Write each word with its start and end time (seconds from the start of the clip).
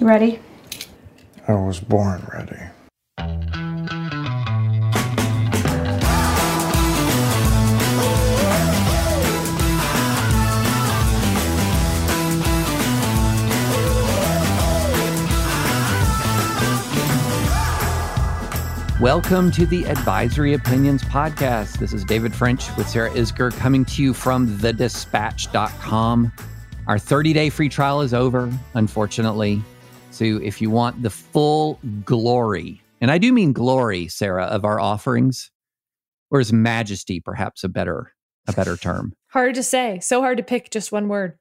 You 0.00 0.06
ready? 0.06 0.38
I 1.46 1.52
was 1.52 1.78
born 1.78 2.26
ready. 2.32 2.56
Welcome 18.98 19.50
to 19.50 19.66
the 19.66 19.84
Advisory 19.86 20.54
Opinions 20.54 21.02
Podcast. 21.02 21.78
This 21.78 21.92
is 21.92 22.06
David 22.06 22.34
French 22.34 22.74
with 22.78 22.88
Sarah 22.88 23.10
Isgur 23.10 23.54
coming 23.58 23.84
to 23.84 24.02
you 24.02 24.14
from 24.14 24.48
thedispatch.com. 24.48 26.32
Our 26.86 26.98
30 26.98 27.32
day 27.34 27.50
free 27.50 27.68
trial 27.68 28.00
is 28.00 28.14
over, 28.14 28.50
unfortunately. 28.72 29.62
So 30.10 30.24
if 30.24 30.60
you 30.60 30.70
want 30.70 31.02
the 31.02 31.10
full 31.10 31.78
glory, 32.04 32.82
and 33.00 33.10
I 33.10 33.18
do 33.18 33.32
mean 33.32 33.52
glory, 33.52 34.08
Sarah, 34.08 34.44
of 34.44 34.64
our 34.64 34.80
offerings, 34.80 35.50
or 36.30 36.40
is 36.40 36.52
majesty 36.52 37.20
perhaps 37.20 37.64
a 37.64 37.68
better 37.68 38.12
a 38.48 38.52
better 38.52 38.76
term? 38.76 39.14
Hard 39.28 39.54
to 39.54 39.62
say. 39.62 40.00
So 40.00 40.20
hard 40.20 40.38
to 40.38 40.42
pick 40.42 40.70
just 40.70 40.90
one 40.90 41.06
word. 41.06 41.38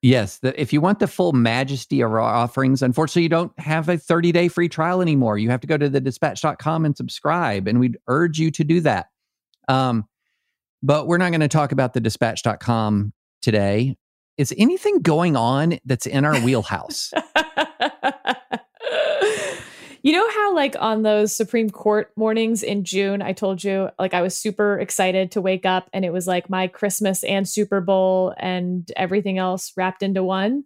Yes, 0.00 0.38
the, 0.38 0.60
if 0.60 0.72
you 0.72 0.80
want 0.80 1.00
the 1.00 1.08
full 1.08 1.32
majesty 1.32 2.00
of 2.00 2.12
our 2.12 2.20
offerings, 2.20 2.82
unfortunately, 2.82 3.24
you 3.24 3.28
don't 3.28 3.56
have 3.58 3.88
a 3.88 3.98
30 3.98 4.30
day 4.30 4.48
free 4.48 4.68
trial 4.68 5.00
anymore. 5.00 5.38
You 5.38 5.50
have 5.50 5.60
to 5.60 5.66
go 5.66 5.76
to 5.76 5.88
the 5.88 6.00
dispatch.com 6.00 6.84
and 6.84 6.96
subscribe, 6.96 7.66
and 7.66 7.80
we'd 7.80 7.98
urge 8.06 8.38
you 8.38 8.50
to 8.52 8.64
do 8.64 8.80
that. 8.80 9.06
Um, 9.68 10.06
but 10.82 11.06
we're 11.06 11.18
not 11.18 11.30
going 11.30 11.40
to 11.40 11.48
talk 11.48 11.72
about 11.72 11.94
the 11.94 12.00
dispatch.com 12.00 13.12
today. 13.42 13.96
Is 14.38 14.54
anything 14.56 15.02
going 15.02 15.36
on 15.36 15.78
that's 15.84 16.06
in 16.06 16.24
our 16.24 16.38
wheelhouse? 16.40 17.12
you 20.02 20.12
know 20.12 20.28
how, 20.30 20.54
like, 20.54 20.76
on 20.78 21.02
those 21.02 21.34
Supreme 21.34 21.70
Court 21.70 22.10
mornings 22.16 22.62
in 22.62 22.84
June, 22.84 23.22
I 23.22 23.32
told 23.32 23.62
you, 23.62 23.88
like, 23.98 24.14
I 24.14 24.22
was 24.22 24.36
super 24.36 24.78
excited 24.78 25.30
to 25.32 25.40
wake 25.40 25.64
up 25.64 25.88
and 25.92 26.04
it 26.04 26.12
was 26.12 26.26
like 26.26 26.50
my 26.50 26.66
Christmas 26.66 27.22
and 27.22 27.48
Super 27.48 27.80
Bowl 27.80 28.34
and 28.36 28.90
everything 28.96 29.38
else 29.38 29.72
wrapped 29.76 30.02
into 30.02 30.22
one. 30.22 30.64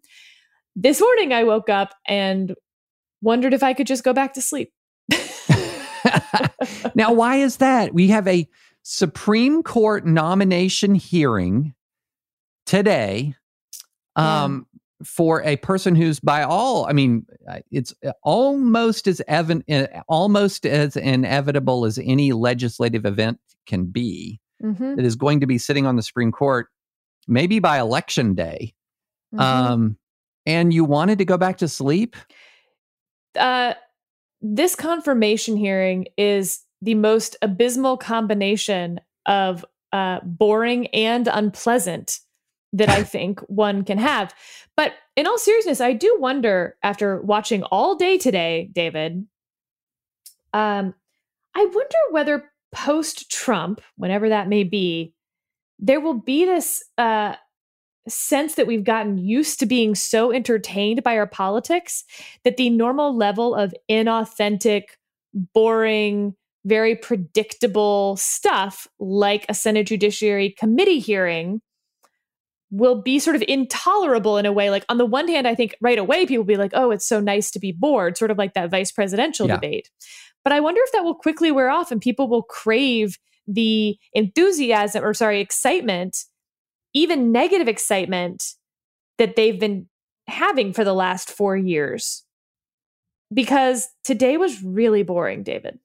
This 0.75 1.01
morning, 1.01 1.33
I 1.33 1.45
woke 1.45 1.69
up 1.69 1.95
and 2.07 2.55
wondered 3.21 3.55
if 3.55 3.63
I 3.63 3.75
could 3.75 3.87
just 3.87 4.05
go 4.05 4.13
back 4.13 4.35
to 4.35 4.43
sleep. 4.43 4.73
now, 6.95 7.13
why 7.13 7.37
is 7.37 7.59
that? 7.59 7.93
We 7.93 8.09
have 8.09 8.27
a 8.27 8.49
Supreme 8.83 9.63
Court 9.63 10.07
nomination 10.07 10.95
hearing 10.95 11.75
today 12.65 13.35
um, 14.17 14.67
for 15.05 15.43
a 15.43 15.57
person 15.57 15.95
who's 15.95 16.21
by 16.21 16.43
all, 16.43 16.87
I 16.87 16.93
mean, 16.93 17.27
uh, 17.49 17.59
it's 17.71 17.95
uh, 18.05 18.13
almost 18.23 19.07
as 19.07 19.21
evan, 19.29 19.63
uh, 19.71 19.87
almost 20.09 20.67
as 20.67 20.97
inevitable 20.97 21.85
as 21.85 21.99
any 21.99 22.33
legislative 22.33 23.05
event 23.05 23.39
can 23.67 23.87
be. 23.87 24.41
Mm-hmm. 24.63 24.97
That 24.97 25.05
is 25.05 25.17
going 25.17 25.41
to 25.41 25.47
be 25.47 25.59
sitting 25.59 25.87
on 25.87 25.97
the 25.97 26.03
Supreme 26.03 26.33
Court, 26.33 26.69
maybe 27.29 27.59
by 27.59 27.79
election 27.79 28.35
day. 28.35 28.75
Mhm. 29.35 29.41
Um, 29.41 29.99
and 30.47 30.73
you 30.73 30.85
wanted 30.85 31.19
to 31.19 31.25
go 31.25 31.37
back 31.37 31.59
to 31.59 31.69
sleep? 31.69 32.17
uh, 33.37 33.75
this 34.41 34.75
confirmation 34.75 35.57
hearing 35.57 36.07
is 36.17 36.63
the 36.83 36.95
most 36.95 37.37
abysmal 37.43 37.97
combination 37.97 39.01
of 39.27 39.65
uh, 39.93 40.21
boring 40.23 40.87
and 40.89 41.29
unpleasant 41.29 42.21
that 42.77 42.89
I 42.89 43.03
think 43.15 43.41
one 43.49 43.85
can 43.85 43.99
have. 43.99 44.35
But 44.77 44.93
in 45.17 45.27
all 45.27 45.39
seriousness, 45.39 45.81
I 45.81 45.93
do 45.93 46.17
wonder 46.19 46.77
after 46.83 47.21
watching 47.23 47.63
all 47.65 47.97
day 47.97 48.19
today, 48.19 48.69
David, 48.73 49.27
um, 50.53 50.95
I 51.55 51.65
wonder 51.65 51.99
whether 52.11 52.51
post 52.73 53.31
Trump, 53.31 53.81
whenever 53.97 54.29
that 54.29 54.49
may 54.49 54.65
be, 54.65 55.15
there 55.79 56.01
will 56.01 56.15
be 56.15 56.45
this 56.45 56.83
uh, 56.99 57.35
sense 58.09 58.55
that 58.55 58.67
we've 58.67 58.85
gotten 58.85 59.19
used 59.19 59.59
to 59.61 59.67
being 59.67 59.95
so 59.95 60.33
entertained 60.33 61.03
by 61.03 61.17
our 61.17 61.27
politics 61.27 62.05
that 62.45 62.57
the 62.57 62.71
normal 62.71 63.17
level 63.17 63.55
of 63.55 63.75
inauthentic, 63.91 64.85
boring, 65.55 66.35
very 66.65 66.97
predictable 66.97 68.17
stuff, 68.17 68.87
like 68.99 69.47
a 69.49 69.55
Senate 69.55 69.87
Judiciary 69.87 70.51
Committee 70.59 70.99
hearing, 70.99 71.61
will 72.71 73.01
be 73.01 73.19
sort 73.19 73.37
of 73.37 73.45
intolerable 73.47 74.39
in 74.39 74.47
a 74.47 74.53
way. 74.53 74.71
Like, 74.71 74.85
on 74.89 74.99
the 74.99 75.07
one 75.07 75.29
hand, 75.29 75.47
I 75.47 75.55
think 75.55 75.77
right 75.81 75.99
away 75.99 76.27
people 76.27 76.43
will 76.43 76.45
be 76.45 76.57
like, 76.57 76.73
oh, 76.75 76.91
it's 76.91 77.07
so 77.07 77.21
nice 77.21 77.51
to 77.53 77.61
be 77.61 77.73
bored, 77.73 78.17
sort 78.19 78.31
of 78.31 78.39
like 78.39 78.55
that 78.55 78.71
vice 78.71 78.91
presidential 78.91 79.47
Yeah. 79.47 79.55
debate. 79.55 79.91
But 80.43 80.53
I 80.53 80.61
wonder 80.61 80.81
if 80.85 80.93
that 80.93 81.05
will 81.05 81.15
quickly 81.15 81.51
wear 81.53 81.71
off 81.71 81.91
and 81.91 82.01
people 82.01 82.29
will 82.29 82.43
crave 82.43 83.19
the 83.47 83.97
enthusiasm 84.13 85.05
or, 85.05 85.15
sorry, 85.15 85.41
excitement, 85.41 86.25
even 86.95 87.33
negative 87.33 87.69
excitement 87.69 88.55
that 89.19 89.37
they've 89.37 89.59
been 89.59 89.89
having 90.27 90.73
for 90.73 90.85
the 90.85 90.95
last 90.95 91.31
four 91.31 91.57
years. 91.57 92.25
Because 93.33 93.89
today 94.05 94.37
was 94.37 94.63
really 94.63 95.03
boring, 95.03 95.43
David. 95.43 95.79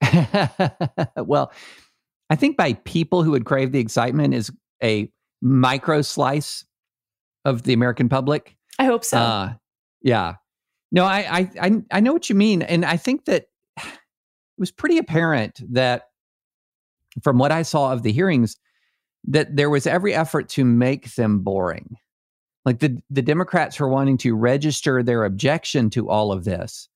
well, 1.16 1.52
I 2.30 2.36
think 2.36 2.56
by 2.56 2.74
people 2.84 3.22
who 3.22 3.32
would 3.32 3.44
crave 3.44 3.72
the 3.72 3.80
excitement 3.80 4.34
is 4.34 4.50
a 4.82 5.10
micro 5.40 6.02
slice 6.02 6.64
of 7.44 7.62
the 7.62 7.72
American 7.72 8.08
public. 8.08 8.56
I 8.78 8.84
hope 8.84 9.04
so. 9.04 9.18
Uh, 9.18 9.52
yeah. 10.02 10.34
No, 10.90 11.04
I, 11.04 11.38
I 11.38 11.50
I 11.60 11.82
I 11.90 12.00
know 12.00 12.12
what 12.12 12.30
you 12.30 12.34
mean, 12.34 12.62
and 12.62 12.84
I 12.84 12.96
think 12.96 13.26
that 13.26 13.48
it 13.76 13.84
was 14.56 14.70
pretty 14.70 14.98
apparent 14.98 15.60
that 15.74 16.04
from 17.22 17.38
what 17.38 17.52
I 17.52 17.62
saw 17.62 17.92
of 17.92 18.02
the 18.02 18.12
hearings 18.12 18.56
that 19.26 19.54
there 19.54 19.68
was 19.68 19.86
every 19.86 20.14
effort 20.14 20.48
to 20.50 20.64
make 20.64 21.14
them 21.14 21.40
boring. 21.40 21.96
Like 22.64 22.78
the 22.78 23.02
the 23.10 23.22
Democrats 23.22 23.78
were 23.78 23.88
wanting 23.88 24.18
to 24.18 24.34
register 24.34 25.02
their 25.02 25.24
objection 25.24 25.90
to 25.90 26.08
all 26.08 26.32
of 26.32 26.44
this, 26.44 26.88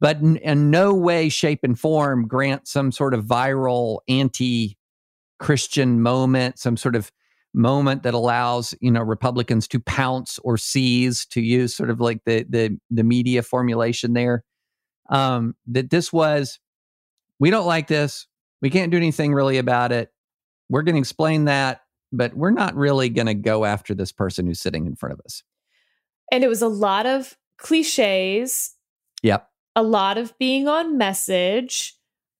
but 0.00 0.18
in, 0.18 0.36
in 0.36 0.70
no 0.70 0.94
way, 0.94 1.28
shape, 1.28 1.60
and 1.62 1.78
form 1.78 2.28
grant 2.28 2.68
some 2.68 2.92
sort 2.92 3.14
of 3.14 3.24
viral 3.24 4.00
anti-Christian 4.08 6.00
moment, 6.00 6.58
some 6.58 6.76
sort 6.76 6.96
of 6.96 7.10
moment 7.54 8.02
that 8.04 8.14
allows 8.14 8.74
you 8.80 8.90
know 8.90 9.02
Republicans 9.02 9.68
to 9.68 9.80
pounce 9.80 10.38
or 10.44 10.56
seize, 10.56 11.26
to 11.26 11.40
use 11.40 11.74
sort 11.74 11.90
of 11.90 12.00
like 12.00 12.20
the 12.24 12.44
the 12.48 12.78
the 12.90 13.04
media 13.04 13.42
formulation 13.42 14.12
there. 14.14 14.44
Um, 15.10 15.54
that 15.66 15.90
this 15.90 16.12
was, 16.12 16.58
we 17.38 17.50
don't 17.50 17.66
like 17.66 17.86
this. 17.88 18.26
We 18.62 18.70
can't 18.70 18.90
do 18.90 18.96
anything 18.96 19.34
really 19.34 19.58
about 19.58 19.92
it. 19.92 20.10
We're 20.70 20.82
going 20.82 20.94
to 20.94 21.00
explain 21.00 21.44
that, 21.46 21.82
but 22.12 22.34
we're 22.34 22.50
not 22.52 22.74
really 22.76 23.10
going 23.10 23.26
to 23.26 23.34
go 23.34 23.64
after 23.66 23.94
this 23.94 24.10
person 24.12 24.46
who's 24.46 24.60
sitting 24.60 24.86
in 24.86 24.94
front 24.96 25.12
of 25.14 25.20
us. 25.26 25.42
and 26.30 26.42
it 26.44 26.48
was 26.48 26.62
a 26.62 26.68
lot 26.68 27.04
of 27.04 27.36
cliches, 27.58 28.74
Yep. 29.22 29.48
a 29.76 29.82
lot 29.82 30.16
of 30.16 30.36
being 30.38 30.66
on 30.68 30.96
message, 30.96 31.94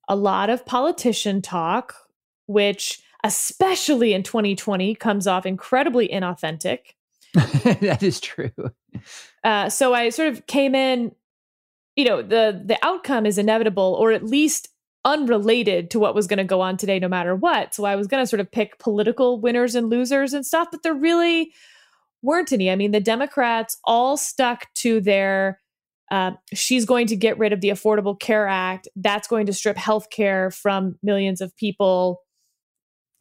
a 0.08 0.16
lot 0.16 0.48
of 0.48 0.64
politician 0.64 1.42
talk, 1.42 1.94
which, 2.46 3.02
especially 3.24 4.12
in 4.12 4.22
2020, 4.22 4.94
comes 4.96 5.26
off 5.26 5.46
incredibly 5.46 6.08
inauthentic. 6.08 6.78
that 7.34 8.02
is 8.02 8.20
true. 8.20 8.50
Uh, 9.44 9.68
so 9.68 9.94
I 9.94 10.10
sort 10.10 10.28
of 10.28 10.46
came 10.46 10.74
in, 10.74 11.12
you 11.96 12.04
know, 12.04 12.22
the 12.22 12.62
the 12.64 12.78
outcome 12.82 13.26
is 13.26 13.38
inevitable, 13.38 13.96
or 13.98 14.12
at 14.12 14.24
least 14.24 14.68
unrelated 15.04 15.90
to 15.90 15.98
what 15.98 16.14
was 16.14 16.26
going 16.26 16.38
to 16.38 16.44
go 16.44 16.60
on 16.60 16.76
today, 16.76 16.98
no 16.98 17.08
matter 17.08 17.34
what. 17.34 17.74
So 17.74 17.84
I 17.84 17.96
was 17.96 18.06
going 18.06 18.22
to 18.22 18.26
sort 18.26 18.40
of 18.40 18.50
pick 18.50 18.78
political 18.78 19.40
winners 19.40 19.74
and 19.74 19.90
losers 19.90 20.32
and 20.32 20.46
stuff, 20.46 20.68
but 20.70 20.82
there 20.82 20.94
really 20.94 21.52
weren't 22.22 22.52
any. 22.52 22.70
I 22.70 22.76
mean, 22.76 22.92
the 22.92 23.00
Democrats 23.00 23.78
all 23.84 24.16
stuck 24.16 24.72
to 24.74 25.00
their. 25.00 25.60
Uh, 26.10 26.32
she's 26.52 26.84
going 26.84 27.06
to 27.06 27.16
get 27.16 27.38
rid 27.38 27.54
of 27.54 27.62
the 27.62 27.70
Affordable 27.70 28.18
Care 28.18 28.46
Act. 28.46 28.86
That's 28.96 29.26
going 29.26 29.46
to 29.46 29.52
strip 29.52 29.78
health 29.78 30.10
care 30.10 30.50
from 30.50 30.98
millions 31.02 31.40
of 31.40 31.56
people 31.56 32.20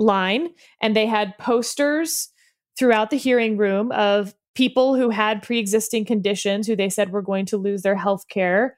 line. 0.02 0.50
And 0.82 0.96
they 0.96 1.06
had 1.06 1.38
posters 1.38 2.30
throughout 2.78 3.10
the 3.10 3.18
hearing 3.18 3.58
room 3.58 3.92
of 3.92 4.34
people 4.56 4.96
who 4.96 5.10
had 5.10 5.42
pre-existing 5.42 6.04
conditions 6.06 6.68
who 6.68 6.76
they 6.76 6.90
said 6.90 7.12
were 7.12 7.22
going 7.22 7.46
to 7.46 7.58
lose 7.58 7.84
their 7.84 7.96
health 7.96 8.28
care 8.30 8.78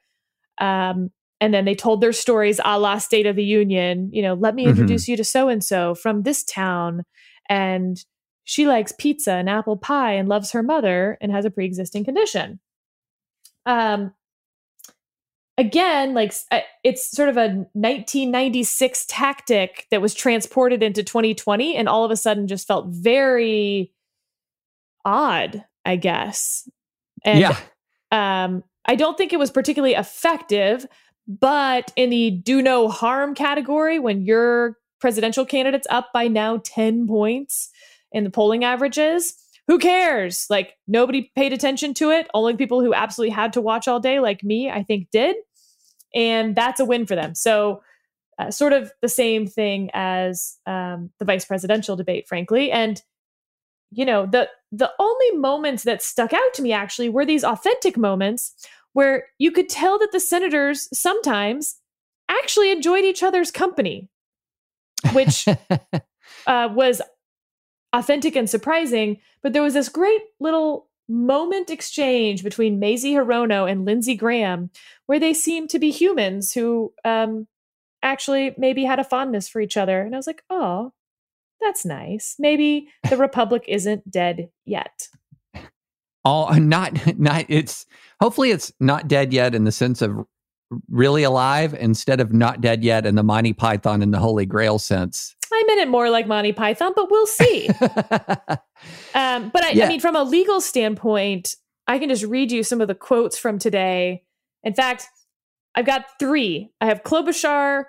um, 0.58 1.10
and 1.40 1.52
then 1.52 1.64
they 1.64 1.74
told 1.74 2.00
their 2.00 2.12
stories 2.12 2.60
a 2.64 2.78
la 2.78 2.98
state 2.98 3.26
of 3.26 3.34
the 3.34 3.44
union 3.44 4.08
you 4.12 4.22
know 4.22 4.34
let 4.34 4.54
me 4.54 4.64
Mhm. 4.64 4.68
introduce 4.70 5.08
you 5.08 5.16
to 5.16 5.24
so 5.24 5.48
and 5.48 5.64
so 5.64 5.94
from 5.94 6.22
this 6.22 6.44
town 6.44 7.02
and 7.48 8.04
she 8.44 8.66
likes 8.66 8.92
pizza 8.98 9.32
and 9.32 9.50
apple 9.50 9.76
pie 9.76 10.12
and 10.12 10.28
loves 10.28 10.52
her 10.52 10.62
mother 10.62 11.18
and 11.20 11.32
has 11.32 11.44
a 11.44 11.50
pre-existing 11.50 12.04
condition 12.04 12.60
um 13.66 14.12
again 15.56 16.14
like 16.14 16.34
it's 16.82 17.10
sort 17.10 17.28
of 17.28 17.36
a 17.36 17.48
1996 17.74 19.06
tactic 19.08 19.86
that 19.90 20.02
was 20.02 20.14
transported 20.14 20.82
into 20.82 21.02
2020 21.02 21.76
and 21.76 21.88
all 21.88 22.04
of 22.04 22.10
a 22.10 22.16
sudden 22.16 22.48
just 22.48 22.66
felt 22.66 22.86
very 22.88 23.92
odd 25.04 25.64
i 25.84 25.96
guess 25.96 26.68
and 27.24 27.40
yeah. 27.40 27.56
um 28.10 28.64
I 28.86 28.94
don't 28.94 29.16
think 29.16 29.32
it 29.32 29.38
was 29.38 29.50
particularly 29.50 29.94
effective, 29.94 30.86
but 31.26 31.92
in 31.96 32.10
the 32.10 32.30
do 32.30 32.60
no 32.60 32.88
harm 32.88 33.34
category, 33.34 33.98
when 33.98 34.22
your 34.22 34.78
presidential 35.00 35.44
candidate's 35.44 35.86
up 35.90 36.12
by 36.12 36.28
now 36.28 36.60
10 36.64 37.06
points 37.06 37.70
in 38.12 38.24
the 38.24 38.30
polling 38.30 38.64
averages, 38.64 39.34
who 39.66 39.78
cares? 39.78 40.46
Like 40.50 40.74
nobody 40.86 41.30
paid 41.34 41.52
attention 41.52 41.94
to 41.94 42.10
it. 42.10 42.28
Only 42.34 42.56
people 42.56 42.82
who 42.82 42.94
absolutely 42.94 43.34
had 43.34 43.52
to 43.54 43.60
watch 43.60 43.88
all 43.88 44.00
day, 44.00 44.20
like 44.20 44.44
me, 44.44 44.70
I 44.70 44.82
think 44.82 45.08
did. 45.10 45.36
And 46.14 46.54
that's 46.54 46.80
a 46.80 46.84
win 46.84 47.06
for 47.06 47.16
them. 47.16 47.34
So, 47.34 47.82
uh, 48.38 48.50
sort 48.50 48.72
of 48.72 48.92
the 49.00 49.08
same 49.08 49.46
thing 49.46 49.90
as 49.94 50.56
um, 50.66 51.10
the 51.18 51.24
vice 51.24 51.44
presidential 51.44 51.96
debate, 51.96 52.26
frankly. 52.26 52.70
And 52.70 53.00
you 53.90 54.04
know, 54.04 54.26
the 54.26 54.48
the 54.72 54.90
only 54.98 55.38
moments 55.38 55.84
that 55.84 56.02
stuck 56.02 56.32
out 56.32 56.54
to 56.54 56.62
me 56.62 56.72
actually 56.72 57.08
were 57.08 57.24
these 57.24 57.44
authentic 57.44 57.96
moments 57.96 58.54
where 58.92 59.26
you 59.38 59.50
could 59.50 59.68
tell 59.68 59.98
that 59.98 60.10
the 60.12 60.20
senators 60.20 60.88
sometimes 60.92 61.76
actually 62.28 62.72
enjoyed 62.72 63.04
each 63.04 63.22
other's 63.22 63.50
company, 63.50 64.08
which 65.12 65.46
uh, 66.46 66.68
was 66.72 67.00
authentic 67.94 68.36
and 68.36 68.50
surprising. 68.50 69.18
But 69.42 69.54
there 69.54 69.62
was 69.62 69.74
this 69.74 69.88
great 69.88 70.20
little 70.40 70.88
moment 71.08 71.70
exchange 71.70 72.42
between 72.42 72.78
Mazie 72.78 73.14
Hirono 73.14 73.70
and 73.70 73.84
Lindsey 73.84 74.16
Graham 74.16 74.70
where 75.06 75.20
they 75.20 75.34
seemed 75.34 75.70
to 75.70 75.78
be 75.78 75.90
humans 75.90 76.52
who 76.52 76.92
um, 77.04 77.46
actually 78.02 78.54
maybe 78.58 78.84
had 78.84 78.98
a 78.98 79.04
fondness 79.04 79.48
for 79.48 79.60
each 79.60 79.76
other. 79.76 80.00
And 80.00 80.14
I 80.14 80.18
was 80.18 80.26
like, 80.26 80.42
oh, 80.50 80.92
that's 81.60 81.84
nice. 81.84 82.36
Maybe 82.38 82.88
the 83.08 83.16
Republic 83.16 83.64
isn't 83.68 84.10
dead 84.10 84.50
yet. 84.64 85.08
All 86.26 86.54
not 86.54 87.18
not 87.18 87.44
it's 87.48 87.84
hopefully 88.18 88.50
it's 88.50 88.72
not 88.80 89.08
dead 89.08 89.34
yet 89.34 89.54
in 89.54 89.64
the 89.64 89.72
sense 89.72 90.00
of 90.00 90.24
really 90.88 91.22
alive 91.22 91.74
instead 91.74 92.20
of 92.20 92.32
not 92.32 92.60
dead 92.60 92.84
yet 92.84 93.06
in 93.06 93.14
the 93.14 93.22
Monty 93.22 93.52
Python 93.52 94.02
and 94.02 94.12
the 94.12 94.18
Holy 94.18 94.46
Grail 94.46 94.78
sense. 94.78 95.34
I 95.52 95.64
meant 95.66 95.80
it 95.80 95.88
more 95.88 96.10
like 96.10 96.26
Monty 96.26 96.52
Python, 96.52 96.92
but 96.96 97.10
we'll 97.10 97.26
see. 97.26 97.68
um, 99.14 99.50
but 99.50 99.62
I, 99.62 99.70
yeah. 99.72 99.84
I 99.84 99.88
mean, 99.88 100.00
from 100.00 100.16
a 100.16 100.24
legal 100.24 100.60
standpoint, 100.60 101.56
I 101.86 101.98
can 101.98 102.08
just 102.08 102.24
read 102.24 102.50
you 102.50 102.62
some 102.62 102.80
of 102.80 102.88
the 102.88 102.94
quotes 102.94 103.38
from 103.38 103.58
today. 103.58 104.24
In 104.62 104.74
fact, 104.74 105.06
I've 105.74 105.86
got 105.86 106.06
three. 106.18 106.70
I 106.80 106.86
have 106.86 107.02
Klobuchar, 107.02 107.84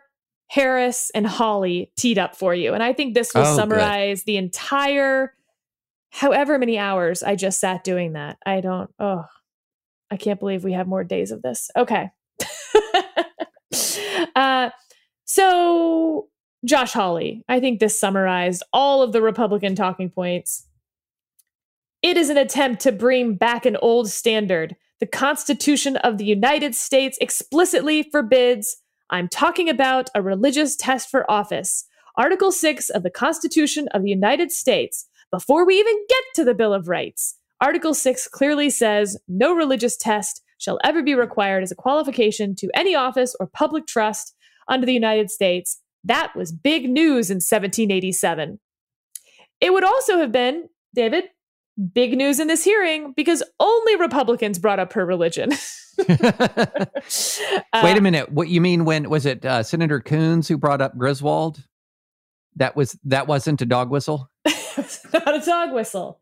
Harris, 0.47 1.11
and 1.15 1.25
Hawley 1.25 1.91
teed 1.97 2.17
up 2.17 2.35
for 2.35 2.53
you. 2.53 2.73
And 2.73 2.83
I 2.83 2.93
think 2.93 3.13
this 3.13 3.33
will 3.33 3.41
oh, 3.41 3.55
summarize 3.55 4.21
good. 4.21 4.25
the 4.27 4.38
entire 4.38 5.33
however 6.11 6.57
many 6.57 6.77
hours 6.77 7.23
I 7.23 7.35
just 7.35 7.59
sat 7.59 7.83
doing 7.83 8.13
that. 8.13 8.38
I 8.45 8.61
don't, 8.61 8.89
oh, 8.99 9.25
I 10.09 10.17
can't 10.17 10.39
believe 10.39 10.63
we 10.63 10.73
have 10.73 10.88
more 10.88 11.03
days 11.03 11.31
of 11.31 11.41
this. 11.41 11.69
Okay. 11.75 12.09
uh, 14.36 14.69
so, 15.25 16.27
Josh 16.66 16.94
Hawley, 16.94 17.44
I 17.48 17.60
think 17.60 17.80
this 17.80 18.00
summarized 18.00 18.63
all 18.74 19.01
of 19.01 19.12
the 19.12 19.22
Republican 19.22 19.75
talking 19.75 20.10
points. 20.10 20.68
It 22.01 22.18
is 22.18 22.30
an 22.30 22.38
attempt 22.38 22.81
to 22.81 22.92
bring 22.92 23.36
back 23.36 23.66
an 23.66 23.77
old 23.77 24.10
standard. 24.10 24.75
The 25.00 25.07
Constitution 25.07 25.98
of 25.98 26.18
the 26.18 26.25
United 26.25 26.75
States 26.75 27.18
explicitly 27.19 28.04
forbids 28.04 28.77
I'm 29.10 29.27
talking 29.27 29.69
about 29.69 30.10
a 30.16 30.22
religious 30.22 30.75
test 30.75 31.10
for 31.10 31.30
office. 31.30 31.86
Article 32.18 32.51
6 32.51 32.89
of 32.89 33.04
the 33.04 33.12
Constitution 33.12 33.88
of 33.89 34.01
the 34.01 34.10
United 34.10 34.51
States, 34.51 35.07
before 35.31 35.66
we 35.66 35.80
even 35.80 36.06
get 36.10 36.24
to 36.36 36.44
the 36.44 36.56
Bill 36.56 36.74
of 36.74 36.88
Rights. 36.88 37.36
Article 37.62 37.94
6 37.94 38.27
clearly 38.30 38.69
says 38.69 39.18
no 39.27 39.54
religious 39.54 39.95
test 39.95 40.42
shall 40.57 40.79
ever 40.83 41.03
be 41.03 41.15
required 41.15 41.63
as 41.63 41.71
a 41.71 41.75
qualification 41.75 42.55
to 42.55 42.69
any 42.73 42.95
office 42.95 43.35
or 43.39 43.47
public 43.47 43.85
trust 43.87 44.35
under 44.67 44.85
the 44.85 44.93
United 44.93 45.29
States. 45.29 45.81
That 46.03 46.33
was 46.35 46.51
big 46.51 46.89
news 46.89 47.29
in 47.29 47.37
1787. 47.37 48.59
It 49.61 49.73
would 49.73 49.83
also 49.83 50.17
have 50.19 50.31
been, 50.31 50.69
David, 50.93 51.25
big 51.93 52.15
news 52.17 52.39
in 52.39 52.47
this 52.47 52.63
hearing 52.63 53.13
because 53.15 53.43
only 53.59 53.95
Republicans 53.95 54.59
brought 54.59 54.79
up 54.79 54.93
her 54.93 55.05
religion. 55.05 55.51
uh, 55.51 56.05
Wait 57.83 57.97
a 57.97 58.01
minute. 58.01 58.31
What 58.31 58.49
you 58.49 58.61
mean 58.61 58.85
when 58.85 59.09
was 59.09 59.25
it 59.25 59.45
uh, 59.45 59.63
Senator 59.63 59.99
Coons 59.99 60.47
who 60.47 60.57
brought 60.57 60.81
up 60.81 60.97
Griswold? 60.97 61.63
That 62.57 62.75
was 62.75 62.97
that 63.03 63.27
wasn't 63.27 63.61
a 63.61 63.65
dog 63.65 63.89
whistle. 63.89 64.29
not 64.45 65.35
a 65.35 65.43
dog 65.45 65.73
whistle. 65.73 66.21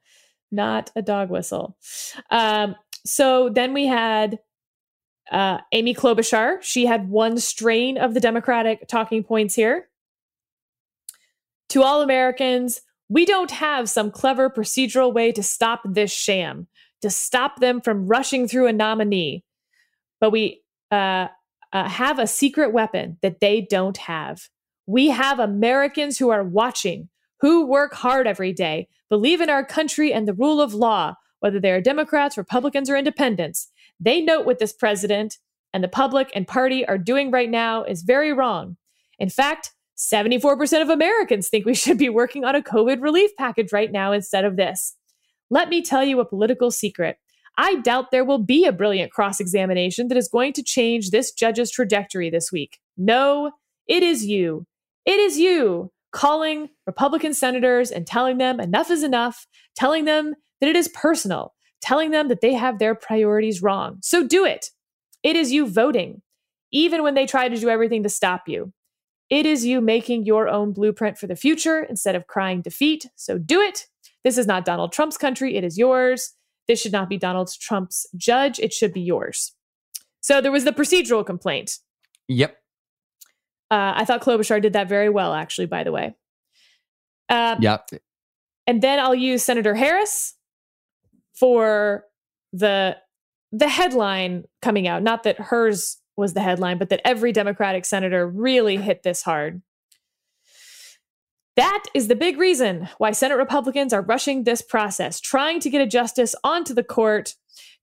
Not 0.51 0.91
a 0.95 1.01
dog 1.01 1.29
whistle. 1.29 1.77
Um, 2.31 2.75
so 3.05 3.49
then 3.49 3.73
we 3.73 3.85
had 3.85 4.39
uh, 5.31 5.59
Amy 5.71 5.93
Klobuchar. 5.93 6.61
She 6.61 6.85
had 6.85 7.09
one 7.09 7.37
strain 7.37 7.97
of 7.97 8.13
the 8.13 8.19
Democratic 8.19 8.87
talking 8.87 9.23
points 9.23 9.55
here. 9.55 9.89
To 11.69 11.81
all 11.81 12.01
Americans, 12.01 12.81
we 13.09 13.25
don't 13.25 13.51
have 13.51 13.89
some 13.89 14.11
clever 14.11 14.49
procedural 14.49 15.13
way 15.13 15.31
to 15.31 15.43
stop 15.43 15.81
this 15.85 16.11
sham, 16.11 16.67
to 17.01 17.09
stop 17.09 17.59
them 17.59 17.81
from 17.81 18.07
rushing 18.07 18.47
through 18.47 18.67
a 18.67 18.73
nominee. 18.73 19.43
But 20.19 20.31
we 20.31 20.61
uh, 20.91 21.27
uh, 21.73 21.89
have 21.89 22.19
a 22.19 22.27
secret 22.27 22.71
weapon 22.71 23.17
that 23.21 23.39
they 23.39 23.61
don't 23.61 23.97
have. 23.97 24.49
We 24.85 25.09
have 25.09 25.39
Americans 25.39 26.17
who 26.17 26.29
are 26.29 26.43
watching, 26.43 27.09
who 27.39 27.65
work 27.65 27.93
hard 27.93 28.27
every 28.27 28.53
day, 28.53 28.87
believe 29.09 29.41
in 29.41 29.49
our 29.49 29.65
country 29.65 30.13
and 30.13 30.27
the 30.27 30.33
rule 30.33 30.61
of 30.61 30.73
law, 30.73 31.15
whether 31.43 31.59
they 31.59 31.71
are 31.71 31.81
Democrats, 31.81 32.37
Republicans, 32.37 32.89
or 32.89 32.95
independents. 32.95 33.69
They 33.99 34.21
note 34.21 34.45
what 34.45 34.59
this 34.59 34.71
president 34.71 35.39
and 35.73 35.83
the 35.83 35.89
public 35.89 36.31
and 36.33 36.47
party 36.47 36.85
are 36.87 36.97
doing 36.97 37.31
right 37.31 37.49
now 37.49 37.83
is 37.83 38.01
very 38.01 38.31
wrong. 38.31 38.77
In 39.19 39.29
fact, 39.29 39.71
74% 39.97 40.81
of 40.81 40.87
Americans 40.87 41.49
think 41.49 41.65
we 41.65 41.73
should 41.73 41.97
be 41.97 42.07
working 42.07 42.45
on 42.45 42.55
a 42.55 42.61
COVID 42.61 43.01
relief 43.01 43.31
package 43.37 43.73
right 43.73 43.91
now 43.91 44.13
instead 44.13 44.45
of 44.45 44.55
this. 44.55 44.95
Let 45.49 45.67
me 45.67 45.81
tell 45.81 46.05
you 46.05 46.21
a 46.21 46.25
political 46.25 46.71
secret. 46.71 47.17
I 47.57 47.75
doubt 47.75 48.11
there 48.11 48.23
will 48.23 48.39
be 48.39 48.65
a 48.65 48.71
brilliant 48.71 49.11
cross 49.11 49.41
examination 49.41 50.07
that 50.07 50.17
is 50.17 50.29
going 50.29 50.53
to 50.53 50.63
change 50.63 51.09
this 51.09 51.33
judge's 51.33 51.69
trajectory 51.69 52.29
this 52.29 52.53
week. 52.53 52.79
No, 52.95 53.51
it 53.85 54.01
is 54.01 54.25
you. 54.25 54.65
It 55.05 55.19
is 55.19 55.37
you 55.37 55.91
calling 56.13 56.69
Republican 56.87 57.33
senators 57.33 57.91
and 57.91 58.07
telling 58.07 58.37
them 58.37 58.61
enough 58.61 58.89
is 58.89 59.03
enough, 59.03 59.45
telling 59.75 60.05
them 60.05 60.35
that 60.63 60.69
it 60.69 60.77
is 60.77 60.87
personal, 60.87 61.53
telling 61.81 62.11
them 62.11 62.29
that 62.29 62.39
they 62.39 62.53
have 62.53 62.79
their 62.79 62.95
priorities 62.95 63.61
wrong. 63.61 63.97
So 64.01 64.25
do 64.25 64.45
it. 64.45 64.69
It 65.21 65.35
is 65.35 65.51
you 65.51 65.67
voting, 65.67 66.21
even 66.71 67.03
when 67.03 67.15
they 67.15 67.25
try 67.25 67.49
to 67.49 67.57
do 67.57 67.67
everything 67.67 68.01
to 68.03 68.09
stop 68.09 68.47
you. 68.47 68.71
It 69.29 69.45
is 69.45 69.65
you 69.65 69.81
making 69.81 70.23
your 70.23 70.47
own 70.47 70.71
blueprint 70.71 71.17
for 71.17 71.27
the 71.27 71.35
future 71.35 71.83
instead 71.83 72.15
of 72.15 72.27
crying 72.27 72.61
defeat. 72.61 73.07
So 73.17 73.37
do 73.37 73.59
it. 73.59 73.87
This 74.23 74.37
is 74.37 74.47
not 74.47 74.63
Donald 74.63 74.93
Trump's 74.93 75.17
country, 75.17 75.57
it 75.57 75.65
is 75.65 75.77
yours. 75.77 76.31
This 76.69 76.79
should 76.79 76.93
not 76.93 77.09
be 77.09 77.17
Donald 77.17 77.51
Trump's 77.59 78.07
judge, 78.15 78.57
it 78.57 78.71
should 78.71 78.93
be 78.93 79.01
yours. 79.01 79.51
So 80.21 80.39
there 80.39 80.53
was 80.53 80.63
the 80.63 80.71
procedural 80.71 81.25
complaint. 81.25 81.79
Yep. 82.29 82.55
Uh, 83.69 83.91
I 83.97 84.05
thought 84.05 84.21
Klobuchar 84.21 84.61
did 84.61 84.71
that 84.71 84.87
very 84.87 85.09
well, 85.09 85.33
actually, 85.33 85.67
by 85.67 85.83
the 85.83 85.91
way. 85.91 86.15
Uh, 87.27 87.57
yep. 87.59 87.89
And 88.65 88.81
then 88.81 89.01
I'll 89.01 89.13
use 89.13 89.43
Senator 89.43 89.75
Harris 89.75 90.35
for 91.33 92.05
the 92.51 92.97
the 93.51 93.69
headline 93.69 94.45
coming 94.61 94.87
out. 94.87 95.03
Not 95.03 95.23
that 95.23 95.39
hers 95.39 95.97
was 96.17 96.33
the 96.33 96.41
headline, 96.41 96.77
but 96.77 96.89
that 96.89 97.01
every 97.05 97.31
Democratic 97.31 97.85
senator 97.85 98.27
really 98.27 98.77
hit 98.77 99.03
this 99.03 99.23
hard. 99.23 99.61
That 101.55 101.83
is 101.93 102.07
the 102.07 102.15
big 102.15 102.39
reason 102.39 102.89
why 102.97 103.11
Senate 103.11 103.37
Republicans 103.37 103.93
are 103.93 104.01
rushing 104.01 104.43
this 104.43 104.63
process, 104.63 105.19
trying 105.19 105.59
to 105.59 105.69
get 105.69 105.81
a 105.81 105.87
justice 105.87 106.33
onto 106.43 106.73
the 106.73 106.83
court 106.83 107.35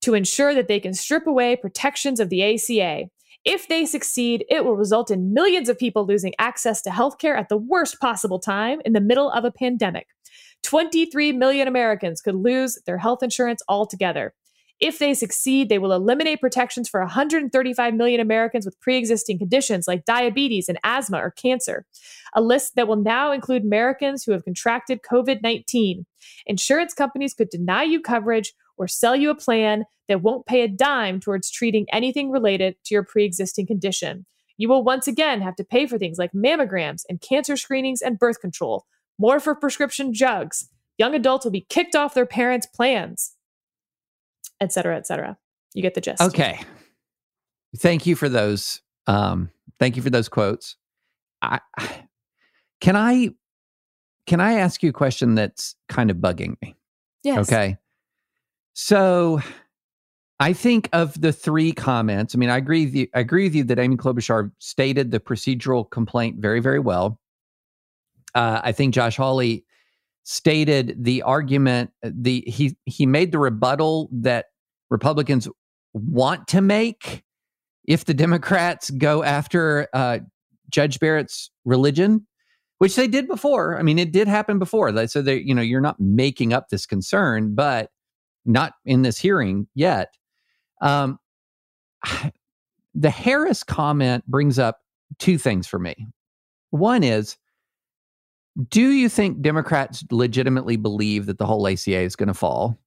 to 0.02 0.14
ensure 0.14 0.54
that 0.54 0.66
they 0.66 0.80
can 0.80 0.92
strip 0.92 1.26
away 1.26 1.54
protections 1.54 2.18
of 2.18 2.30
the 2.30 2.42
ACA. 2.42 3.08
If 3.44 3.68
they 3.68 3.86
succeed, 3.86 4.44
it 4.50 4.64
will 4.64 4.76
result 4.76 5.10
in 5.10 5.32
millions 5.32 5.68
of 5.68 5.78
people 5.78 6.04
losing 6.04 6.34
access 6.38 6.82
to 6.82 6.90
healthcare 6.90 7.38
at 7.38 7.48
the 7.48 7.56
worst 7.56 8.00
possible 8.00 8.40
time 8.40 8.80
in 8.84 8.92
the 8.92 9.00
middle 9.00 9.30
of 9.30 9.44
a 9.44 9.52
pandemic. 9.52 10.08
23 10.62 11.32
million 11.32 11.68
Americans 11.68 12.20
could 12.20 12.34
lose 12.34 12.78
their 12.86 12.98
health 12.98 13.22
insurance 13.22 13.62
altogether. 13.68 14.34
If 14.80 14.98
they 14.98 15.12
succeed, 15.12 15.68
they 15.68 15.78
will 15.78 15.92
eliminate 15.92 16.40
protections 16.40 16.88
for 16.88 17.00
135 17.00 17.94
million 17.94 18.18
Americans 18.18 18.64
with 18.64 18.80
pre 18.80 18.96
existing 18.96 19.38
conditions 19.38 19.86
like 19.86 20.06
diabetes 20.06 20.68
and 20.68 20.78
asthma 20.82 21.18
or 21.18 21.30
cancer, 21.30 21.84
a 22.34 22.40
list 22.40 22.76
that 22.76 22.88
will 22.88 22.96
now 22.96 23.30
include 23.30 23.62
Americans 23.62 24.24
who 24.24 24.32
have 24.32 24.44
contracted 24.44 25.00
COVID 25.02 25.42
19. 25.42 26.06
Insurance 26.46 26.94
companies 26.94 27.34
could 27.34 27.50
deny 27.50 27.82
you 27.82 28.00
coverage 28.00 28.54
or 28.78 28.88
sell 28.88 29.14
you 29.14 29.28
a 29.28 29.34
plan 29.34 29.84
that 30.08 30.22
won't 30.22 30.46
pay 30.46 30.62
a 30.62 30.68
dime 30.68 31.20
towards 31.20 31.50
treating 31.50 31.86
anything 31.92 32.30
related 32.30 32.74
to 32.84 32.94
your 32.94 33.04
pre 33.04 33.24
existing 33.24 33.66
condition. 33.66 34.24
You 34.56 34.68
will 34.68 34.82
once 34.82 35.06
again 35.06 35.42
have 35.42 35.56
to 35.56 35.64
pay 35.64 35.86
for 35.86 35.98
things 35.98 36.18
like 36.18 36.32
mammograms 36.32 37.02
and 37.08 37.20
cancer 37.20 37.56
screenings 37.56 38.00
and 38.00 38.18
birth 38.18 38.40
control, 38.40 38.86
more 39.20 39.38
for 39.38 39.54
prescription 39.54 40.10
drugs. 40.12 40.68
Young 40.98 41.14
adults 41.14 41.44
will 41.44 41.52
be 41.52 41.66
kicked 41.68 41.94
off 41.94 42.14
their 42.14 42.26
parents' 42.26 42.66
plans 42.66 43.34
et 44.60 44.72
cetera, 44.72 44.96
et 44.96 45.06
cetera. 45.06 45.36
You 45.74 45.82
get 45.82 45.94
the 45.94 46.00
gist. 46.00 46.20
Okay. 46.22 46.60
Thank 47.78 48.06
you 48.06 48.16
for 48.16 48.28
those. 48.28 48.82
Um, 49.06 49.50
thank 49.78 49.96
you 49.96 50.02
for 50.02 50.10
those 50.10 50.28
quotes. 50.28 50.76
I, 51.42 51.60
can 52.80 52.96
I 52.96 53.30
can 54.26 54.40
I 54.40 54.54
ask 54.54 54.82
you 54.82 54.90
a 54.90 54.92
question 54.92 55.34
that's 55.34 55.74
kind 55.88 56.10
of 56.10 56.18
bugging 56.18 56.56
me? 56.60 56.76
Yes. 57.22 57.48
Okay. 57.48 57.78
So 58.74 59.40
I 60.38 60.52
think 60.52 60.88
of 60.92 61.20
the 61.20 61.32
three 61.32 61.72
comments. 61.72 62.34
I 62.34 62.38
mean, 62.38 62.50
I 62.50 62.56
agree 62.56 62.86
with 62.86 62.94
you, 62.94 63.08
I 63.14 63.20
agree 63.20 63.44
with 63.44 63.54
you 63.54 63.64
that 63.64 63.78
Amy 63.78 63.96
Klobuchar 63.96 64.50
stated 64.58 65.10
the 65.10 65.20
procedural 65.20 65.88
complaint 65.90 66.38
very, 66.38 66.60
very 66.60 66.78
well. 66.78 67.19
Uh, 68.34 68.60
I 68.62 68.72
think 68.72 68.94
Josh 68.94 69.16
Hawley 69.16 69.64
stated 70.24 71.02
the 71.02 71.22
argument. 71.22 71.90
uh, 72.04 72.10
The 72.14 72.42
he 72.46 72.76
he 72.84 73.06
made 73.06 73.32
the 73.32 73.38
rebuttal 73.38 74.08
that 74.12 74.46
Republicans 74.90 75.48
want 75.92 76.46
to 76.48 76.60
make 76.60 77.24
if 77.86 78.04
the 78.04 78.14
Democrats 78.14 78.90
go 78.90 79.22
after 79.24 79.88
uh, 79.92 80.18
Judge 80.70 81.00
Barrett's 81.00 81.50
religion, 81.64 82.26
which 82.78 82.96
they 82.96 83.08
did 83.08 83.26
before. 83.26 83.78
I 83.78 83.82
mean, 83.82 83.98
it 83.98 84.12
did 84.12 84.28
happen 84.28 84.58
before. 84.58 85.06
So 85.08 85.22
they, 85.22 85.38
you 85.38 85.54
know, 85.54 85.62
you're 85.62 85.80
not 85.80 85.98
making 85.98 86.52
up 86.52 86.68
this 86.68 86.86
concern, 86.86 87.54
but 87.54 87.90
not 88.44 88.74
in 88.84 89.02
this 89.02 89.18
hearing 89.18 89.66
yet. 89.74 90.14
Um, 90.80 91.18
the 92.94 93.10
Harris 93.10 93.62
comment 93.62 94.24
brings 94.26 94.58
up 94.58 94.78
two 95.18 95.38
things 95.38 95.66
for 95.66 95.78
me. 95.78 96.06
One 96.70 97.02
is, 97.02 97.36
do 98.68 98.90
you 98.90 99.08
think 99.08 99.40
Democrats 99.42 100.04
legitimately 100.10 100.76
believe 100.76 101.26
that 101.26 101.38
the 101.38 101.46
whole 101.46 101.66
ACA 101.66 102.00
is 102.00 102.16
going 102.16 102.28
to 102.28 102.34
fall? 102.34 102.78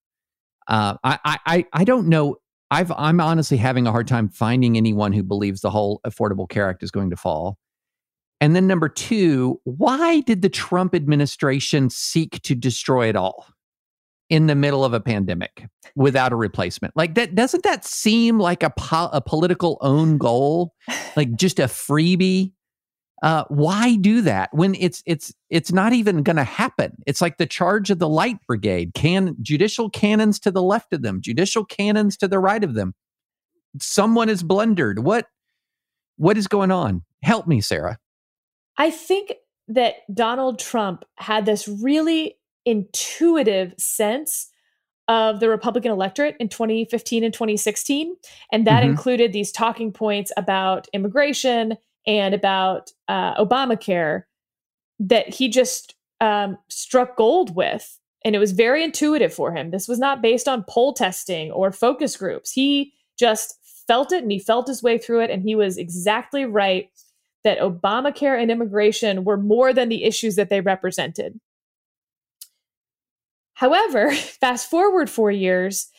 Uh, 0.68 0.96
I, 1.04 1.20
I, 1.46 1.66
I- 1.74 1.84
don't 1.84 2.08
know. 2.08 2.38
I've, 2.72 2.92
I'm 2.94 3.20
honestly 3.20 3.58
having 3.58 3.86
a 3.86 3.92
hard 3.92 4.08
time 4.08 4.30
finding 4.30 4.78
anyone 4.78 5.14
who 5.14 5.22
believes 5.22 5.62
the 5.62 5.70
whole 5.70 6.02
Affordable 6.08 6.50
Care 6.50 6.70
Act 6.70 6.82
is 6.82 6.90
going 6.90 7.12
to 7.12 7.16
fall. 7.16 7.58
And 8.42 8.56
then 8.56 8.66
number 8.66 8.90
two, 8.90 9.62
why 9.64 10.22
did 10.22 10.42
the 10.42 10.50
Trump 10.50 10.96
administration 10.96 11.90
seek 11.90 12.42
to 12.42 12.56
destroy 12.56 13.08
it 13.10 13.16
all 13.16 13.46
in 14.30 14.48
the 14.48 14.56
middle 14.56 14.84
of 14.84 14.94
a 14.94 15.00
pandemic 15.00 15.68
without 15.96 16.34
a 16.34 16.36
replacement? 16.36 16.96
Like 16.98 17.14
that, 17.16 17.36
doesn't 17.36 17.64
that 17.64 17.86
seem 17.86 18.40
like 18.40 18.64
a, 18.64 18.72
po- 18.72 19.10
a 19.14 19.22
political 19.22 19.78
own 19.82 20.18
goal? 20.18 20.74
Like 21.16 21.36
just 21.36 21.60
a 21.60 21.66
freebie? 21.66 22.54
Uh, 23.24 23.46
why 23.48 23.96
do 23.96 24.20
that 24.22 24.50
when 24.54 24.76
it's 24.76 25.02
it's 25.06 25.34
it's 25.50 25.72
not 25.72 25.94
even 25.94 26.24
going 26.24 26.36
to 26.36 26.44
happen? 26.44 26.98
It's 27.08 27.22
like 27.22 27.38
the 27.38 27.46
charge 27.46 27.90
of 27.90 27.98
the 27.98 28.10
light 28.10 28.38
brigade. 28.46 28.94
Can 28.94 29.38
judicial 29.42 29.90
cannons 29.90 30.40
to 30.42 30.52
the 30.52 30.62
left 30.62 30.92
of 30.92 31.04
them, 31.04 31.22
judicial 31.22 31.64
cannons 31.64 32.18
to 32.18 32.28
the 32.28 32.38
right 32.38 32.62
of 32.64 32.74
them. 32.74 32.94
Someone 33.80 34.28
has 34.28 34.44
blundered. 34.44 35.00
What 35.00 35.28
what 36.18 36.38
is 36.38 36.48
going 36.48 36.70
on? 36.70 37.04
Help 37.24 37.48
me, 37.48 37.62
Sarah. 37.62 37.98
I 38.78 38.92
think 38.92 39.34
that 39.70 39.96
Donald 40.14 40.60
Trump 40.60 41.06
had 41.16 41.46
this 41.46 41.66
really 41.68 42.36
intuitive 42.66 43.74
sense 43.78 44.50
of 45.08 45.40
the 45.40 45.48
Republican 45.50 45.92
electorate 45.92 46.36
in 46.42 46.50
2015 46.50 47.24
and 47.24 47.34
2016. 47.34 48.16
And 48.52 48.68
that 48.68 48.84
Mhm. 48.84 48.88
included 48.90 49.32
these 49.32 49.52
talking 49.52 49.94
points 49.94 50.32
about 50.36 50.88
immigration 50.94 51.78
and 52.06 52.34
about 52.34 52.92
uh, 53.08 53.44
Obamacare 53.44 54.24
that 55.00 55.34
he 55.34 55.50
just 55.50 55.96
um, 56.22 56.58
struck 56.70 57.16
gold 57.16 57.56
with. 57.56 58.00
And 58.26 58.36
it 58.36 58.40
was 58.40 58.52
very 58.52 58.84
intuitive 58.84 59.34
for 59.34 59.54
him. 59.54 59.72
This 59.72 59.88
was 59.88 60.00
not 60.00 60.22
based 60.22 60.48
on 60.48 60.66
poll 60.68 60.94
testing 60.94 61.52
or 61.52 61.72
focus 61.72 62.16
groups. 62.16 62.52
He 62.52 62.94
just 63.20 63.58
felt 63.88 64.12
it 64.12 64.24
and 64.24 64.32
he 64.32 64.40
felt 64.40 64.68
his 64.68 64.82
way 64.82 64.98
through 64.98 65.22
it. 65.22 65.30
And 65.30 65.44
he 65.44 65.56
was 65.56 65.78
exactly 65.78 66.46
right 66.46 66.90
that 67.44 67.60
Obamacare 67.60 68.42
and 68.42 68.50
immigration 68.50 69.26
were 69.26 69.38
more 69.38 69.74
than 69.74 69.90
the 69.90 70.06
issues 70.06 70.36
that 70.36 70.50
they 70.50 70.62
represented. 70.62 71.40
However, 73.56 74.12
fast 74.14 74.70
forward 74.70 75.10
four 75.10 75.32
years, 75.32 75.90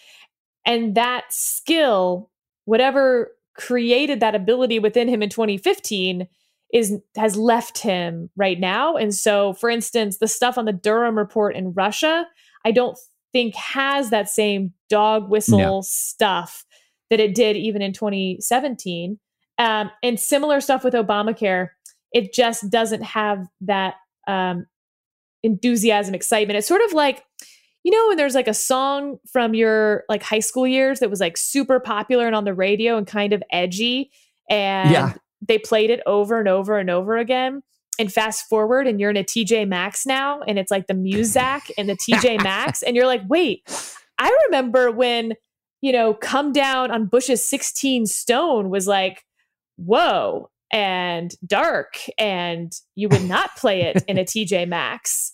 and 0.67 0.95
that 0.95 1.25
skill, 1.31 2.31
whatever 2.65 3.33
created 3.55 4.21
that 4.21 4.35
ability 4.35 4.79
within 4.79 5.09
him 5.09 5.23
in 5.23 5.31
2015, 5.31 6.27
is 6.73 6.95
has 7.17 7.37
left 7.37 7.79
him 7.79 8.31
right 8.37 8.59
now. 8.59 8.97
And 8.97 9.15
so, 9.15 9.53
for 9.55 9.71
instance, 9.71 10.19
the 10.19 10.27
stuff 10.27 10.59
on 10.59 10.65
the 10.65 10.73
Durham 10.73 11.17
report 11.17 11.55
in 11.55 11.73
Russia, 11.73 12.27
I 12.65 12.73
don't 12.73 12.99
think 13.33 13.55
has 13.55 14.11
that 14.11 14.29
same 14.29 14.73
dog 14.89 15.31
whistle 15.31 15.59
No. 15.59 15.81
stuff 15.85 16.65
that 17.11 17.21
it 17.21 17.35
did 17.35 17.57
even 17.57 17.83
in 17.83 17.93
2017. 17.93 19.19
Um, 19.59 19.91
and 20.03 20.19
similar 20.19 20.61
stuff 20.61 20.83
with 20.83 20.95
Obamacare, 20.95 21.69
it 22.13 22.33
just 22.33 22.71
doesn't 22.71 23.03
have 23.03 23.47
that 23.61 23.95
um, 24.27 24.67
enthusiasm, 25.45 26.15
excitement. 26.15 26.57
It's 26.57 26.67
sort 26.67 26.83
of 26.83 26.93
like, 26.93 27.23
you 27.85 27.91
know, 27.93 28.09
when 28.09 28.17
there's 28.17 28.35
like 28.35 28.49
a 28.49 28.55
song 28.55 29.19
from 29.31 29.55
your 29.55 30.05
like 30.09 30.23
high 30.23 30.41
school 30.41 30.67
years 30.67 31.01
that 31.01 31.11
was 31.11 31.21
like 31.21 31.37
super 31.37 31.79
popular 31.79 32.27
and 32.27 32.35
on 32.35 32.45
the 32.45 32.55
radio 32.55 32.97
and 32.97 33.07
kind 33.07 33.33
of 33.33 33.43
edgy, 33.53 34.11
and 34.51 34.91
Yeah. 34.91 35.15
they 35.47 35.59
played 35.59 35.91
it 35.91 36.01
over 36.07 36.39
and 36.41 36.49
over 36.49 36.79
and 36.79 36.91
over 36.91 37.17
again. 37.17 37.63
And 37.97 38.13
fast 38.13 38.49
forward, 38.49 38.89
and 38.89 38.99
you're 38.99 39.11
in 39.11 39.17
a 39.17 39.23
TJ 39.23 39.69
Maxx 39.69 40.05
now, 40.05 40.41
and 40.49 40.59
it's 40.59 40.73
like 40.73 40.89
the 40.89 40.95
Muzak 40.95 41.71
and 41.79 41.89
the 41.89 41.95
TJ 41.97 42.39
Maxx, 42.43 42.83
and 42.83 42.97
you're 42.97 43.07
like, 43.07 43.23
wait, 43.29 43.63
I 44.19 44.37
remember 44.47 44.91
when 44.91 45.35
you 45.81 45.93
know, 45.93 46.15
Comedown 46.15 46.91
on 46.91 47.05
Bush's 47.05 47.47
16 47.47 48.07
stone 48.07 48.71
was 48.71 48.87
like, 48.87 49.23
whoa, 49.77 50.49
and 50.73 51.35
dark, 51.47 51.99
and 52.17 52.73
you 52.95 53.07
would 53.11 53.25
not 53.25 53.55
play 53.57 53.83
it 53.83 54.03
in 54.09 54.17
a 54.17 54.25
TJ 54.25 54.67
Maxx. 54.67 55.34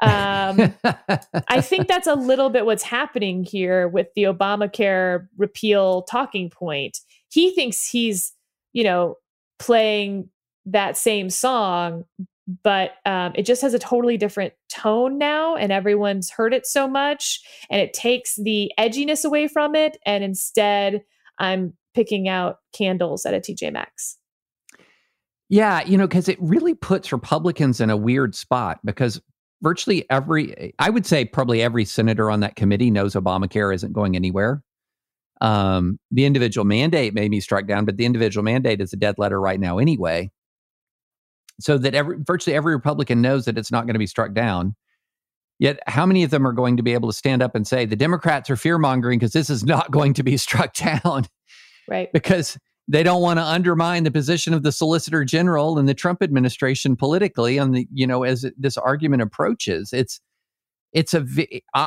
Um, 0.00 0.74
I 1.48 1.60
think 1.60 1.88
that's 1.88 2.06
a 2.06 2.14
little 2.14 2.50
bit 2.50 2.66
what's 2.66 2.82
happening 2.82 3.44
here 3.44 3.88
with 3.88 4.08
the 4.14 4.24
Obamacare 4.24 5.26
repeal 5.36 6.02
talking 6.02 6.50
point. 6.50 6.98
He 7.30 7.54
thinks 7.54 7.86
he's, 7.86 8.32
you 8.72 8.84
know, 8.84 9.16
playing 9.58 10.28
that 10.66 10.96
same 10.96 11.30
song, 11.30 12.04
but 12.62 12.92
um, 13.04 13.32
it 13.34 13.44
just 13.44 13.62
has 13.62 13.74
a 13.74 13.78
totally 13.78 14.16
different 14.16 14.54
tone 14.70 15.18
now, 15.18 15.56
and 15.56 15.72
everyone's 15.72 16.30
heard 16.30 16.54
it 16.54 16.66
so 16.66 16.88
much, 16.88 17.40
and 17.70 17.80
it 17.80 17.92
takes 17.92 18.36
the 18.36 18.72
edginess 18.78 19.24
away 19.24 19.48
from 19.48 19.74
it, 19.74 19.98
and 20.06 20.24
instead, 20.24 21.02
I'm 21.38 21.74
picking 21.94 22.28
out 22.28 22.58
candles 22.72 23.26
at 23.26 23.34
a 23.34 23.40
TJ 23.40 23.72
Maxx. 23.72 24.16
Yeah, 25.48 25.82
you 25.84 25.96
know, 25.96 26.06
because 26.06 26.28
it 26.28 26.38
really 26.40 26.74
puts 26.74 27.10
Republicans 27.12 27.80
in 27.80 27.90
a 27.90 27.96
weird 27.96 28.34
spot 28.34 28.80
because 28.84 29.20
virtually 29.62 30.04
every, 30.10 30.74
I 30.78 30.90
would 30.90 31.06
say 31.06 31.24
probably 31.24 31.62
every 31.62 31.84
senator 31.84 32.30
on 32.30 32.40
that 32.40 32.56
committee 32.56 32.90
knows 32.90 33.14
Obamacare 33.14 33.74
isn't 33.74 33.92
going 33.92 34.16
anywhere. 34.16 34.62
Um, 35.40 35.98
the 36.10 36.24
individual 36.24 36.64
mandate 36.64 37.14
may 37.14 37.28
be 37.28 37.40
struck 37.40 37.66
down, 37.66 37.84
but 37.84 37.96
the 37.96 38.04
individual 38.04 38.42
mandate 38.42 38.80
is 38.80 38.92
a 38.92 38.96
dead 38.96 39.16
letter 39.18 39.40
right 39.40 39.60
now 39.60 39.78
anyway. 39.78 40.30
So 41.60 41.76
that 41.78 41.94
every 41.94 42.18
virtually 42.20 42.54
every 42.54 42.74
Republican 42.74 43.20
knows 43.20 43.44
that 43.46 43.58
it's 43.58 43.72
not 43.72 43.86
going 43.86 43.94
to 43.94 44.00
be 44.00 44.06
struck 44.06 44.32
down. 44.32 44.76
Yet, 45.58 45.80
how 45.88 46.06
many 46.06 46.22
of 46.22 46.30
them 46.30 46.46
are 46.46 46.52
going 46.52 46.76
to 46.76 46.84
be 46.84 46.94
able 46.94 47.08
to 47.08 47.16
stand 47.16 47.42
up 47.42 47.56
and 47.56 47.66
say 47.66 47.84
the 47.84 47.96
Democrats 47.96 48.48
are 48.48 48.56
fear 48.56 48.78
mongering 48.78 49.18
because 49.18 49.32
this 49.32 49.50
is 49.50 49.64
not 49.64 49.90
going 49.90 50.14
to 50.14 50.22
be 50.22 50.36
struck 50.36 50.72
down? 50.74 51.26
Right. 51.88 52.12
because 52.12 52.58
they 52.88 53.02
don't 53.02 53.20
want 53.20 53.38
to 53.38 53.44
undermine 53.44 54.04
the 54.04 54.10
position 54.10 54.54
of 54.54 54.62
the 54.62 54.72
solicitor 54.72 55.24
general 55.24 55.78
and 55.78 55.86
the 55.86 55.94
Trump 55.94 56.22
administration 56.22 56.96
politically 56.96 57.58
on 57.58 57.72
the 57.72 57.86
you 57.92 58.06
know 58.06 58.24
as 58.24 58.46
this 58.56 58.76
argument 58.76 59.22
approaches. 59.22 59.92
It's 59.92 60.20
it's 60.92 61.12
a 61.12 61.24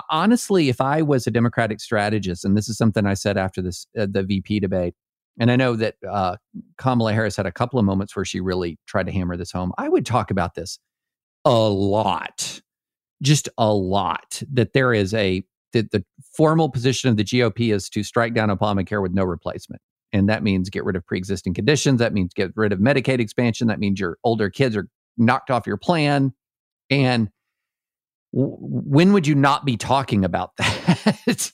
honestly 0.10 0.70
if 0.70 0.80
I 0.80 1.02
was 1.02 1.26
a 1.26 1.32
democratic 1.32 1.80
strategist 1.80 2.46
and 2.46 2.56
this 2.56 2.70
is 2.70 2.78
something 2.78 3.06
I 3.06 3.16
said 3.16 3.38
after 3.38 3.62
this 3.62 3.88
uh, 3.98 4.08
the 4.10 4.24
VP 4.24 4.60
debate 4.60 4.94
and 5.40 5.50
I 5.50 5.56
know 5.56 5.76
that 5.76 5.96
uh, 6.08 6.36
Kamala 6.78 7.14
Harris 7.14 7.36
had 7.36 7.48
a 7.48 7.52
couple 7.52 7.80
of 7.80 7.86
moments 7.86 8.16
where 8.16 8.26
she 8.26 8.40
really 8.40 8.78
tried 8.86 9.08
to 9.08 9.12
hammer 9.12 9.36
this 9.38 9.52
home 9.52 9.74
I 9.80 9.90
would 9.90 10.06
talk 10.06 10.30
about 10.30 10.54
this 10.54 10.78
a 11.46 11.52
lot 11.52 12.62
just 13.24 13.50
a 13.58 13.74
lot 13.74 14.44
that 14.52 14.74
there 14.74 14.94
is 14.94 15.16
a 15.16 15.44
that 15.74 15.90
the 15.92 16.06
formal 16.36 16.70
position 16.70 17.10
of 17.10 17.18
the 17.18 17.24
GOP 17.24 17.74
is 17.74 17.90
to 17.90 18.04
strike 18.04 18.36
down 18.36 18.50
Obamacare 18.50 19.02
with 19.02 19.14
no 19.14 19.24
replacement 19.24 19.82
and 20.14 20.30
that 20.30 20.44
means 20.44 20.70
get 20.70 20.84
rid 20.84 20.96
of 20.96 21.06
pre-existing 21.06 21.54
conditions 21.54 22.00
that 22.00 22.14
means 22.14 22.34
get 22.34 22.52
rid 22.56 22.72
of 22.72 22.80
medicaid 22.80 23.20
expansion 23.20 23.68
that 23.68 23.80
means 23.80 24.00
your 24.00 24.18
older 24.24 24.50
kids 24.50 24.76
are 24.76 24.88
knocked 25.18 25.52
off 25.52 25.68
your 25.68 25.78
plan 25.78 26.34
and 26.90 27.30
w- 28.34 28.58
when 28.60 29.14
would 29.14 29.28
you 29.28 29.36
not 29.36 29.66
be 29.66 29.78
talking 29.78 30.26
about 30.26 30.52
that 30.58 31.52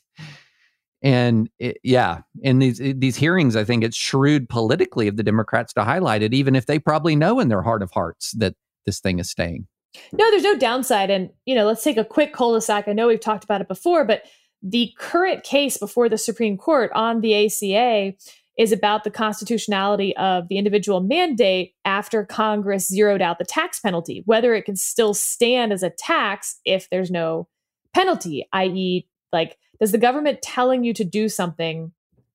and 1.01 1.49
it, 1.59 1.77
yeah 1.83 2.21
in 2.41 2.59
these 2.59 2.79
eh, 2.81 2.93
these 2.95 3.15
hearings 3.15 3.55
i 3.55 3.63
think 3.63 3.83
it's 3.83 3.97
shrewd 3.97 4.49
politically 4.49 5.07
of 5.07 5.17
the 5.17 5.23
democrats 5.23 5.73
to 5.73 5.83
highlight 5.83 6.21
it 6.21 6.33
even 6.33 6.55
if 6.55 6.65
they 6.65 6.79
probably 6.79 7.15
know 7.15 7.39
in 7.39 7.49
their 7.49 7.61
heart 7.61 7.83
of 7.83 7.91
hearts 7.91 8.31
that 8.31 8.55
this 8.85 8.99
thing 8.99 9.19
is 9.19 9.29
staying 9.29 9.67
No, 10.11 10.29
there's 10.31 10.43
no 10.43 10.57
downside. 10.57 11.09
And, 11.09 11.29
you 11.45 11.55
know, 11.55 11.65
let's 11.65 11.83
take 11.83 11.97
a 11.97 12.05
quick 12.05 12.33
cul-de-sac. 12.33 12.87
I 12.87 12.93
know 12.93 13.07
we've 13.07 13.19
talked 13.19 13.43
about 13.43 13.61
it 13.61 13.67
before, 13.67 14.05
but 14.05 14.23
the 14.61 14.93
current 14.97 15.43
case 15.43 15.77
before 15.77 16.09
the 16.09 16.17
Supreme 16.17 16.57
Court 16.57 16.91
on 16.93 17.21
the 17.21 17.45
ACA 17.45 18.13
is 18.57 18.71
about 18.71 19.03
the 19.03 19.11
constitutionality 19.11 20.15
of 20.17 20.47
the 20.47 20.57
individual 20.57 20.99
mandate 20.99 21.73
after 21.85 22.25
Congress 22.25 22.87
zeroed 22.87 23.21
out 23.21 23.37
the 23.37 23.45
tax 23.45 23.79
penalty, 23.79 24.23
whether 24.25 24.55
it 24.55 24.65
can 24.65 24.75
still 24.75 25.13
stand 25.13 25.71
as 25.71 25.83
a 25.83 25.91
tax 25.91 26.59
if 26.65 26.89
there's 26.89 27.11
no 27.11 27.47
penalty, 27.93 28.47
i.e., 28.53 29.07
like, 29.31 29.57
does 29.79 29.91
the 29.91 29.97
government 29.97 30.41
telling 30.41 30.83
you 30.83 30.93
to 30.93 31.03
do 31.03 31.29
something 31.29 31.91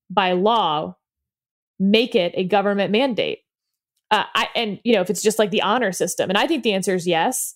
by 0.09 0.31
law 0.31 0.95
make 1.79 2.15
it 2.15 2.33
a 2.35 2.45
government 2.45 2.91
mandate? 2.91 3.39
Uh, 4.11 4.23
I, 4.33 4.47
and 4.55 4.79
you 4.83 4.93
know, 4.93 5.01
if 5.01 5.09
it's 5.09 5.21
just 5.21 5.39
like 5.39 5.51
the 5.51 5.61
honor 5.61 5.91
system, 5.91 6.29
and 6.29 6.37
I 6.37 6.47
think 6.47 6.63
the 6.63 6.73
answer 6.73 6.95
is 6.95 7.07
yes. 7.07 7.55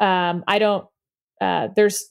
Um, 0.00 0.44
I 0.46 0.58
don't. 0.58 0.86
Uh, 1.40 1.68
there's 1.74 2.08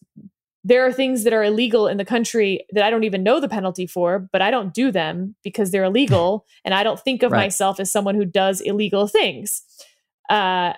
there 0.63 0.85
are 0.85 0.93
things 0.93 1.23
that 1.23 1.33
are 1.33 1.43
illegal 1.43 1.87
in 1.87 1.97
the 1.97 2.05
country 2.05 2.65
that 2.71 2.83
I 2.83 2.89
don't 2.89 3.03
even 3.03 3.23
know 3.23 3.39
the 3.39 3.49
penalty 3.49 3.85
for, 3.85 4.29
but 4.31 4.41
I 4.41 4.49
don't 4.49 4.73
do 4.73 4.91
them 4.91 5.35
because 5.43 5.71
they're 5.71 5.83
illegal, 5.83 6.45
and 6.65 6.73
I 6.73 6.83
don't 6.83 6.99
think 6.99 7.23
of 7.23 7.31
right. 7.31 7.45
myself 7.45 7.79
as 7.79 7.91
someone 7.91 8.15
who 8.15 8.25
does 8.25 8.61
illegal 8.61 9.07
things. 9.07 9.63
Uh, 10.29 10.73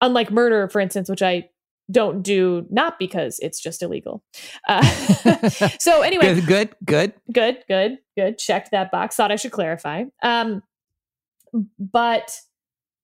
unlike 0.00 0.30
murder, 0.30 0.68
for 0.68 0.80
instance, 0.80 1.08
which 1.08 1.22
I 1.22 1.48
don't 1.90 2.22
do 2.22 2.66
not 2.70 2.98
because 2.98 3.38
it's 3.40 3.60
just 3.60 3.82
illegal. 3.82 4.22
Uh, 4.68 4.82
so 5.78 6.02
anyway, 6.02 6.34
good, 6.34 6.46
good, 6.46 6.76
good, 6.86 7.14
good, 7.32 7.64
good, 7.68 7.98
good. 8.16 8.38
Checked 8.38 8.70
that 8.70 8.90
box. 8.90 9.16
Thought 9.16 9.32
I 9.32 9.36
should 9.36 9.52
clarify. 9.52 10.04
Um, 10.22 10.62
but 11.78 12.36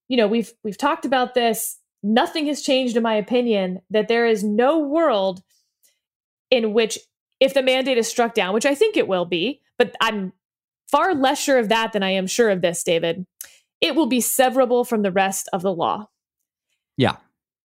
you 0.09 0.17
know, 0.17 0.29
we've 0.29 0.53
we've 0.65 0.79
talked 0.79 1.05
about 1.05 1.35
this. 1.35 1.79
Nothing 2.03 2.47
has 2.47 2.63
changed, 2.63 2.97
in 2.97 3.03
my 3.03 3.15
opinion, 3.15 3.81
that 3.91 4.09
there 4.09 4.27
is 4.27 4.45
no 4.45 4.79
world 4.79 5.43
in 6.51 6.73
which, 6.73 6.99
if 7.41 7.55
the 7.55 7.63
mandate 7.63 7.99
is 7.99 8.09
struck 8.09 8.35
down, 8.35 8.55
which 8.55 8.67
I 8.67 8.75
think 8.75 8.97
it 8.97 9.09
will 9.09 9.25
be, 9.25 9.61
but 9.79 9.95
I'm 10.01 10.33
far 10.91 11.15
less 11.15 11.41
sure 11.41 11.59
of 11.59 11.69
that 11.69 11.93
than 11.93 12.03
I 12.03 12.11
am 12.11 12.27
sure 12.27 12.51
of 12.51 12.63
this, 12.63 12.83
David. 12.83 13.27
It 13.81 13.95
will 13.95 14.07
be 14.07 14.19
severable 14.19 14.87
from 14.87 15.03
the 15.03 15.13
rest 15.13 15.49
of 15.53 15.63
the 15.63 15.73
law. 15.73 16.09
Yeah. 16.97 17.17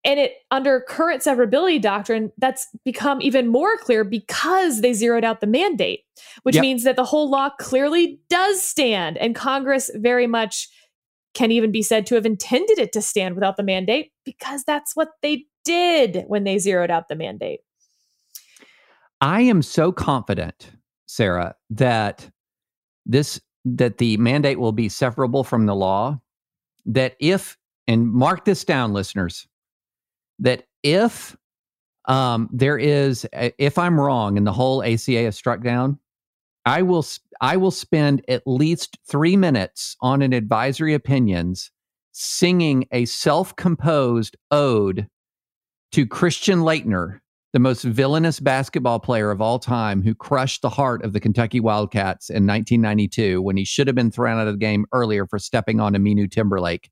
And 0.06 0.20
it 0.20 0.34
under 0.52 0.82
current 0.82 1.22
severability 1.22 1.82
doctrine, 1.82 2.32
that's 2.38 2.68
become 2.84 3.22
even 3.22 3.48
more 3.48 3.78
clear 3.78 4.04
because 4.04 4.82
they 4.82 4.94
zeroed 4.94 5.24
out 5.24 5.40
the 5.40 5.48
mandate, 5.48 6.02
which 6.44 6.56
yep. 6.56 6.62
means 6.62 6.84
that 6.84 6.98
the 6.98 7.06
whole 7.06 7.30
law 7.30 7.50
clearly 7.58 8.20
does 8.30 8.62
stand. 8.62 9.18
And 9.18 9.34
Congress 9.34 9.90
very 9.96 10.28
much 10.28 10.68
can 11.34 11.52
even 11.52 11.72
be 11.72 11.82
said 11.82 12.06
to 12.08 12.16
have 12.16 12.25
intended 12.25 12.80
it 12.80 12.92
to 12.94 13.02
stand 13.02 13.36
without 13.36 13.58
the 13.58 13.63
mandate 13.63 14.12
because 14.24 14.63
that's 14.63 14.96
what 14.96 15.10
they 15.22 15.46
did 15.66 16.24
when 16.28 16.44
they 16.44 16.58
zeroed 16.58 16.92
out 16.92 17.08
the 17.08 17.16
mandate. 17.16 17.62
I 19.22 19.42
am 19.42 19.62
so 19.62 19.92
confident, 19.92 20.72
Sarah, 21.08 21.56
that 21.70 22.30
this 23.06 23.40
that 23.66 23.98
the 23.98 24.18
mandate 24.18 24.60
will 24.60 24.74
be 24.74 24.90
severable 24.90 25.46
from 25.46 25.66
the 25.66 25.75
law 25.75 26.20
that 26.86 27.16
if 27.20 27.58
and 27.88 28.12
mark 28.12 28.44
this 28.44 28.66
down 28.66 28.92
listeners 28.92 29.48
that 30.40 30.68
if 30.84 31.38
um, 32.06 32.50
there 32.52 32.78
is, 32.78 33.25
if 33.34 33.78
I'm 33.78 34.00
wrong 34.00 34.38
and 34.38 34.46
the 34.46 34.52
whole 34.52 34.84
ACA 34.84 35.28
is 35.28 35.36
struck 35.36 35.62
down, 35.62 35.98
I 36.65 36.82
will 36.82 37.05
I 37.41 37.58
will 37.58 37.72
spend 37.72 38.24
at 38.27 38.43
least 38.46 38.98
three 39.08 39.36
minutes 39.36 39.98
on 40.01 40.22
an 40.22 40.34
advisory 40.34 40.93
opinions 40.93 41.72
singing 42.13 42.88
a 42.91 43.05
self-composed 43.05 44.38
ode 44.51 45.08
to 45.91 46.05
Christian 46.05 46.60
Laettner, 46.60 47.20
the 47.51 47.60
most 47.60 47.84
villainous 47.84 48.39
basketball 48.39 49.00
player 49.00 49.29
of 49.29 49.41
all 49.41 49.60
time, 49.60 50.01
who 50.01 50.15
crushed 50.15 50.62
the 50.62 50.70
heart 50.70 51.03
of 51.03 51.13
the 51.13 51.20
Kentucky 51.20 51.60
Wildcats 51.60 52.29
in 52.29 52.48
1992 52.48 53.41
when 53.41 53.58
he 53.58 53.65
should 53.65 53.88
have 53.88 53.96
been 53.96 54.12
thrown 54.12 54.39
out 54.39 54.48
of 54.48 54.53
the 54.53 54.60
game 54.60 54.86
earlier 54.93 55.27
for 55.27 55.39
stepping 55.39 55.79
on 55.79 55.93
Aminu 55.93 56.32
Timberlake. 56.32 56.90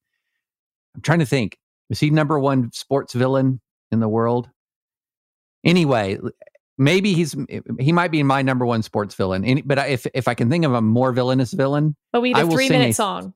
I'm 0.96 1.02
trying 1.02 1.20
to 1.20 1.26
think. 1.26 1.58
Is 1.90 2.00
he 2.00 2.10
number 2.10 2.40
one 2.40 2.72
sports 2.72 3.14
villain 3.14 3.62
in 3.92 4.00
the 4.00 4.10
world? 4.10 4.50
Anyway, 5.64 6.18
maybe 6.78 7.14
he's 7.14 7.36
eh, 7.50 7.62
he 7.80 7.92
might 7.92 8.12
be 8.12 8.24
my 8.24 8.42
number 8.42 8.66
one 8.66 8.82
sports 8.82 9.16
villain. 9.16 9.46
Any, 9.46 9.62
but 9.62 9.78
if 9.90 10.08
if 10.14 10.28
I 10.28 10.34
can 10.34 10.50
think 10.50 10.66
of 10.66 10.74
a 10.74 10.82
more 10.82 11.12
villainous 11.12 11.54
villain, 11.54 11.96
but 12.12 12.22
we 12.22 12.34
need 12.34 12.44
a 12.44 12.50
three 12.50 12.70
minute 12.70 12.92
a, 12.92 12.94
song, 12.94 13.34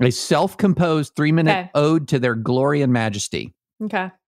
a 0.00 0.10
self 0.10 0.56
composed 0.56 1.14
three 1.16 1.32
minute 1.32 1.52
okay. 1.52 1.70
ode 1.74 2.08
to 2.08 2.18
their 2.18 2.34
glory 2.34 2.82
and 2.82 2.92
majesty. 2.92 3.54
Okay. 3.82 4.10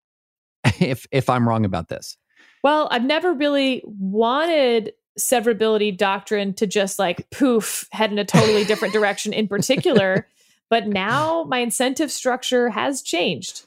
If 0.78 1.06
if 1.10 1.30
I'm 1.30 1.48
wrong 1.48 1.64
about 1.64 1.88
this, 1.88 2.18
well, 2.62 2.88
I've 2.90 3.04
never 3.04 3.32
really 3.32 3.82
wanted 3.86 4.92
severability 5.18 5.96
doctrine 5.96 6.54
to 6.54 6.66
just 6.66 6.98
like 6.98 7.28
poof 7.30 7.88
head 7.92 8.12
in 8.12 8.18
a 8.18 8.24
totally 8.24 8.64
different 8.64 8.94
direction 8.94 9.32
in 9.32 9.48
particular. 9.48 10.26
But 10.70 10.86
now 10.86 11.42
my 11.48 11.58
incentive 11.58 12.12
structure 12.12 12.70
has 12.70 13.02
changed. 13.02 13.64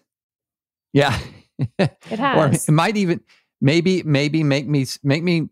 Yeah. 0.94 1.20
it 1.78 1.98
has. 2.08 2.38
Or 2.38 2.48
it 2.56 2.72
might 2.74 2.96
even 2.96 3.20
maybe 3.64 4.04
maybe 4.04 4.44
make 4.44 4.68
me 4.68 4.86
make 5.02 5.24
me 5.24 5.50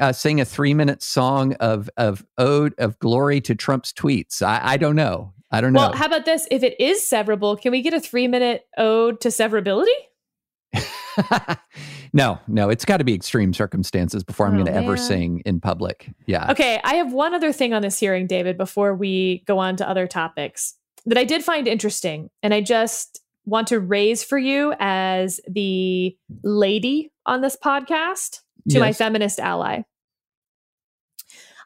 uh, 0.00 0.12
sing 0.12 0.40
a 0.40 0.44
three 0.44 0.74
minute 0.74 1.02
song 1.02 1.52
of 1.54 1.88
of 1.96 2.24
ode 2.38 2.74
of 2.78 2.98
glory 2.98 3.40
to 3.42 3.54
Trump's 3.54 3.92
tweets. 3.92 4.42
I, 4.42 4.60
I 4.62 4.76
don't 4.76 4.96
know. 4.96 5.32
I 5.52 5.60
don't 5.60 5.72
know. 5.72 5.80
Well, 5.80 5.92
how 5.92 6.06
about 6.06 6.24
this? 6.24 6.48
If 6.50 6.62
it 6.64 6.80
is 6.80 7.00
severable, 7.02 7.60
can 7.60 7.70
we 7.70 7.82
get 7.82 7.94
a 7.94 8.00
three 8.00 8.26
minute 8.26 8.66
ode 8.76 9.20
to 9.20 9.28
severability? 9.28 9.86
no, 12.12 12.38
no, 12.46 12.70
it's 12.70 12.84
got 12.84 12.98
to 12.98 13.04
be 13.04 13.14
extreme 13.14 13.52
circumstances 13.52 14.22
before 14.24 14.46
I'm 14.46 14.54
oh, 14.54 14.64
going 14.64 14.66
to 14.66 14.74
ever 14.74 14.96
sing 14.96 15.42
in 15.44 15.60
public. 15.60 16.08
Yeah. 16.26 16.50
Okay. 16.52 16.80
I 16.84 16.94
have 16.94 17.12
one 17.12 17.34
other 17.34 17.52
thing 17.52 17.74
on 17.74 17.82
this 17.82 17.98
hearing, 17.98 18.26
David, 18.28 18.56
before 18.56 18.94
we 18.94 19.42
go 19.46 19.58
on 19.58 19.76
to 19.76 19.88
other 19.88 20.06
topics 20.06 20.74
that 21.06 21.18
I 21.18 21.24
did 21.24 21.44
find 21.44 21.66
interesting. 21.66 22.30
And 22.42 22.54
I 22.54 22.60
just 22.60 23.20
want 23.44 23.68
to 23.68 23.80
raise 23.80 24.22
for 24.22 24.38
you 24.38 24.74
as 24.78 25.40
the 25.48 26.16
lady 26.42 27.12
on 27.26 27.40
this 27.40 27.56
podcast 27.56 28.40
to 28.68 28.74
yes. 28.74 28.80
my 28.80 28.92
feminist 28.92 29.40
ally. 29.40 29.82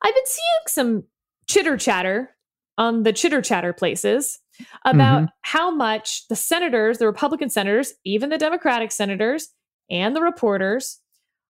I've 0.02 0.14
been 0.14 0.26
seeing 0.26 0.62
some 0.68 1.04
chitter 1.46 1.76
chatter 1.76 2.36
on 2.76 3.02
the 3.02 3.12
chitter 3.12 3.40
chatter 3.40 3.72
places 3.72 4.40
about 4.84 5.22
mm-hmm. 5.22 5.32
how 5.42 5.70
much 5.70 6.28
the 6.28 6.36
senators, 6.36 6.98
the 6.98 7.06
Republican 7.06 7.50
senators, 7.50 7.94
even 8.04 8.30
the 8.30 8.38
Democratic 8.38 8.92
senators, 8.92 9.48
and 9.90 10.14
the 10.14 10.22
reporters 10.22 11.00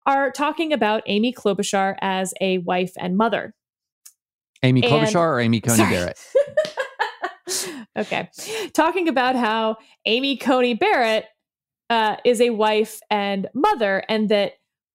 are 0.06 0.30
talking 0.30 0.72
about 0.72 1.02
Amy 1.06 1.32
Klobuchar 1.32 1.96
as 2.00 2.34
a 2.40 2.58
wife 2.58 2.92
and 2.98 3.16
mother. 3.16 3.54
Amy 4.62 4.82
Klobuchar 4.82 5.06
and, 5.06 5.16
or 5.16 5.40
Amy 5.40 5.60
Coney 5.60 5.84
Barrett? 5.84 6.18
okay. 7.96 8.28
Talking 8.72 9.08
about 9.08 9.36
how 9.36 9.76
Amy 10.06 10.36
Coney 10.36 10.74
Barrett 10.74 11.26
uh, 11.90 12.16
is 12.24 12.40
a 12.40 12.50
wife 12.50 13.00
and 13.10 13.48
mother, 13.54 14.02
and 14.08 14.28
that, 14.28 14.54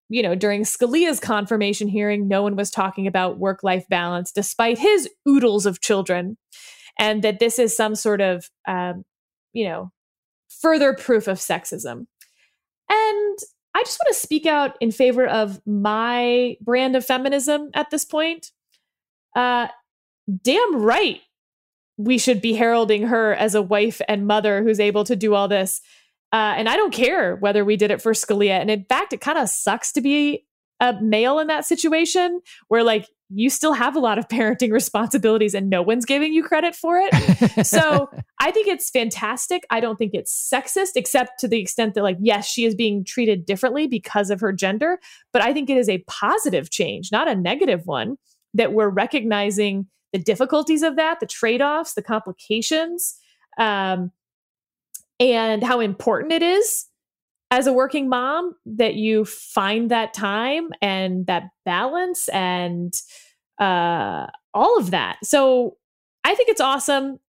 you 0.09 0.23
know, 0.23 0.35
during 0.35 0.63
Scalia's 0.63 1.19
confirmation 1.19 1.87
hearing, 1.87 2.27
no 2.27 2.41
one 2.41 2.55
was 2.55 2.71
talking 2.71 3.07
about 3.07 3.39
work 3.39 3.63
life 3.63 3.85
balance 3.89 4.31
despite 4.31 4.77
his 4.77 5.09
oodles 5.27 5.65
of 5.65 5.81
children, 5.81 6.37
and 6.97 7.23
that 7.23 7.39
this 7.39 7.59
is 7.59 7.75
some 7.75 7.95
sort 7.95 8.21
of, 8.21 8.49
um, 8.67 9.03
you 9.53 9.65
know, 9.65 9.91
further 10.49 10.93
proof 10.93 11.27
of 11.27 11.37
sexism. 11.37 12.07
And 12.89 13.37
I 13.75 13.83
just 13.83 13.99
want 13.99 14.15
to 14.15 14.19
speak 14.19 14.45
out 14.45 14.75
in 14.81 14.91
favor 14.91 15.27
of 15.27 15.61
my 15.67 16.57
brand 16.61 16.95
of 16.95 17.05
feminism 17.05 17.69
at 17.75 17.91
this 17.91 18.05
point. 18.05 18.51
Uh, 19.35 19.67
damn 20.41 20.81
right 20.81 21.21
we 21.97 22.17
should 22.17 22.41
be 22.41 22.53
heralding 22.53 23.03
her 23.07 23.33
as 23.33 23.55
a 23.55 23.61
wife 23.61 24.01
and 24.07 24.27
mother 24.27 24.63
who's 24.63 24.79
able 24.79 25.03
to 25.03 25.15
do 25.15 25.33
all 25.33 25.47
this. 25.47 25.81
Uh, 26.31 26.53
and 26.57 26.69
I 26.69 26.75
don't 26.75 26.93
care 26.93 27.35
whether 27.37 27.65
we 27.65 27.75
did 27.75 27.91
it 27.91 28.01
for 28.01 28.13
Scalia. 28.13 28.59
And 28.59 28.69
in 28.69 28.85
fact, 28.85 29.13
it 29.13 29.21
kind 29.21 29.37
of 29.37 29.49
sucks 29.49 29.91
to 29.93 30.01
be 30.01 30.45
a 30.79 30.93
male 31.01 31.39
in 31.39 31.47
that 31.47 31.65
situation 31.65 32.41
where, 32.67 32.83
like, 32.83 33.07
you 33.29 33.49
still 33.49 33.73
have 33.73 33.95
a 33.95 33.99
lot 33.99 34.17
of 34.17 34.27
parenting 34.27 34.71
responsibilities 34.71 35.53
and 35.53 35.69
no 35.69 35.81
one's 35.81 36.05
giving 36.05 36.33
you 36.33 36.43
credit 36.43 36.75
for 36.75 36.97
it. 36.97 37.65
so 37.65 38.09
I 38.39 38.51
think 38.51 38.67
it's 38.67 38.89
fantastic. 38.89 39.65
I 39.69 39.79
don't 39.79 39.97
think 39.97 40.13
it's 40.13 40.31
sexist, 40.53 40.91
except 40.95 41.39
to 41.39 41.47
the 41.47 41.59
extent 41.59 41.95
that, 41.95 42.03
like, 42.03 42.17
yes, 42.19 42.47
she 42.47 42.65
is 42.65 42.75
being 42.75 43.03
treated 43.03 43.45
differently 43.45 43.87
because 43.87 44.29
of 44.29 44.39
her 44.41 44.53
gender. 44.53 44.99
But 45.33 45.41
I 45.41 45.51
think 45.51 45.69
it 45.69 45.77
is 45.77 45.89
a 45.89 46.03
positive 46.07 46.69
change, 46.69 47.11
not 47.11 47.27
a 47.27 47.35
negative 47.35 47.85
one, 47.85 48.17
that 48.53 48.71
we're 48.71 48.89
recognizing 48.89 49.87
the 50.13 50.19
difficulties 50.19 50.83
of 50.83 50.95
that, 50.95 51.19
the 51.19 51.25
trade 51.25 51.61
offs, 51.61 51.93
the 51.93 52.01
complications, 52.01 53.17
um, 53.57 54.11
and 55.19 55.63
how 55.63 55.79
important 55.79 56.31
it 56.31 56.43
is 56.43 56.85
as 57.49 57.65
a 57.65 57.73
working 57.73 58.09
mom 58.09 58.55
that 58.65 58.95
you 58.95 59.25
find 59.25 59.89
that 59.89 60.13
time 60.13 60.69
and 60.81 61.25
that 61.27 61.43
balance 61.65 62.27
and 62.29 62.93
uh, 63.59 64.27
all 64.53 64.77
of 64.77 64.91
that. 64.91 65.17
So 65.23 65.77
I 66.23 66.35
think 66.35 66.49
it's 66.49 66.61
awesome. 66.61 67.19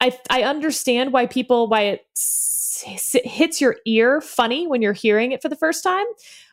I 0.00 0.18
I 0.30 0.42
understand 0.42 1.12
why 1.12 1.26
people 1.26 1.68
why 1.68 1.82
it 1.82 2.06
s- 2.16 3.16
hits 3.24 3.60
your 3.60 3.76
ear 3.86 4.20
funny 4.20 4.66
when 4.66 4.82
you're 4.82 4.92
hearing 4.92 5.32
it 5.32 5.42
for 5.42 5.48
the 5.48 5.56
first 5.56 5.82
time, 5.82 6.06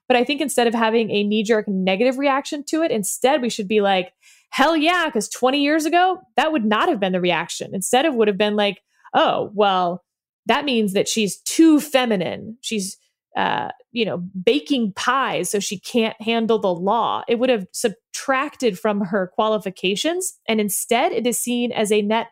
but 0.07 0.17
I 0.17 0.23
think 0.23 0.41
instead 0.41 0.67
of 0.67 0.73
having 0.73 1.11
a 1.11 1.23
knee 1.23 1.43
jerk 1.43 1.67
negative 1.67 2.17
reaction 2.17 2.63
to 2.65 2.81
it, 2.81 2.91
instead 2.91 3.41
we 3.41 3.49
should 3.49 3.67
be 3.67 3.81
like, 3.81 4.13
hell 4.53 4.77
yeah, 4.77 5.07
because 5.07 5.27
20 5.29 5.63
years 5.63 5.83
ago, 5.83 6.21
that 6.37 6.51
would 6.51 6.63
not 6.63 6.87
have 6.87 6.99
been 6.99 7.11
the 7.11 7.19
reaction. 7.19 7.73
Instead, 7.73 8.05
it 8.05 8.13
would 8.13 8.27
have 8.27 8.37
been 8.37 8.55
like, 8.55 8.81
oh, 9.15 9.49
well, 9.55 10.03
that 10.45 10.63
means 10.63 10.93
that 10.93 11.07
she's 11.07 11.37
too 11.41 11.79
feminine. 11.79 12.55
She's, 12.61 12.95
uh, 13.35 13.69
you 13.91 14.05
know, 14.05 14.19
baking 14.45 14.93
pies, 14.95 15.49
so 15.49 15.59
she 15.59 15.79
can't 15.79 16.15
handle 16.21 16.59
the 16.59 16.73
law. 16.73 17.23
It 17.27 17.39
would 17.39 17.49
have 17.49 17.65
subtracted 17.71 18.77
from 18.77 19.01
her 19.01 19.31
qualifications. 19.33 20.37
And 20.47 20.61
instead, 20.61 21.13
it 21.13 21.25
is 21.25 21.39
seen 21.39 21.71
as 21.71 21.91
a 21.91 22.03
net 22.03 22.27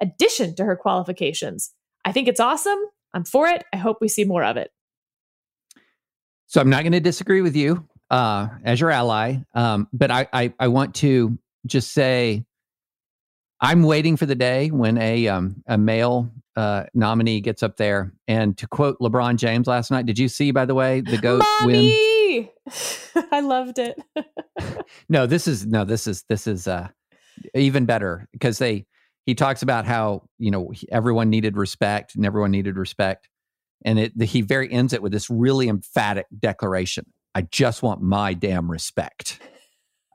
addition 0.00 0.54
to 0.54 0.64
her 0.64 0.76
qualifications. 0.76 1.72
I 2.04 2.12
think 2.12 2.28
it's 2.28 2.40
awesome. 2.40 2.78
I'm 3.14 3.24
for 3.24 3.48
it. 3.48 3.64
I 3.72 3.78
hope 3.78 3.98
we 4.00 4.06
see 4.06 4.24
more 4.24 4.44
of 4.44 4.56
it. 4.56 4.70
So 6.46 6.60
I'm 6.60 6.70
not 6.70 6.84
going 6.84 6.92
to 6.92 7.00
disagree 7.00 7.40
with 7.40 7.56
you 7.56 7.88
uh, 8.10 8.46
as 8.62 8.80
your 8.80 8.92
ally, 8.92 9.38
um, 9.56 9.88
but 9.92 10.12
I, 10.12 10.28
I, 10.32 10.54
I 10.60 10.68
want 10.68 10.94
to 10.96 11.36
just 11.66 11.92
say 11.92 12.44
I'm 13.60 13.82
waiting 13.82 14.16
for 14.16 14.26
the 14.26 14.34
day 14.34 14.68
when 14.68 14.98
a 14.98 15.28
um, 15.28 15.62
a 15.66 15.78
male 15.78 16.30
uh, 16.56 16.84
nominee 16.94 17.40
gets 17.40 17.62
up 17.62 17.76
there. 17.76 18.12
And 18.28 18.56
to 18.58 18.66
quote 18.66 18.98
LeBron 19.00 19.36
James 19.36 19.66
last 19.66 19.90
night, 19.90 20.06
did 20.06 20.18
you 20.18 20.28
see, 20.28 20.50
by 20.50 20.64
the 20.64 20.74
way, 20.74 21.00
the 21.00 21.18
goat 21.18 21.42
Mommy! 21.60 22.04
win? 22.36 22.48
I 23.32 23.40
loved 23.40 23.78
it. 23.78 23.98
no, 25.08 25.26
this 25.26 25.46
is 25.46 25.66
no, 25.66 25.84
this 25.84 26.06
is 26.06 26.24
this 26.28 26.46
is 26.46 26.66
uh, 26.66 26.88
even 27.54 27.86
better 27.86 28.28
because 28.32 28.58
they 28.58 28.86
he 29.26 29.34
talks 29.34 29.62
about 29.62 29.86
how 29.86 30.24
you 30.38 30.50
know 30.50 30.72
everyone 30.90 31.30
needed 31.30 31.56
respect 31.56 32.14
and 32.14 32.26
everyone 32.26 32.50
needed 32.50 32.76
respect, 32.76 33.28
and 33.84 33.98
it 33.98 34.22
he 34.22 34.42
very 34.42 34.70
ends 34.70 34.92
it 34.92 35.02
with 35.02 35.12
this 35.12 35.30
really 35.30 35.68
emphatic 35.68 36.26
declaration: 36.38 37.06
"I 37.34 37.42
just 37.42 37.82
want 37.82 38.02
my 38.02 38.34
damn 38.34 38.70
respect," 38.70 39.40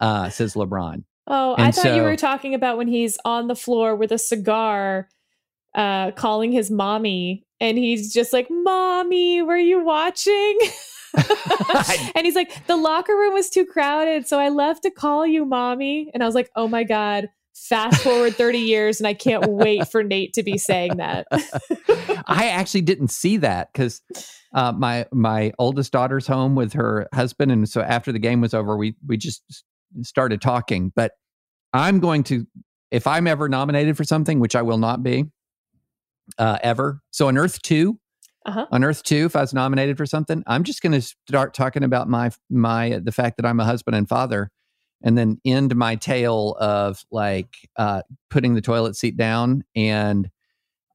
uh, 0.01 0.29
says 0.29 0.53
LeBron. 0.53 1.03
Oh, 1.27 1.53
and 1.55 1.67
I 1.67 1.71
thought 1.71 1.83
so, 1.83 1.95
you 1.95 2.01
were 2.03 2.15
talking 2.15 2.55
about 2.55 2.77
when 2.77 2.87
he's 2.87 3.17
on 3.23 3.47
the 3.47 3.55
floor 3.55 3.95
with 3.95 4.11
a 4.11 4.17
cigar, 4.17 5.07
uh, 5.75 6.11
calling 6.11 6.51
his 6.51 6.71
mommy, 6.71 7.45
and 7.59 7.77
he's 7.77 8.11
just 8.11 8.33
like, 8.33 8.47
"Mommy, 8.49 9.41
were 9.41 9.57
you 9.57 9.83
watching?" 9.83 10.59
and 12.15 12.25
he's 12.25 12.35
like, 12.35 12.65
"The 12.67 12.77
locker 12.77 13.13
room 13.13 13.33
was 13.33 13.49
too 13.49 13.65
crowded, 13.65 14.27
so 14.27 14.39
I 14.39 14.49
left 14.49 14.83
to 14.83 14.91
call 14.91 15.25
you, 15.25 15.45
mommy." 15.45 16.09
And 16.13 16.23
I 16.23 16.25
was 16.25 16.35
like, 16.35 16.49
"Oh 16.55 16.67
my 16.67 16.83
god." 16.83 17.29
Fast 17.55 18.01
forward 18.03 18.35
30 18.35 18.57
years, 18.57 19.01
and 19.01 19.07
I 19.07 19.13
can't 19.13 19.45
wait 19.45 19.85
for 19.89 20.01
Nate 20.01 20.31
to 20.35 20.43
be 20.43 20.57
saying 20.57 20.95
that. 20.95 21.27
I 22.25 22.47
actually 22.51 22.81
didn't 22.81 23.09
see 23.09 23.35
that 23.37 23.73
because 23.73 24.01
uh, 24.53 24.71
my 24.71 25.05
my 25.11 25.51
oldest 25.59 25.91
daughter's 25.91 26.25
home 26.25 26.55
with 26.55 26.73
her 26.73 27.07
husband, 27.13 27.51
and 27.51 27.67
so 27.67 27.81
after 27.81 28.13
the 28.13 28.19
game 28.19 28.39
was 28.39 28.53
over, 28.53 28.77
we 28.77 28.95
we 29.05 29.17
just 29.17 29.65
started 30.01 30.41
talking. 30.41 30.91
But 30.95 31.13
I'm 31.73 31.99
going 31.99 32.23
to, 32.25 32.45
if 32.91 33.07
I'm 33.07 33.27
ever 33.27 33.49
nominated 33.49 33.97
for 33.97 34.03
something, 34.03 34.39
which 34.39 34.55
I 34.55 34.61
will 34.61 34.77
not 34.77 35.03
be 35.03 35.25
uh, 36.37 36.57
ever. 36.63 37.01
So 37.11 37.27
on 37.27 37.37
Earth 37.37 37.61
2, 37.61 37.99
uh-huh. 38.45 38.65
on 38.71 38.83
Earth 38.83 39.03
2, 39.03 39.25
if 39.25 39.35
I 39.35 39.41
was 39.41 39.53
nominated 39.53 39.97
for 39.97 40.05
something, 40.05 40.43
I'm 40.47 40.63
just 40.63 40.81
going 40.81 40.93
to 40.93 41.01
start 41.01 41.53
talking 41.53 41.83
about 41.83 42.09
my, 42.09 42.31
my, 42.49 42.99
the 43.03 43.11
fact 43.11 43.37
that 43.37 43.45
I'm 43.45 43.59
a 43.59 43.65
husband 43.65 43.95
and 43.95 44.07
father 44.07 44.51
and 45.01 45.17
then 45.17 45.39
end 45.45 45.75
my 45.75 45.95
tale 45.95 46.57
of 46.59 47.03
like 47.11 47.55
uh, 47.77 48.01
putting 48.29 48.55
the 48.55 48.61
toilet 48.61 48.95
seat 48.95 49.15
down 49.15 49.63
and, 49.75 50.29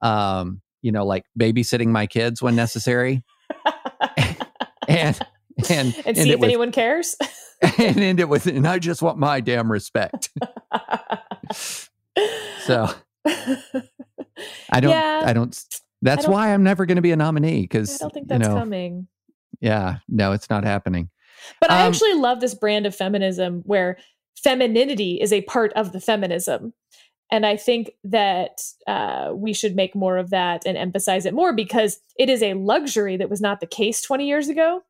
um, 0.03 0.61
you 0.83 0.93
know, 0.93 1.07
like 1.07 1.25
babysitting 1.39 1.89
my 1.89 2.07
kids 2.07 2.43
when 2.43 2.55
necessary. 2.55 3.23
and, 4.89 5.19
and, 5.71 5.95
and 6.07 6.17
see 6.17 6.31
if 6.31 6.41
with, 6.41 6.49
anyone 6.49 6.73
cares. 6.73 7.17
and 7.79 7.99
end 7.99 8.21
it 8.21 8.29
with, 8.29 8.47
and 8.47 8.67
I 8.67 8.79
just 8.79 9.03
want 9.03 9.19
my 9.19 9.41
damn 9.41 9.71
respect. 9.71 10.31
so 12.61 12.91
I 13.27 14.81
don't, 14.81 14.91
yeah, 14.91 15.23
I 15.25 15.33
don't, 15.33 15.53
that's 16.03 16.25
I 16.25 16.27
don't, 16.27 16.33
why 16.33 16.53
I'm 16.53 16.63
never 16.63 16.87
going 16.87 16.97
to 16.97 17.03
be 17.03 17.13
a 17.13 17.17
nominee 17.17 17.63
because 17.63 18.01
I 18.01 18.05
don't 18.05 18.13
think 18.13 18.29
that's 18.29 18.43
you 18.43 18.49
know, 18.49 18.59
coming. 18.59 19.07
Yeah, 19.61 19.99
no, 20.09 20.33
it's 20.33 20.51
not 20.51 20.65
happening. 20.65 21.09
But 21.61 21.71
um, 21.71 21.77
I 21.77 21.81
actually 21.83 22.15
love 22.15 22.41
this 22.41 22.55
brand 22.55 22.87
of 22.87 22.95
feminism 22.95 23.63
where 23.65 23.99
femininity 24.43 25.21
is 25.21 25.33
a 25.33 25.43
part 25.43 25.73
of 25.75 25.93
the 25.93 26.01
feminism. 26.01 26.73
And 27.31 27.47
I 27.47 27.57
think 27.57 27.93
that 28.05 28.61
uh, 28.87 29.33
we 29.35 29.53
should 29.53 29.75
make 29.75 29.95
more 29.95 30.19
of 30.19 30.31
that 30.31 30.63
and 30.67 30.77
emphasize 30.77 31.27
it 31.27 31.35
more 31.35 31.53
because 31.53 31.99
it 32.19 32.29
is 32.29 32.43
a 32.43 32.55
luxury 32.55 33.17
that 33.17 33.31
was 33.31 33.41
not 33.41 33.61
the 33.61 33.67
case 33.67 34.03
20 34.03 34.27
years 34.27 34.49
ago. 34.49 34.83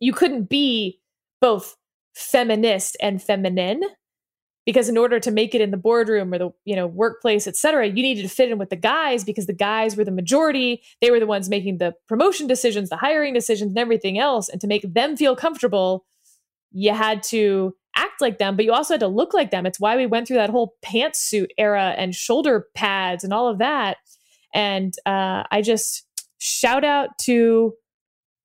You 0.00 0.12
couldn't 0.12 0.48
be 0.48 0.98
both 1.40 1.76
feminist 2.14 2.96
and 3.00 3.22
feminine 3.22 3.82
because 4.66 4.88
in 4.88 4.98
order 4.98 5.18
to 5.18 5.30
make 5.30 5.54
it 5.54 5.60
in 5.60 5.70
the 5.70 5.76
boardroom 5.76 6.32
or 6.32 6.38
the 6.38 6.50
you 6.64 6.76
know 6.76 6.86
workplace 6.86 7.46
et 7.46 7.56
cetera 7.56 7.86
you 7.86 7.94
needed 7.94 8.22
to 8.22 8.28
fit 8.28 8.50
in 8.50 8.58
with 8.58 8.70
the 8.70 8.76
guys 8.76 9.24
because 9.24 9.46
the 9.46 9.52
guys 9.52 9.96
were 9.96 10.04
the 10.04 10.10
majority. 10.10 10.82
They 11.00 11.10
were 11.10 11.20
the 11.20 11.26
ones 11.26 11.48
making 11.48 11.78
the 11.78 11.94
promotion 12.08 12.46
decisions 12.46 12.88
the 12.88 12.96
hiring 12.96 13.34
decisions 13.34 13.70
and 13.70 13.78
everything 13.78 14.18
else. 14.18 14.48
And 14.48 14.60
to 14.60 14.66
make 14.66 14.82
them 14.82 15.16
feel 15.16 15.36
comfortable 15.36 16.04
you 16.72 16.94
had 16.94 17.22
to 17.24 17.74
act 17.96 18.20
like 18.20 18.38
them 18.38 18.54
but 18.54 18.64
you 18.64 18.72
also 18.72 18.94
had 18.94 19.00
to 19.00 19.08
look 19.08 19.34
like 19.34 19.50
them. 19.50 19.66
It's 19.66 19.80
why 19.80 19.96
we 19.96 20.06
went 20.06 20.28
through 20.28 20.36
that 20.36 20.50
whole 20.50 20.74
pantsuit 20.82 21.48
era 21.58 21.94
and 21.96 22.14
shoulder 22.14 22.66
pads 22.74 23.24
and 23.24 23.32
all 23.32 23.48
of 23.48 23.58
that. 23.58 23.96
And 24.52 24.94
uh, 25.06 25.44
i 25.50 25.62
just 25.62 26.06
shout 26.38 26.84
out 26.84 27.10
to 27.18 27.74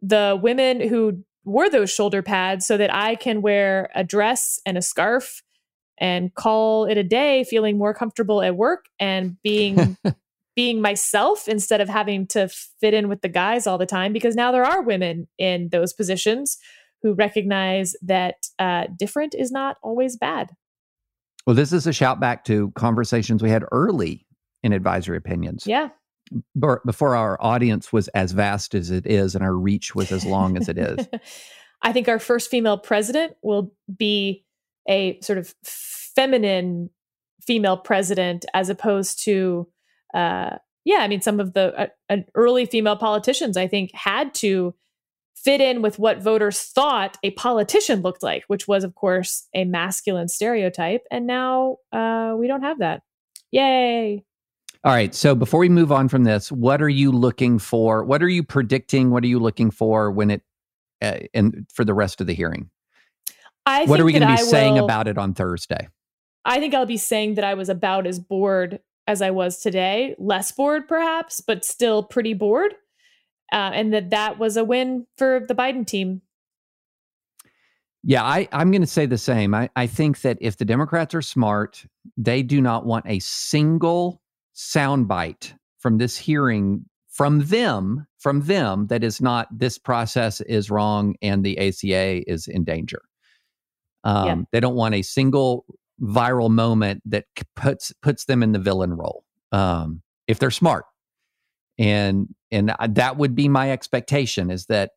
the 0.02 0.40
women 0.42 0.82
who 0.82 1.24
wore 1.46 1.70
those 1.70 1.92
shoulder 1.92 2.22
pads 2.22 2.66
so 2.66 2.76
that 2.78 2.94
I 2.94 3.16
can 3.16 3.42
wear 3.42 3.90
a 3.96 4.04
dress 4.04 4.60
and 4.66 4.78
a 4.78 4.82
scarf 4.82 5.42
and 5.98 6.34
call 6.34 6.86
it 6.86 6.98
a 6.98 7.04
day 7.04 7.44
feeling 7.46 7.78
more 7.78 7.94
comfortable 7.94 8.42
at 8.42 8.58
work 8.58 8.86
and 9.00 9.38
being 9.44 9.98
being 10.56 10.82
myself 10.82 11.48
instead 11.48 11.82
of 11.82 11.90
having 11.90 12.26
to 12.28 12.50
fit 12.80 12.94
in 12.94 13.10
with 13.10 13.22
the 13.22 13.30
guys 13.30 13.68
all 13.68 13.78
the 13.78 13.86
time 13.86 14.12
because 14.12 14.36
now 14.36 14.52
there 14.52 14.64
are 14.64 14.82
women 14.82 15.28
in 15.38 15.70
those 15.70 15.94
positions 15.94 16.58
who 17.02 17.14
recognize 17.14 17.94
that 18.02 18.48
uh, 18.58 18.86
different 18.98 19.36
is 19.36 19.52
not 19.52 19.78
always 19.84 20.18
bad. 20.18 20.52
Well 21.46 21.56
this 21.56 21.72
is 21.72 21.88
a 21.88 21.94
shout 21.94 22.20
back 22.20 22.44
to 22.46 22.72
conversations 22.72 23.44
we 23.44 23.50
had 23.50 23.64
early 23.72 24.26
in 24.64 24.74
advisory 24.74 25.18
opinions. 25.18 25.66
Yeah 25.68 25.90
before 26.86 27.16
our 27.16 27.38
audience 27.42 27.94
was 27.94 28.08
as 28.10 28.32
vast 28.32 28.74
as 28.76 28.92
it 28.92 29.06
is 29.06 29.36
and 29.36 29.44
our 29.44 29.54
reach 29.54 29.96
was 29.96 30.12
as 30.12 30.26
long 30.26 30.58
as 30.58 30.70
it 30.70 30.78
is. 30.78 31.08
I 31.82 31.94
think 31.94 32.08
our 32.08 32.20
first 32.20 32.50
female 32.50 32.78
president 32.78 33.36
will 33.44 33.72
be 33.96 34.44
a 34.88 35.20
sort 35.22 35.38
of 35.38 35.54
feminine 35.64 36.90
female 37.46 37.78
president 37.78 38.46
as 38.54 38.70
opposed 38.70 39.24
to 39.24 39.68
uh, 40.14 40.58
yeah 40.84 40.98
i 41.00 41.08
mean 41.08 41.22
some 41.22 41.40
of 41.40 41.54
the 41.54 41.92
uh, 42.10 42.18
early 42.34 42.66
female 42.66 42.96
politicians 42.96 43.58
i 43.58 43.68
think 43.68 43.92
had 43.94 44.34
to 44.34 44.74
fit 45.36 45.62
in 45.62 45.82
with 45.82 46.00
what 46.00 46.22
voters 46.22 46.60
thought 46.60 47.18
a 47.24 47.32
politician 47.32 48.02
looked 48.02 48.24
like 48.24 48.44
which 48.48 48.68
was 48.68 48.84
of 48.84 48.96
course 48.96 49.48
a 49.54 49.64
masculine 49.66 50.28
stereotype 50.28 51.04
and 51.12 51.28
now 51.28 51.78
uh, 51.92 52.34
we 52.38 52.48
don't 52.48 52.64
have 52.64 52.80
that 52.80 53.02
yay 53.52 54.24
all 54.86 54.94
right. 54.94 55.16
So 55.16 55.34
before 55.34 55.60
we 55.60 55.68
move 55.68 55.92
on 55.92 56.08
from 56.08 56.26
this, 56.26 56.52
what 56.52 56.80
are 56.80 56.90
you 56.90 57.12
looking 57.12 57.58
for? 57.58 58.04
What 58.04 58.22
are 58.22 58.30
you 58.30 58.44
predicting? 58.44 59.10
What 59.10 59.24
are 59.24 59.28
you 59.28 59.40
looking 59.40 59.72
for 59.72 60.12
when 60.12 60.30
it 60.30 60.44
uh, 61.02 61.22
and 61.34 61.66
for 61.74 61.84
the 61.84 61.96
rest 61.96 62.22
of 62.22 62.28
the 62.28 62.34
hearing? 62.34 62.70
I 63.66 63.86
what 63.86 64.00
are 64.00 64.06
we 64.06 64.12
going 64.12 64.22
to 64.22 64.28
be 64.28 64.34
I 64.34 64.36
saying 64.44 64.76
will, 64.76 64.86
about 64.86 65.08
it 65.08 65.18
on 65.18 65.34
Thursday? 65.34 65.88
I 66.46 66.60
think 66.60 66.76
I'll 66.76 66.86
be 66.86 66.98
saying 66.98 67.34
that 67.34 67.44
I 67.44 67.56
was 67.56 67.68
about 67.68 68.06
as 68.06 68.20
bored 68.20 68.80
as 69.08 69.24
I 69.24 69.32
was 69.32 69.60
today, 69.60 70.16
less 70.20 70.52
bored 70.52 70.88
perhaps, 70.88 71.42
but 71.42 71.66
still 71.66 72.04
pretty 72.04 72.36
bored, 72.36 72.76
uh, 73.52 73.72
and 73.74 73.92
that 73.92 74.12
that 74.12 74.38
was 74.38 74.56
a 74.56 74.64
win 74.64 75.08
for 75.18 75.44
the 75.48 75.56
Biden 75.56 75.88
team. 75.88 76.22
Yeah, 78.04 78.24
I, 78.24 78.48
I'm 78.52 78.70
going 78.70 78.82
to 78.82 78.88
say 78.88 79.08
the 79.08 79.18
same. 79.18 79.56
I, 79.56 79.68
I 79.76 79.88
think 79.88 80.22
that 80.22 80.38
if 80.40 80.58
the 80.58 80.66
Democrats 80.66 81.16
are 81.16 81.24
smart, 81.24 81.84
they 82.18 82.44
do 82.44 82.62
not 82.62 82.86
want 82.86 83.06
a 83.08 83.18
single 83.18 84.22
soundbite 84.56 85.54
from 85.80 85.98
this 85.98 86.18
hearing 86.18 86.86
from 87.10 87.40
them 87.46 88.06
from 88.20 88.42
them 88.42 88.88
that 88.88 89.04
is 89.04 89.22
not 89.22 89.48
this 89.52 89.78
process 89.78 90.42
is 90.42 90.70
wrong 90.70 91.16
and 91.22 91.44
the 91.44 91.58
ACA 91.58 92.30
is 92.30 92.48
in 92.48 92.64
danger. 92.64 93.02
Um, 94.04 94.28
yeah. 94.28 94.36
They 94.52 94.60
don't 94.60 94.76
want 94.76 94.96
a 94.96 95.02
single 95.02 95.66
viral 96.02 96.50
moment 96.50 97.02
that 97.06 97.26
puts 97.56 97.94
puts 98.02 98.26
them 98.26 98.44
in 98.44 98.52
the 98.52 98.60
villain 98.60 98.94
role 98.94 99.24
um, 99.52 100.02
if 100.28 100.40
they're 100.40 100.52
smart. 100.52 100.86
And 101.78 102.34
and 102.52 102.74
that 102.90 103.18
would 103.18 103.36
be 103.36 103.48
my 103.48 103.72
expectation 103.72 104.50
is 104.50 104.66
that 104.68 104.92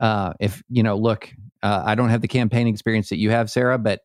uh, 0.00 0.34
if 0.40 0.62
you 0.68 0.82
know, 0.82 0.96
look, 0.96 1.32
uh, 1.62 1.82
I 1.84 1.94
don't 1.94 2.10
have 2.10 2.20
the 2.20 2.28
campaign 2.28 2.66
experience 2.66 3.08
that 3.08 3.18
you 3.18 3.30
have, 3.30 3.50
Sarah, 3.50 3.78
but 3.78 4.00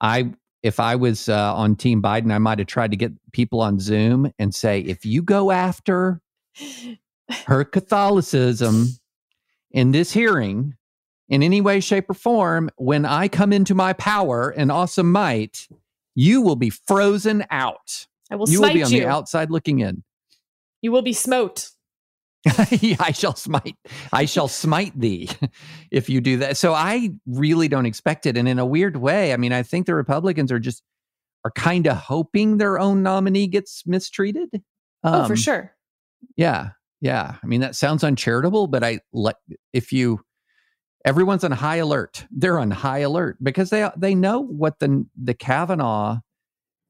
I 0.00 0.32
if 0.62 0.78
I 0.78 0.96
was 0.96 1.28
uh, 1.28 1.54
on 1.54 1.76
Team 1.76 2.02
Biden, 2.02 2.32
I 2.32 2.38
might 2.38 2.58
have 2.58 2.68
tried 2.68 2.90
to 2.90 2.96
get 2.96 3.12
people 3.32 3.60
on 3.60 3.78
Zoom 3.78 4.32
and 4.38 4.54
say, 4.54 4.80
if 4.80 5.04
you 5.04 5.22
go 5.22 5.50
after 5.50 6.20
her 7.46 7.64
Catholicism 7.64 8.88
in 9.70 9.92
this 9.92 10.12
hearing 10.12 10.74
in 11.28 11.42
any 11.42 11.60
way, 11.60 11.80
shape, 11.80 12.10
or 12.10 12.14
form, 12.14 12.70
when 12.76 13.06
I 13.06 13.28
come 13.28 13.52
into 13.52 13.74
my 13.74 13.92
power 13.92 14.50
and 14.50 14.70
awesome 14.70 15.10
might, 15.12 15.68
you 16.14 16.42
will 16.42 16.56
be 16.56 16.70
frozen 16.70 17.44
out. 17.50 18.06
I 18.30 18.36
will 18.36 18.48
you 18.48 18.60
will 18.60 18.72
be 18.72 18.82
on 18.82 18.90
you. 18.90 19.00
the 19.00 19.08
outside 19.08 19.50
looking 19.50 19.78
in. 19.78 20.02
You 20.82 20.92
will 20.92 21.02
be 21.02 21.12
smote. 21.12 21.70
I 22.98 23.12
shall 23.12 23.34
smite. 23.34 23.76
I 24.12 24.24
shall 24.24 24.48
smite 24.48 24.98
thee 24.98 25.28
if 25.90 26.08
you 26.08 26.20
do 26.20 26.38
that. 26.38 26.56
So 26.56 26.72
I 26.72 27.10
really 27.26 27.68
don't 27.68 27.86
expect 27.86 28.26
it. 28.26 28.36
And 28.36 28.48
in 28.48 28.58
a 28.58 28.66
weird 28.66 28.96
way, 28.96 29.32
I 29.32 29.36
mean, 29.36 29.52
I 29.52 29.62
think 29.62 29.86
the 29.86 29.94
Republicans 29.94 30.50
are 30.50 30.58
just 30.58 30.82
are 31.44 31.50
kind 31.50 31.86
of 31.86 31.96
hoping 31.96 32.58
their 32.58 32.78
own 32.78 33.02
nominee 33.02 33.46
gets 33.46 33.86
mistreated. 33.86 34.48
oh, 35.04 35.26
for 35.26 35.32
Um, 35.32 35.36
sure. 35.36 35.74
Yeah, 36.36 36.70
yeah. 37.00 37.36
I 37.42 37.46
mean, 37.46 37.60
that 37.60 37.76
sounds 37.76 38.04
uncharitable, 38.04 38.66
but 38.66 38.84
I 38.84 39.00
let 39.12 39.36
if 39.72 39.92
you 39.92 40.20
everyone's 41.04 41.44
on 41.44 41.52
high 41.52 41.76
alert. 41.76 42.26
They're 42.30 42.58
on 42.58 42.70
high 42.70 42.98
alert 43.00 43.38
because 43.42 43.70
they 43.70 43.88
they 43.96 44.14
know 44.14 44.40
what 44.40 44.78
the 44.78 45.06
the 45.22 45.34
Kavanaugh 45.34 46.18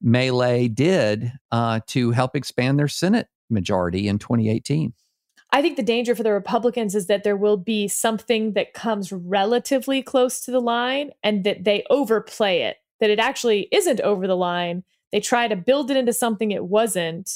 melee 0.02 0.68
did 0.68 1.32
uh, 1.52 1.80
to 1.88 2.10
help 2.12 2.34
expand 2.34 2.78
their 2.78 2.88
Senate 2.88 3.28
majority 3.50 4.08
in 4.08 4.18
2018. 4.18 4.94
I 5.52 5.62
think 5.62 5.76
the 5.76 5.82
danger 5.82 6.14
for 6.14 6.22
the 6.22 6.32
Republicans 6.32 6.94
is 6.94 7.06
that 7.08 7.24
there 7.24 7.36
will 7.36 7.56
be 7.56 7.88
something 7.88 8.52
that 8.52 8.72
comes 8.72 9.12
relatively 9.12 10.02
close 10.02 10.40
to 10.42 10.50
the 10.50 10.60
line 10.60 11.10
and 11.22 11.44
that 11.44 11.64
they 11.64 11.84
overplay 11.90 12.62
it, 12.62 12.76
that 13.00 13.10
it 13.10 13.18
actually 13.18 13.68
isn't 13.72 14.00
over 14.00 14.26
the 14.26 14.36
line. 14.36 14.84
They 15.10 15.20
try 15.20 15.48
to 15.48 15.56
build 15.56 15.90
it 15.90 15.96
into 15.96 16.12
something 16.12 16.52
it 16.52 16.64
wasn't. 16.64 17.30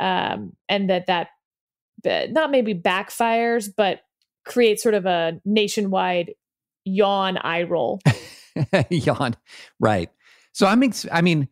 Um, 0.00 0.56
and 0.68 0.90
that 0.90 1.06
that 1.06 1.28
not 2.32 2.50
maybe 2.50 2.74
backfires, 2.74 3.68
but 3.74 4.00
creates 4.44 4.82
sort 4.82 4.94
of 4.94 5.06
a 5.06 5.40
nationwide 5.44 6.34
yawn 6.84 7.36
eye 7.38 7.62
roll. 7.62 8.00
Yawn. 8.90 9.36
Right. 9.78 10.10
So 10.52 10.66
I'm, 10.66 10.82
ex- 10.82 11.06
I 11.12 11.20
mean, 11.20 11.48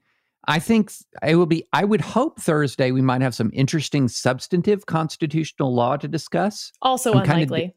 I 0.49 0.61
think 0.61 0.91
it 1.23 1.37
will 1.37 1.47
be, 1.47 1.65
I 1.75 1.85
would 1.85 2.01
hope 2.01 2.41
Thursday 2.41 2.91
we 2.91 3.03
might 3.03 3.21
have 3.21 3.35
some 3.35 3.51
interesting 3.53 4.09
substantive 4.09 4.87
constitutional 4.87 5.75
law 5.75 5.99
to 5.99 6.09
discuss. 6.09 6.73
Also 6.81 7.13
I'm 7.13 7.21
unlikely. 7.21 7.75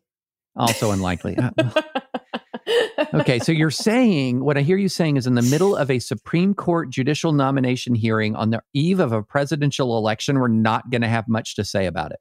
Also 0.56 0.92
unlikely. 0.92 1.38
Uh, 1.38 1.52
okay. 3.14 3.40
So 3.40 3.52
you're 3.52 3.72
saying, 3.72 4.44
what 4.46 4.58
I 4.58 4.62
hear 4.62 4.78
you 4.78 4.88
saying 4.88 5.18
is 5.18 5.28
in 5.28 5.36
the 5.36 5.42
middle 5.42 5.76
of 5.76 5.92
a 5.92 6.00
Supreme 6.00 6.54
Court 6.54 6.90
judicial 6.90 7.34
nomination 7.34 7.94
hearing 7.94 8.38
on 8.38 8.52
the 8.52 8.62
eve 8.74 9.02
of 9.02 9.12
a 9.12 9.22
presidential 9.22 9.98
election, 9.98 10.40
we're 10.40 10.48
not 10.48 10.90
going 10.90 11.02
to 11.02 11.10
have 11.10 11.28
much 11.28 11.56
to 11.58 11.66
say 11.66 11.88
about 11.88 12.14
it. 12.14 12.20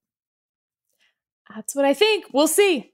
That's 1.55 1.77
what 1.77 1.85
I 1.85 1.95
think. 1.95 2.27
We'll 2.33 2.49
see. 2.49 2.93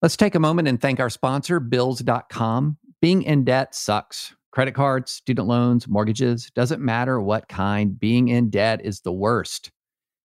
Let's 0.00 0.16
take 0.16 0.34
a 0.34 0.40
moment 0.40 0.66
and 0.66 0.80
thank 0.80 0.98
our 0.98 1.10
sponsor, 1.10 1.60
Bills.com. 1.60 2.78
Being 3.02 3.22
in 3.22 3.44
debt 3.44 3.74
sucks. 3.74 4.34
Credit 4.52 4.74
cards, 4.74 5.12
student 5.12 5.46
loans, 5.46 5.86
mortgages, 5.86 6.50
doesn't 6.54 6.80
matter 6.80 7.20
what 7.20 7.48
kind, 7.48 7.98
being 7.98 8.28
in 8.28 8.50
debt 8.50 8.80
is 8.84 9.00
the 9.02 9.12
worst. 9.12 9.70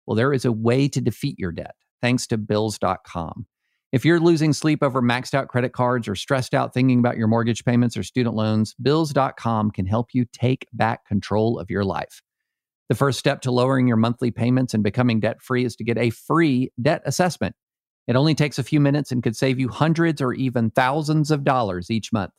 Well, 0.05 0.15
there 0.15 0.33
is 0.33 0.45
a 0.45 0.51
way 0.51 0.87
to 0.89 1.01
defeat 1.01 1.37
your 1.37 1.51
debt 1.51 1.75
thanks 2.03 2.27
to 2.27 2.37
Bills.com. 2.37 3.45
If 3.93 4.03
you're 4.03 4.19
losing 4.19 4.51
sleep 4.51 4.83
over 4.83 5.01
maxed 5.01 5.33
out 5.33 5.47
credit 5.47 5.71
cards 5.71 6.07
or 6.07 6.15
stressed 6.15 6.53
out 6.53 6.73
thinking 6.73 6.99
about 6.99 7.15
your 7.15 7.27
mortgage 7.27 7.63
payments 7.63 7.95
or 7.95 8.03
student 8.03 8.35
loans, 8.35 8.75
Bills.com 8.81 9.71
can 9.71 9.85
help 9.85 10.09
you 10.13 10.25
take 10.33 10.67
back 10.73 11.05
control 11.05 11.57
of 11.57 11.69
your 11.69 11.85
life. 11.85 12.21
The 12.89 12.95
first 12.95 13.19
step 13.19 13.41
to 13.41 13.51
lowering 13.51 13.87
your 13.87 13.95
monthly 13.95 14.31
payments 14.31 14.73
and 14.73 14.83
becoming 14.83 15.21
debt 15.21 15.41
free 15.41 15.63
is 15.63 15.77
to 15.77 15.85
get 15.85 15.97
a 15.97 16.09
free 16.09 16.71
debt 16.81 17.01
assessment. 17.05 17.55
It 18.07 18.17
only 18.17 18.35
takes 18.35 18.59
a 18.59 18.63
few 18.63 18.81
minutes 18.81 19.13
and 19.13 19.23
could 19.23 19.37
save 19.37 19.59
you 19.59 19.69
hundreds 19.69 20.21
or 20.21 20.33
even 20.33 20.71
thousands 20.71 21.31
of 21.31 21.45
dollars 21.45 21.89
each 21.89 22.11
month. 22.11 22.33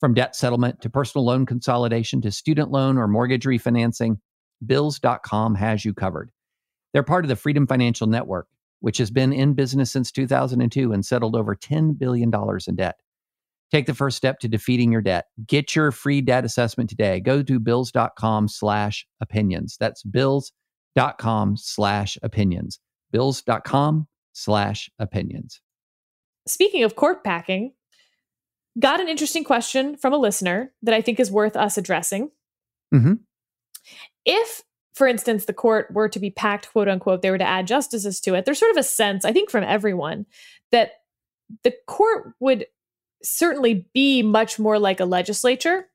From 0.00 0.14
debt 0.14 0.34
settlement 0.34 0.80
to 0.80 0.88
personal 0.88 1.26
loan 1.26 1.44
consolidation 1.44 2.22
to 2.22 2.30
student 2.30 2.70
loan 2.70 2.96
or 2.96 3.06
mortgage 3.06 3.44
refinancing, 3.44 4.16
Bills.com 4.64 5.54
has 5.54 5.84
you 5.84 5.92
covered. 5.92 6.30
They're 6.92 7.02
part 7.02 7.24
of 7.24 7.28
the 7.28 7.36
Freedom 7.36 7.66
Financial 7.66 8.06
Network, 8.06 8.48
which 8.80 8.96
has 8.96 9.10
been 9.10 9.32
in 9.32 9.52
business 9.52 9.90
since 9.90 10.10
2002 10.10 10.92
and 10.92 11.04
settled 11.04 11.36
over 11.36 11.54
$10 11.54 11.98
billion 11.98 12.32
in 12.66 12.76
debt. 12.76 12.96
Take 13.70 13.86
the 13.86 13.94
first 13.94 14.16
step 14.16 14.40
to 14.40 14.48
defeating 14.48 14.90
your 14.90 15.02
debt. 15.02 15.26
Get 15.46 15.76
your 15.76 15.92
free 15.92 16.22
debt 16.22 16.44
assessment 16.44 16.90
today. 16.90 17.20
Go 17.20 17.42
to 17.42 17.60
bills.com 17.60 18.48
slash 18.48 19.06
opinions. 19.20 19.76
That's 19.78 20.02
bills.com 20.02 21.56
slash 21.56 22.18
opinions. 22.22 22.80
Bills.com 23.12 24.08
slash 24.32 24.90
opinions. 24.98 25.60
Speaking 26.46 26.82
of 26.82 26.96
court 26.96 27.22
packing, 27.22 27.72
got 28.78 29.00
an 29.00 29.08
interesting 29.08 29.44
question 29.44 29.96
from 29.96 30.12
a 30.12 30.18
listener 30.18 30.72
that 30.82 30.94
I 30.94 31.02
think 31.02 31.18
is 31.18 31.30
worth 31.30 31.56
us 31.56 31.76
addressing. 31.76 32.30
Mhm. 32.94 33.20
If, 34.24 34.62
for 34.94 35.06
instance, 35.06 35.44
the 35.46 35.52
court 35.52 35.92
were 35.92 36.08
to 36.08 36.18
be 36.18 36.30
packed, 36.30 36.70
quote 36.70 36.88
unquote, 36.88 37.22
they 37.22 37.30
were 37.30 37.38
to 37.38 37.44
add 37.44 37.66
justices 37.66 38.20
to 38.20 38.34
it, 38.34 38.44
there's 38.44 38.58
sort 38.58 38.70
of 38.70 38.76
a 38.76 38.82
sense, 38.82 39.24
I 39.24 39.32
think, 39.32 39.50
from 39.50 39.64
everyone 39.64 40.26
that 40.72 40.92
the 41.64 41.74
court 41.86 42.32
would 42.38 42.66
certainly 43.22 43.86
be 43.92 44.22
much 44.22 44.58
more 44.58 44.78
like 44.78 45.00
a 45.00 45.04
legislature. 45.04 45.88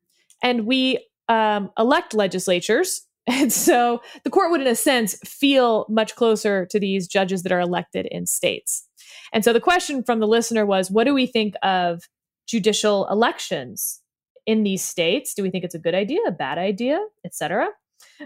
And 0.43 0.65
we 0.65 1.05
um, 1.29 1.71
elect 1.77 2.13
legislatures. 2.13 3.01
And 3.27 3.51
so 3.51 4.03
the 4.23 4.29
court 4.29 4.51
would, 4.51 4.61
in 4.61 4.67
a 4.67 4.75
sense, 4.75 5.15
feel 5.25 5.87
much 5.89 6.15
closer 6.15 6.67
to 6.67 6.79
these 6.79 7.07
judges 7.07 7.41
that 7.41 7.51
are 7.51 7.59
elected 7.59 8.05
in 8.11 8.27
states. 8.27 8.87
And 9.33 9.43
so 9.43 9.51
the 9.51 9.59
question 9.59 10.03
from 10.03 10.19
the 10.19 10.27
listener 10.27 10.63
was 10.63 10.91
what 10.91 11.05
do 11.05 11.13
we 11.15 11.25
think 11.25 11.55
of 11.63 12.03
judicial 12.47 13.07
elections 13.09 14.01
in 14.45 14.63
these 14.63 14.83
states? 14.83 15.33
Do 15.33 15.43
we 15.43 15.49
think 15.49 15.63
it's 15.63 15.75
a 15.75 15.79
good 15.79 15.95
idea, 15.95 16.19
a 16.27 16.31
bad 16.31 16.57
idea, 16.57 16.99
etc.? 17.25 17.69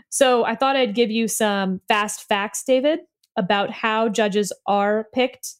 So 0.09 0.45
I 0.45 0.55
thought 0.55 0.75
I'd 0.75 0.95
give 0.95 1.11
you 1.11 1.27
some 1.27 1.81
fast 1.87 2.27
facts, 2.27 2.63
David, 2.63 2.99
about 3.37 3.71
how 3.71 4.09
judges 4.09 4.51
are 4.65 5.07
picked 5.13 5.55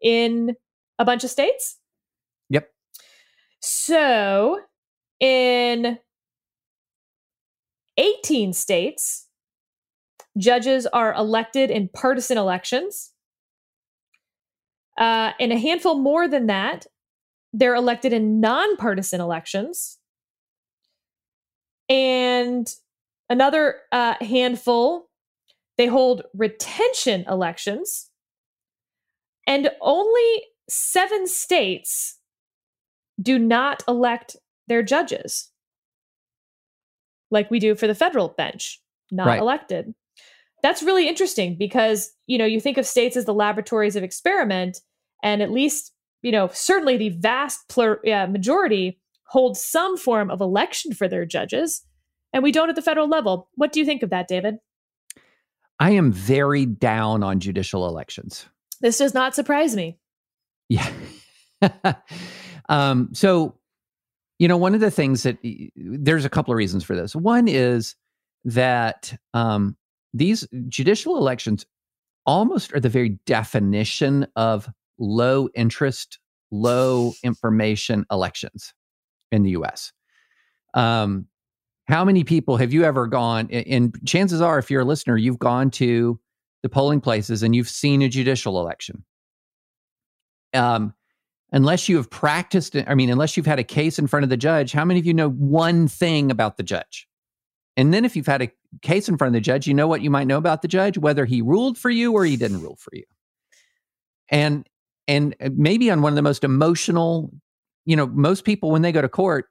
in 0.00 0.54
a 0.98 1.04
bunch 1.04 1.24
of 1.24 1.30
states. 1.30 1.78
Yep. 2.50 2.68
So 3.60 4.60
in 5.20 5.98
18 7.96 8.52
states, 8.52 9.28
judges 10.36 10.86
are 10.86 11.14
elected 11.14 11.70
in 11.70 11.88
partisan 11.88 12.38
elections. 12.38 13.12
Uh, 14.98 15.32
in 15.40 15.50
a 15.50 15.58
handful 15.58 15.98
more 15.98 16.28
than 16.28 16.46
that, 16.46 16.86
they're 17.54 17.76
elected 17.76 18.12
in 18.12 18.40
nonpartisan 18.40 19.20
elections. 19.20 19.98
And 21.88 22.68
another 23.30 23.76
uh, 23.92 24.14
handful, 24.20 25.08
they 25.78 25.86
hold 25.86 26.22
retention 26.34 27.24
elections. 27.28 28.10
And 29.46 29.70
only 29.80 30.42
seven 30.68 31.28
states 31.28 32.18
do 33.22 33.38
not 33.38 33.84
elect 33.86 34.36
their 34.66 34.82
judges 34.82 35.50
like 37.30 37.50
we 37.50 37.60
do 37.60 37.76
for 37.76 37.86
the 37.86 37.94
federal 37.94 38.28
bench, 38.28 38.80
not 39.12 39.26
Right. 39.28 39.40
elected. 39.40 39.94
That's 40.62 40.82
really 40.82 41.06
interesting 41.08 41.56
because, 41.56 42.10
you 42.26 42.38
know, 42.38 42.46
you 42.46 42.60
think 42.60 42.78
of 42.78 42.86
states 42.86 43.16
as 43.16 43.26
the 43.26 43.34
laboratories 43.34 43.96
of 43.96 44.02
experiment, 44.02 44.80
and 45.22 45.42
at 45.42 45.52
least, 45.52 45.92
you 46.24 46.32
know, 46.32 46.48
certainly 46.52 46.96
the 46.96 47.10
vast 47.10 47.68
plur- 47.68 48.00
uh, 48.06 48.26
majority 48.26 48.98
hold 49.26 49.58
some 49.58 49.96
form 49.98 50.30
of 50.30 50.40
election 50.40 50.94
for 50.94 51.06
their 51.06 51.26
judges, 51.26 51.84
and 52.32 52.42
we 52.42 52.50
don't 52.50 52.70
at 52.70 52.76
the 52.76 52.82
federal 52.82 53.08
level. 53.08 53.50
What 53.56 53.72
do 53.72 53.78
you 53.78 53.86
think 53.86 54.02
of 54.02 54.08
that, 54.10 54.26
David? 54.26 54.56
I 55.78 55.90
am 55.90 56.10
very 56.12 56.64
down 56.64 57.22
on 57.22 57.40
judicial 57.40 57.86
elections. 57.86 58.46
This 58.80 58.98
does 58.98 59.12
not 59.12 59.34
surprise 59.34 59.76
me. 59.76 59.98
Yeah. 60.70 60.90
um, 62.70 63.10
so, 63.12 63.58
you 64.38 64.48
know, 64.48 64.56
one 64.56 64.74
of 64.74 64.80
the 64.80 64.90
things 64.90 65.24
that 65.24 65.36
there's 65.76 66.24
a 66.24 66.30
couple 66.30 66.52
of 66.52 66.56
reasons 66.56 66.84
for 66.84 66.96
this. 66.96 67.14
One 67.14 67.48
is 67.48 67.96
that 68.44 69.14
um, 69.34 69.76
these 70.14 70.48
judicial 70.68 71.18
elections 71.18 71.66
almost 72.24 72.72
are 72.72 72.80
the 72.80 72.88
very 72.88 73.18
definition 73.26 74.26
of 74.36 74.70
low 74.98 75.48
interest, 75.54 76.18
low 76.50 77.12
information 77.22 78.04
elections 78.10 78.74
in 79.32 79.42
the 79.42 79.50
US. 79.50 79.92
Um, 80.74 81.26
how 81.86 82.04
many 82.04 82.24
people 82.24 82.56
have 82.56 82.72
you 82.72 82.84
ever 82.84 83.06
gone? 83.06 83.50
And 83.50 83.94
chances 84.06 84.40
are, 84.40 84.58
if 84.58 84.70
you're 84.70 84.82
a 84.82 84.86
listener, 84.86 85.16
you've 85.16 85.38
gone 85.38 85.70
to 85.72 86.18
the 86.62 86.68
polling 86.68 87.00
places 87.00 87.42
and 87.42 87.54
you've 87.54 87.68
seen 87.68 88.00
a 88.02 88.08
judicial 88.08 88.60
election 88.60 89.04
um, 90.54 90.94
unless 91.52 91.88
you 91.88 91.96
have 91.96 92.08
practiced 92.08 92.76
I 92.86 92.94
mean, 92.94 93.10
unless 93.10 93.36
you've 93.36 93.46
had 93.46 93.58
a 93.58 93.64
case 93.64 93.98
in 93.98 94.06
front 94.06 94.24
of 94.24 94.30
the 94.30 94.36
judge, 94.36 94.72
how 94.72 94.84
many 94.84 95.00
of 95.00 95.06
you 95.06 95.14
know 95.14 95.30
one 95.30 95.88
thing 95.88 96.30
about 96.30 96.56
the 96.56 96.62
judge? 96.62 97.06
And 97.76 97.92
then 97.92 98.04
if 98.04 98.14
you've 98.14 98.26
had 98.26 98.42
a 98.42 98.50
case 98.82 99.08
in 99.08 99.18
front 99.18 99.30
of 99.30 99.34
the 99.34 99.40
judge, 99.40 99.66
you 99.66 99.74
know 99.74 99.88
what 99.88 100.00
you 100.00 100.10
might 100.10 100.28
know 100.28 100.38
about 100.38 100.62
the 100.62 100.68
judge, 100.68 100.96
whether 100.96 101.24
he 101.24 101.42
ruled 101.42 101.76
for 101.76 101.90
you 101.90 102.12
or 102.12 102.24
he 102.24 102.36
didn't 102.36 102.62
rule 102.62 102.76
for 102.78 102.90
you. 102.94 103.04
And 104.30 104.66
and 105.06 105.34
uh, 105.40 105.50
maybe 105.54 105.90
on 105.90 106.02
one 106.02 106.12
of 106.12 106.16
the 106.16 106.22
most 106.22 106.44
emotional, 106.44 107.30
you 107.84 107.96
know, 107.96 108.06
most 108.06 108.44
people 108.44 108.70
when 108.70 108.82
they 108.82 108.92
go 108.92 109.02
to 109.02 109.08
court, 109.08 109.46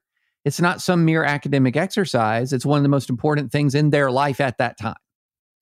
It's 0.45 0.59
not 0.59 0.81
some 0.81 1.05
mere 1.05 1.23
academic 1.23 1.77
exercise. 1.77 2.51
It's 2.51 2.65
one 2.65 2.77
of 2.77 2.83
the 2.83 2.89
most 2.89 3.09
important 3.09 3.51
things 3.51 3.75
in 3.75 3.91
their 3.91 4.11
life 4.11 4.41
at 4.41 4.57
that 4.57 4.77
time. 4.77 4.95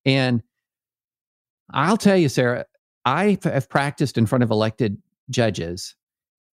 And 0.06 0.41
I'll 1.71 1.97
tell 1.97 2.17
you, 2.17 2.30
Sarah, 2.30 2.65
I 3.06 3.38
have 3.43 3.69
practiced 3.69 4.17
in 4.17 4.25
front 4.25 4.43
of 4.43 4.51
elected 4.51 4.97
judges, 5.30 5.95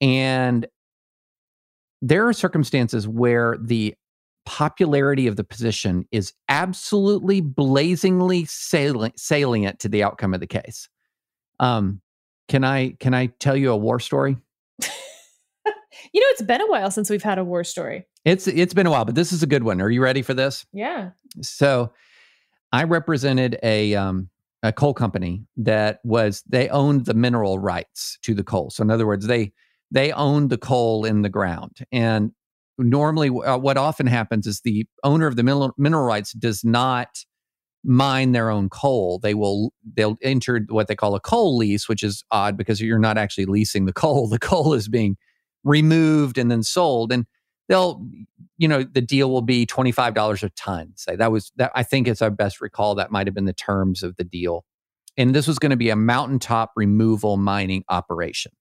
and 0.01 0.67
there 2.01 2.29
are 2.29 2.33
circumstances 2.33 3.09
where 3.09 3.57
the 3.61 3.95
popularity 4.47 5.27
of 5.27 5.37
the 5.37 5.45
position 5.45 6.07
is 6.13 6.33
absolutely 6.49 7.41
blazingly 7.41 8.45
salient, 8.45 9.19
salient 9.19 9.81
to 9.81 9.89
the 9.89 10.03
outcome 10.03 10.33
of 10.33 10.41
the 10.41 10.47
case. 10.47 10.89
Um, 11.61 12.01
can 12.49 12.65
I 12.65 12.91
can 12.99 13.15
I 13.15 13.27
tell 13.27 13.57
you 13.57 13.71
a 13.71 13.77
war 13.77 14.01
story? 14.01 14.37
you 14.81 16.21
know, 16.21 16.27
it's 16.31 16.43
been 16.43 16.61
a 16.61 16.67
while 16.67 16.91
since 16.91 17.11
we've 17.11 17.23
had 17.23 17.39
a 17.39 17.45
war 17.45 17.65
story. 17.65 18.07
It's 18.25 18.47
it's 18.47 18.75
been 18.75 18.87
a 18.87 18.91
while, 18.91 19.05
but 19.05 19.15
this 19.15 19.33
is 19.33 19.43
a 19.43 19.47
good 19.47 19.63
one. 19.63 19.81
Are 19.81 19.91
you 19.91 20.03
ready 20.03 20.23
for 20.23 20.35
this? 20.35 20.67
Yeah. 20.73 21.11
So, 21.43 21.93
I 22.73 22.85
represented 22.85 23.59
a 23.63 23.95
um, 23.95 24.31
a 24.63 24.73
coal 24.73 24.95
company 24.95 25.45
that 25.59 26.01
was 26.05 26.43
they 26.49 26.69
owned 26.69 27.07
the 27.07 27.15
mineral 27.15 27.59
rights 27.59 28.19
to 28.23 28.35
the 28.35 28.45
coal. 28.45 28.71
So, 28.71 28.83
in 28.83 28.91
other 28.91 29.07
words, 29.07 29.27
they 29.27 29.53
they 29.91 30.13
owned 30.13 30.51
the 30.51 30.59
coal 30.59 31.05
in 31.05 31.23
the 31.23 31.29
ground, 31.29 31.79
and 31.93 32.33
normally, 32.79 33.29
uh, 33.29 33.59
what 33.59 33.77
often 33.77 34.07
happens 34.07 34.47
is 34.47 34.61
the 34.61 34.87
owner 35.05 35.27
of 35.27 35.37
the 35.37 35.43
mineral, 35.43 35.73
mineral 35.77 36.05
rights 36.05 36.33
does 36.33 36.65
not 36.65 37.25
mine 37.85 38.33
their 38.33 38.51
own 38.51 38.69
coal. 38.69 39.19
They 39.19 39.35
will 39.35 39.73
they'll 39.97 40.17
enter 40.23 40.61
what 40.69 40.89
they 40.89 40.97
call 40.97 41.15
a 41.15 41.21
coal 41.21 41.57
lease, 41.57 41.89
which 41.89 42.03
is 42.03 42.25
odd 42.31 42.57
because 42.57 42.81
you're 42.81 42.99
not 42.99 43.19
actually 43.19 43.47
leasing 43.47 43.87
the 43.87 43.93
coal. 44.05 44.29
The 44.29 44.39
coal 44.39 44.75
is 44.75 44.89
being 44.89 45.17
removed 45.65 46.39
and 46.39 46.51
then 46.51 46.63
sold. 46.63 47.13
And 47.13 47.27
they'll, 47.69 48.05
you 48.57 48.69
know, 48.69 48.83
the 48.83 49.01
deal 49.01 49.31
will 49.31 49.43
be 49.43 49.67
$25 49.67 50.43
a 50.43 50.51
ton. 50.51 50.93
Say 50.97 51.17
that 51.17 51.33
was 51.33 51.53
that 51.57 51.73
I 51.75 51.83
think 51.83 52.09
it's 52.09 52.23
our 52.23 52.31
best 52.31 52.61
recall. 52.61 52.95
That 52.95 53.11
might 53.11 53.27
have 53.27 53.35
been 53.35 53.45
the 53.45 53.53
terms 53.53 54.03
of 54.03 54.17
the 54.17 54.25
deal. 54.25 54.65
And 55.17 55.35
this 55.35 55.49
was 55.49 55.59
going 55.59 55.71
to 55.71 55.77
be 55.77 55.91
a 55.91 55.97
mountaintop 55.97 56.73
removal 56.77 57.37
mining 57.37 57.85
operation. 57.89 58.53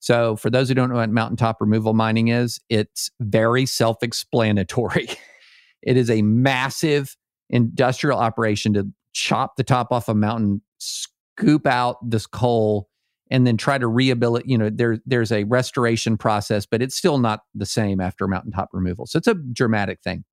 So, 0.00 0.36
for 0.36 0.48
those 0.48 0.68
who 0.68 0.74
don't 0.74 0.90
know 0.90 0.96
what 0.96 1.10
mountaintop 1.10 1.60
removal 1.60 1.92
mining 1.92 2.28
is, 2.28 2.60
it's 2.68 3.10
very 3.20 3.66
self 3.66 4.02
explanatory. 4.02 5.08
it 5.82 5.96
is 5.96 6.08
a 6.08 6.22
massive 6.22 7.16
industrial 7.50 8.18
operation 8.18 8.74
to 8.74 8.88
chop 9.12 9.56
the 9.56 9.64
top 9.64 9.88
off 9.90 10.08
a 10.08 10.14
mountain, 10.14 10.62
scoop 10.78 11.66
out 11.66 11.96
this 12.08 12.26
coal, 12.26 12.88
and 13.30 13.46
then 13.46 13.56
try 13.56 13.78
to 13.78 13.86
rehabilitate. 13.86 14.48
You 14.48 14.58
know, 14.58 14.70
there, 14.70 14.98
there's 15.06 15.32
a 15.32 15.44
restoration 15.44 16.16
process, 16.16 16.66
but 16.66 16.82
it's 16.82 16.96
still 16.96 17.18
not 17.18 17.40
the 17.54 17.66
same 17.66 18.00
after 18.00 18.26
mountaintop 18.26 18.70
removal. 18.72 19.06
So 19.06 19.18
it's 19.18 19.28
a 19.28 19.34
dramatic 19.34 20.00
thing. 20.02 20.24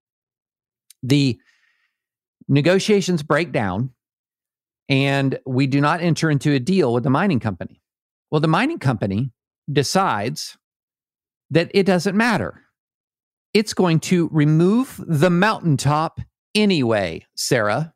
The 1.03 1.39
negotiations 2.47 3.23
break 3.23 3.51
down, 3.51 3.91
and 4.87 5.39
we 5.45 5.67
do 5.67 5.81
not 5.81 6.01
enter 6.01 6.29
into 6.29 6.53
a 6.53 6.59
deal 6.59 6.93
with 6.93 7.03
the 7.03 7.09
mining 7.09 7.39
company. 7.39 7.81
Well, 8.31 8.41
the 8.41 8.47
mining 8.47 8.79
company 8.79 9.31
decides 9.71 10.57
that 11.51 11.71
it 11.73 11.85
doesn't 11.85 12.15
matter. 12.15 12.61
It's 13.53 13.73
going 13.73 13.99
to 14.01 14.29
remove 14.31 15.01
the 15.07 15.29
mountaintop 15.29 16.19
anyway, 16.55 17.25
Sarah. 17.35 17.93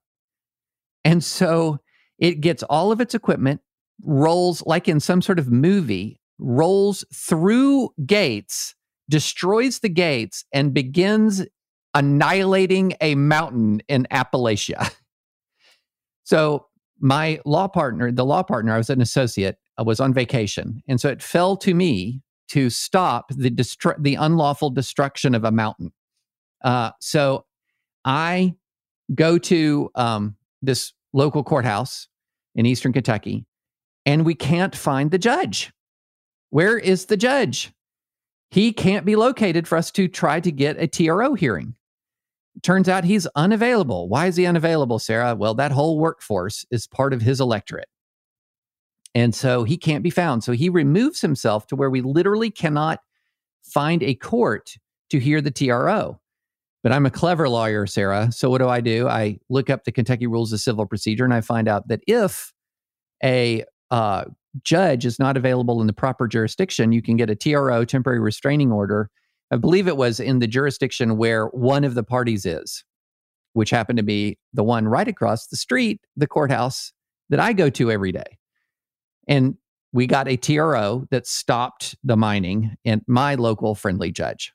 And 1.06 1.24
so 1.24 1.80
it 2.18 2.42
gets 2.42 2.64
all 2.64 2.92
of 2.92 3.02
its 3.02 3.16
equipment, 3.16 3.62
rolls 4.04 4.64
like 4.66 4.88
in 4.88 5.00
some 5.00 5.22
sort 5.22 5.40
of 5.40 5.50
movie, 5.50 6.20
rolls 6.38 7.06
through 7.14 7.90
gates, 8.06 8.76
destroys 9.10 9.80
the 9.80 9.90
gates, 9.90 10.46
and 10.54 10.74
begins 10.74 11.46
annihilating 11.94 12.94
a 13.02 13.16
mountain 13.16 13.82
in 13.88 14.08
Appalachia. 14.12 14.94
so 16.24 16.68
my 17.00 17.40
law 17.46 17.68
partner, 17.68 18.12
the 18.12 18.26
law 18.26 18.44
partner, 18.44 18.74
I 18.74 18.78
was 18.78 18.90
an 18.90 19.02
associate, 19.02 19.58
I 19.78 19.84
was 19.84 20.00
on 20.00 20.14
vacation. 20.14 20.84
And 20.88 21.00
so 21.00 21.10
it 21.10 21.24
fell 21.24 21.56
to 21.58 21.74
me 21.74 22.22
to 22.50 22.70
stop 22.70 23.30
the 23.30 23.50
destru- 23.50 24.02
the 24.02 24.16
unlawful 24.16 24.70
destruction 24.70 25.34
of 25.34 25.44
a 25.46 25.52
mountain. 25.52 25.92
Uh, 26.64 26.92
so 27.00 27.46
I 28.06 28.56
go 29.14 29.38
to 29.38 29.92
um, 29.96 30.36
this 30.62 30.94
local 31.14 31.44
courthouse 31.44 32.08
in 32.56 32.66
Eastern 32.66 32.94
Kentucky, 32.94 33.46
and 34.06 34.26
we 34.26 34.36
can't 34.36 34.76
find 34.76 35.12
the 35.12 35.18
judge. 35.18 35.72
Where 36.50 36.78
is 36.78 37.06
the 37.06 37.18
judge? 37.18 37.72
He 38.52 38.74
can't 38.74 39.06
be 39.06 39.16
located 39.16 39.68
for 39.68 39.78
us 39.78 39.92
to 39.92 40.08
try 40.08 40.40
to 40.40 40.52
get 40.52 40.82
a 40.82 40.88
TRO 40.88 41.36
hearing. 41.36 41.76
Turns 42.64 42.90
out 42.90 43.04
he's 43.04 43.28
unavailable. 43.36 44.10
Why 44.10 44.26
is 44.26 44.36
he 44.36 44.46
unavailable, 44.46 45.00
Sarah? 45.00 45.36
Well, 45.36 45.54
that 45.56 45.72
whole 45.72 46.00
workforce 46.00 46.66
is 46.72 46.88
part 46.88 47.14
of 47.14 47.22
his 47.22 47.40
electorate. 47.40 47.88
And 49.16 49.34
so 49.34 49.64
he 49.64 49.78
can't 49.78 50.04
be 50.04 50.10
found. 50.10 50.44
So 50.44 50.52
he 50.52 50.70
removes 50.70 51.22
himself 51.22 51.68
to 51.68 51.76
where 51.76 51.90
we 51.90 52.02
literally 52.02 52.52
cannot 52.52 53.00
find 53.64 54.04
a 54.04 54.16
court 54.16 54.76
to 55.10 55.20
hear 55.20 55.42
the 55.42 55.52
TRO. 55.52 56.20
But 56.82 56.94
I'm 56.94 57.06
a 57.06 57.12
clever 57.12 57.50
lawyer, 57.50 57.86
Sarah. 57.86 58.32
So 58.32 58.50
what 58.50 58.60
do 58.60 58.70
I 58.70 58.80
do? 58.80 59.08
I 59.08 59.40
look 59.50 59.70
up 59.70 59.84
the 59.84 59.92
Kentucky 59.92 60.28
Rules 60.28 60.54
of 60.54 60.62
Civil 60.62 60.86
Procedure 60.86 61.26
and 61.26 61.34
I 61.34 61.42
find 61.42 61.68
out 61.68 61.88
that 61.90 62.02
if 62.08 62.54
a 63.24 63.66
uh, 63.92 64.26
judge 64.64 65.06
is 65.06 65.20
not 65.20 65.36
available 65.36 65.82
in 65.82 65.88
the 65.88 65.94
proper 65.94 66.28
jurisdiction, 66.28 66.92
you 66.92 67.02
can 67.02 67.18
get 67.18 67.30
a 67.30 67.36
TRO, 67.36 67.84
temporary 67.84 68.20
restraining 68.20 68.72
order. 68.72 69.10
I 69.52 69.58
believe 69.58 69.88
it 69.88 69.98
was 69.98 70.20
in 70.20 70.40
the 70.40 70.48
jurisdiction 70.48 71.18
where 71.18 71.48
one 71.48 71.84
of 71.84 71.96
the 71.96 72.04
parties 72.04 72.46
is, 72.46 72.84
which 73.54 73.72
happened 73.72 73.98
to 73.98 74.04
be 74.04 74.38
the 74.54 74.64
one 74.64 74.88
right 74.88 75.08
across 75.08 75.48
the 75.48 75.58
street, 75.58 76.02
the 76.16 76.28
courthouse 76.28 76.94
that 77.30 77.40
I 77.40 77.54
go 77.54 77.70
to 77.72 77.92
every 77.92 78.12
day. 78.12 78.38
And 79.28 79.56
we 79.92 80.08
got 80.08 80.28
a 80.28 80.38
TRO 80.38 81.06
that 81.12 81.28
stopped 81.28 81.96
the 82.04 82.16
mining 82.16 82.76
and 82.86 83.02
my 83.08 83.36
local 83.36 83.76
friendly 83.76 84.12
judge. 84.12 84.54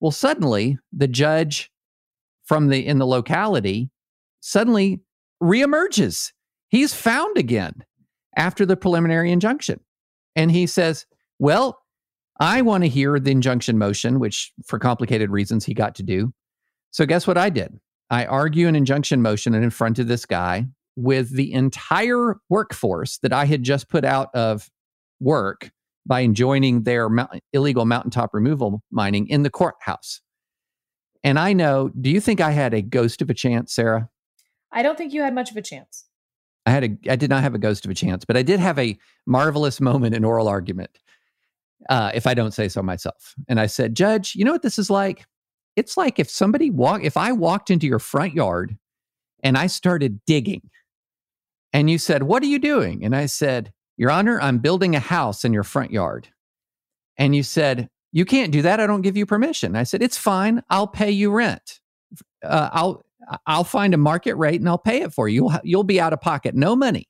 Well, 0.00 0.12
suddenly 0.12 0.78
the 0.92 1.08
judge 1.08 1.70
from 2.44 2.68
the 2.68 2.86
in 2.86 2.98
the 2.98 3.06
locality 3.06 3.90
suddenly 4.40 5.00
reemerges. 5.42 6.32
He's 6.68 6.94
found 6.94 7.36
again 7.36 7.84
after 8.36 8.66
the 8.66 8.76
preliminary 8.76 9.32
injunction. 9.32 9.80
And 10.34 10.50
he 10.50 10.66
says, 10.66 11.06
Well, 11.38 11.78
I 12.38 12.62
want 12.62 12.84
to 12.84 12.88
hear 12.88 13.18
the 13.18 13.30
injunction 13.30 13.78
motion, 13.78 14.20
which 14.20 14.52
for 14.66 14.78
complicated 14.78 15.30
reasons 15.30 15.64
he 15.64 15.74
got 15.74 15.94
to 15.96 16.02
do. 16.02 16.32
So, 16.90 17.06
guess 17.06 17.26
what 17.26 17.38
I 17.38 17.50
did? 17.50 17.78
I 18.10 18.26
argue 18.26 18.68
an 18.68 18.76
injunction 18.76 19.22
motion 19.22 19.54
and 19.54 19.64
in 19.64 19.70
front 19.70 19.98
of 19.98 20.06
this 20.06 20.26
guy 20.26 20.66
with 20.96 21.30
the 21.30 21.52
entire 21.52 22.36
workforce 22.48 23.18
that 23.18 23.32
I 23.32 23.44
had 23.44 23.62
just 23.62 23.88
put 23.88 24.04
out 24.04 24.34
of 24.34 24.70
work 25.20 25.70
by 26.06 26.22
enjoining 26.22 26.82
their 26.84 27.08
mount- 27.08 27.42
illegal 27.52 27.84
mountaintop 27.84 28.32
removal 28.32 28.82
mining 28.90 29.28
in 29.28 29.42
the 29.42 29.50
courthouse. 29.50 30.20
And 31.24 31.38
I 31.38 31.52
know, 31.52 31.90
do 32.00 32.10
you 32.10 32.20
think 32.20 32.40
I 32.40 32.52
had 32.52 32.72
a 32.72 32.82
ghost 32.82 33.20
of 33.20 33.30
a 33.30 33.34
chance, 33.34 33.74
Sarah? 33.74 34.08
I 34.72 34.82
don't 34.82 34.96
think 34.96 35.12
you 35.12 35.22
had 35.22 35.34
much 35.34 35.50
of 35.50 35.56
a 35.56 35.62
chance. 35.62 36.04
I 36.66 36.70
had 36.70 36.84
a 36.84 37.12
I 37.12 37.16
did 37.16 37.30
not 37.30 37.42
have 37.42 37.54
a 37.54 37.58
ghost 37.58 37.84
of 37.84 37.90
a 37.90 37.94
chance, 37.94 38.24
but 38.24 38.36
I 38.36 38.42
did 38.42 38.60
have 38.60 38.78
a 38.78 38.98
marvelous 39.26 39.80
moment 39.80 40.14
in 40.14 40.24
oral 40.24 40.48
argument. 40.48 40.90
Uh, 41.88 42.10
if 42.14 42.26
I 42.26 42.34
don't 42.34 42.52
say 42.52 42.68
so 42.68 42.82
myself. 42.82 43.34
And 43.48 43.60
I 43.60 43.66
said, 43.66 43.94
Judge, 43.94 44.34
you 44.34 44.44
know 44.44 44.52
what 44.52 44.62
this 44.62 44.78
is 44.78 44.90
like? 44.90 45.24
It's 45.76 45.96
like 45.96 46.18
if 46.18 46.28
somebody 46.28 46.70
walk 46.70 47.04
if 47.04 47.16
I 47.16 47.32
walked 47.32 47.70
into 47.70 47.86
your 47.86 47.98
front 47.98 48.34
yard 48.34 48.76
and 49.42 49.56
I 49.56 49.68
started 49.68 50.20
digging 50.26 50.62
and 51.72 51.90
you 51.90 51.98
said, 51.98 52.24
What 52.24 52.42
are 52.42 52.46
you 52.46 52.58
doing? 52.58 53.04
And 53.04 53.14
I 53.14 53.26
said, 53.26 53.72
your 53.96 54.10
Honor, 54.10 54.40
I'm 54.40 54.58
building 54.58 54.94
a 54.94 55.00
house 55.00 55.44
in 55.44 55.52
your 55.52 55.62
front 55.62 55.90
yard. 55.90 56.28
And 57.16 57.34
you 57.34 57.42
said, 57.42 57.88
You 58.12 58.24
can't 58.24 58.52
do 58.52 58.62
that. 58.62 58.80
I 58.80 58.86
don't 58.86 59.02
give 59.02 59.16
you 59.16 59.26
permission. 59.26 59.76
I 59.76 59.84
said, 59.84 60.02
It's 60.02 60.18
fine. 60.18 60.62
I'll 60.70 60.86
pay 60.86 61.10
you 61.10 61.30
rent. 61.30 61.80
Uh, 62.44 62.70
I'll 62.72 63.06
I'll 63.46 63.64
find 63.64 63.94
a 63.94 63.98
market 63.98 64.34
rate 64.36 64.60
and 64.60 64.68
I'll 64.68 64.78
pay 64.78 65.02
it 65.02 65.12
for 65.12 65.28
you. 65.28 65.36
You'll, 65.36 65.60
you'll 65.64 65.84
be 65.84 66.00
out 66.00 66.12
of 66.12 66.20
pocket, 66.20 66.54
no 66.54 66.76
money. 66.76 67.08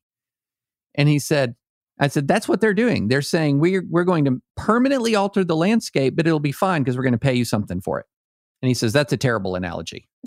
And 0.94 1.08
he 1.08 1.18
said, 1.18 1.54
I 1.98 2.08
said, 2.08 2.28
that's 2.28 2.48
what 2.48 2.60
they're 2.60 2.74
doing. 2.74 3.08
They're 3.08 3.22
saying 3.22 3.58
we're, 3.58 3.84
we're 3.88 4.04
going 4.04 4.24
to 4.26 4.40
permanently 4.56 5.14
alter 5.14 5.44
the 5.44 5.56
landscape, 5.56 6.16
but 6.16 6.26
it'll 6.26 6.40
be 6.40 6.52
fine 6.52 6.82
because 6.82 6.96
we're 6.96 7.02
going 7.02 7.12
to 7.12 7.18
pay 7.18 7.34
you 7.34 7.44
something 7.44 7.80
for 7.80 8.00
it. 8.00 8.06
And 8.62 8.68
he 8.68 8.74
says, 8.74 8.92
that's 8.92 9.12
a 9.12 9.16
terrible 9.16 9.54
analogy. 9.54 10.08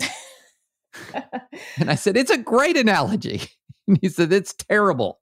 and 1.76 1.90
I 1.90 1.94
said, 1.96 2.16
it's 2.16 2.30
a 2.30 2.38
great 2.38 2.76
analogy. 2.76 3.42
And 3.88 3.98
he 4.00 4.08
said, 4.08 4.32
it's 4.32 4.54
terrible 4.54 5.18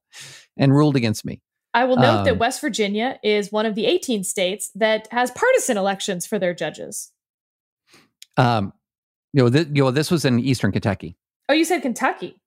and 0.59 0.75
ruled 0.75 0.97
against 0.97 1.25
me. 1.25 1.41
I 1.75 1.85
will 1.85 1.97
note 1.97 2.19
um, 2.19 2.25
that 2.25 2.39
West 2.39 2.61
Virginia 2.61 3.19
is 3.23 3.53
one 3.53 3.67
of 3.67 3.75
the 3.75 3.87
18 3.87 4.25
states 4.25 4.71
that 4.75 5.07
has 5.11 5.31
partisan 5.31 5.77
elections 5.77 6.27
for 6.27 6.39
their 6.39 6.55
judges. 6.55 7.13
Um, 8.37 8.73
you 9.33 9.43
know, 9.43 9.51
th- 9.51 9.69
you 9.69 9.85
know, 9.85 9.91
this 9.91 10.11
was 10.11 10.25
in 10.25 10.41
Eastern 10.41 10.73
Kentucky. 10.73 11.17
Oh, 11.49 11.53
you 11.53 11.65
said 11.65 11.83
Kentucky. 11.83 12.41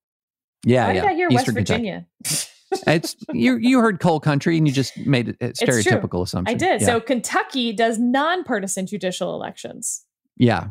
Yeah, 0.65 0.87
Why 0.87 0.93
yeah. 0.93 1.01
did 1.01 1.09
I 1.09 1.13
hear 1.13 1.27
Eastern 1.31 1.55
West 1.55 1.69
Virginia? 1.69 2.05
it's 2.87 3.15
you. 3.33 3.57
You 3.57 3.79
heard 3.79 3.99
coal 3.99 4.19
country, 4.19 4.57
and 4.57 4.67
you 4.67 4.73
just 4.73 4.97
made 4.97 5.29
a 5.29 5.33
stereotypical 5.49 6.23
assumption. 6.23 6.55
I 6.55 6.57
did. 6.57 6.81
Yeah. 6.81 6.87
So 6.87 6.99
Kentucky 6.99 7.73
does 7.73 7.99
nonpartisan 7.99 8.87
judicial 8.87 9.33
elections. 9.33 10.03
Yeah. 10.37 10.67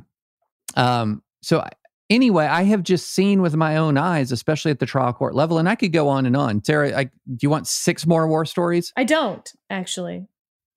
Um, 0.77 1.23
so 1.43 1.65
anyway, 2.11 2.47
I 2.47 2.65
have 2.65 2.83
just 2.83 3.15
seen 3.15 3.41
with 3.41 3.57
my 3.57 3.77
own 3.77 3.97
eyes, 3.97 4.33
especially 4.33 4.73
at 4.73 4.81
the 4.81 4.87
trial 4.87 5.13
court 5.13 5.35
level, 5.35 5.59
and 5.59 5.69
I 5.69 5.77
could 5.77 5.93
go 5.93 6.09
on 6.09 6.27
and 6.27 6.37
on. 6.37 6.63
Sarah, 6.63 6.99
I, 6.99 7.05
do 7.05 7.39
you 7.41 7.49
want 7.49 7.69
six 7.69 8.07
more 8.07 8.29
war 8.29 8.45
stories? 8.45 8.93
I 8.97 9.05
don't 9.05 9.51
actually. 9.71 10.27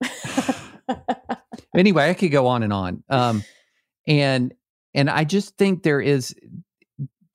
anyway, 1.76 2.08
I 2.08 2.14
could 2.14 2.30
go 2.30 2.46
on 2.46 2.62
and 2.62 2.72
on. 2.72 3.02
Um, 3.10 3.44
and 4.06 4.54
and 4.94 5.10
I 5.10 5.24
just 5.24 5.56
think 5.58 5.82
there 5.82 6.00
is 6.00 6.34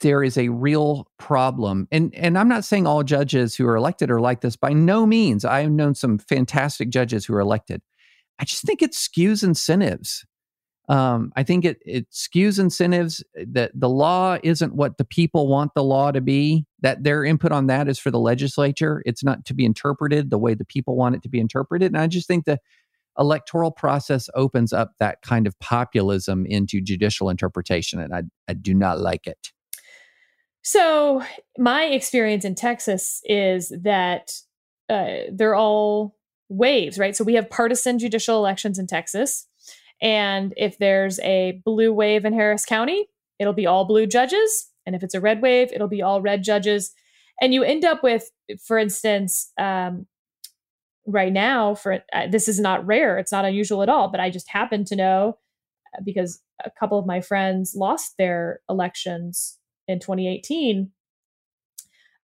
there 0.01 0.23
is 0.23 0.37
a 0.37 0.49
real 0.49 1.09
problem. 1.17 1.87
And 1.91 2.13
and 2.15 2.37
I'm 2.37 2.47
not 2.47 2.63
saying 2.63 2.87
all 2.87 3.03
judges 3.03 3.55
who 3.55 3.67
are 3.67 3.75
elected 3.75 4.09
are 4.09 4.21
like 4.21 4.41
this 4.41 4.55
by 4.55 4.73
no 4.73 5.05
means. 5.05 5.43
I 5.45 5.61
have 5.61 5.71
known 5.71 5.93
some 5.95 6.17
fantastic 6.17 6.89
judges 6.89 7.25
who 7.25 7.33
are 7.35 7.39
elected. 7.39 7.81
I 8.39 8.45
just 8.45 8.63
think 8.63 8.81
it 8.81 8.93
skews 8.93 9.43
incentives. 9.43 10.25
Um, 10.89 11.31
I 11.35 11.43
think 11.43 11.65
it 11.65 11.77
it 11.85 12.09
skews 12.11 12.59
incentives 12.59 13.23
eh, 13.37 13.45
that 13.49 13.71
the 13.75 13.89
law 13.89 14.39
isn't 14.43 14.73
what 14.73 14.97
the 14.97 15.05
people 15.05 15.47
want 15.47 15.73
the 15.75 15.83
law 15.83 16.11
to 16.11 16.19
be. 16.19 16.65
That 16.81 17.03
their 17.03 17.23
input 17.23 17.51
on 17.51 17.67
that 17.67 17.87
is 17.87 17.99
for 17.99 18.09
the 18.09 18.19
legislature. 18.19 19.03
It's 19.05 19.23
not 19.23 19.45
to 19.45 19.53
be 19.53 19.65
interpreted 19.65 20.31
the 20.31 20.39
way 20.39 20.55
the 20.55 20.65
people 20.65 20.95
want 20.95 21.15
it 21.15 21.21
to 21.23 21.29
be 21.29 21.39
interpreted. 21.39 21.91
And 21.91 22.01
I 22.01 22.07
just 22.07 22.27
think 22.27 22.45
the 22.45 22.59
electoral 23.19 23.69
process 23.69 24.29
opens 24.33 24.73
up 24.73 24.93
that 24.99 25.21
kind 25.21 25.45
of 25.45 25.57
populism 25.59 26.45
into 26.47 26.81
judicial 26.81 27.29
interpretation, 27.29 27.99
and 27.99 28.13
I 28.13 28.23
I 28.47 28.53
do 28.53 28.73
not 28.73 28.99
like 28.99 29.27
it. 29.27 29.51
So 30.63 31.23
my 31.57 31.83
experience 31.83 32.45
in 32.45 32.55
Texas 32.55 33.21
is 33.25 33.71
that 33.83 34.33
uh, 34.89 35.29
they're 35.31 35.55
all 35.55 36.15
waves, 36.49 36.97
right? 36.97 37.15
So 37.15 37.23
we 37.23 37.35
have 37.35 37.49
partisan 37.49 37.99
judicial 37.99 38.37
elections 38.37 38.79
in 38.79 38.87
Texas. 38.87 39.45
And 40.01 40.53
if 40.57 40.77
there's 40.77 41.19
a 41.19 41.61
blue 41.65 41.93
wave 41.93 42.25
in 42.25 42.33
Harris 42.33 42.65
County, 42.65 43.07
it'll 43.37 43.53
be 43.53 43.67
all 43.67 43.85
blue 43.85 44.07
judges. 44.07 44.67
And 44.85 44.95
if 44.95 45.03
it's 45.03 45.13
a 45.13 45.21
red 45.21 45.41
wave, 45.41 45.71
it'll 45.73 45.87
be 45.87 46.01
all 46.01 46.21
red 46.21 46.43
judges. 46.43 46.91
And 47.41 47.53
you 47.53 47.63
end 47.63 47.85
up 47.85 48.03
with, 48.03 48.29
for 48.65 48.77
instance, 48.77 49.51
um, 49.57 50.07
right 51.05 51.31
now, 51.31 51.75
for 51.75 52.03
uh, 52.13 52.27
this 52.27 52.47
is 52.47 52.59
not 52.59 52.85
rare, 52.85 53.17
it's 53.17 53.31
not 53.31 53.45
unusual 53.45 53.81
at 53.83 53.89
all, 53.89 54.09
but 54.09 54.19
I 54.19 54.29
just 54.29 54.49
happen 54.49 54.85
to 54.85 54.95
know 54.95 55.37
uh, 55.97 56.01
because 56.03 56.41
a 56.63 56.71
couple 56.71 56.99
of 56.99 57.05
my 57.05 57.21
friends 57.21 57.73
lost 57.75 58.15
their 58.17 58.59
elections 58.69 59.57
in 59.87 59.99
2018 59.99 60.91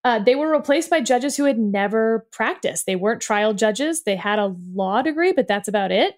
uh, 0.05 0.19
they 0.19 0.35
were 0.35 0.51
replaced 0.51 0.91
by 0.91 1.01
judges 1.01 1.35
who 1.35 1.45
had 1.45 1.57
never 1.57 2.27
practiced. 2.31 2.85
They 2.85 2.95
weren't 2.95 3.23
trial 3.23 3.55
judges. 3.55 4.03
They 4.03 4.15
had 4.15 4.37
a 4.37 4.55
law 4.71 5.01
degree, 5.01 5.33
but 5.33 5.47
that's 5.47 5.67
about 5.67 5.91
it. 5.91 6.13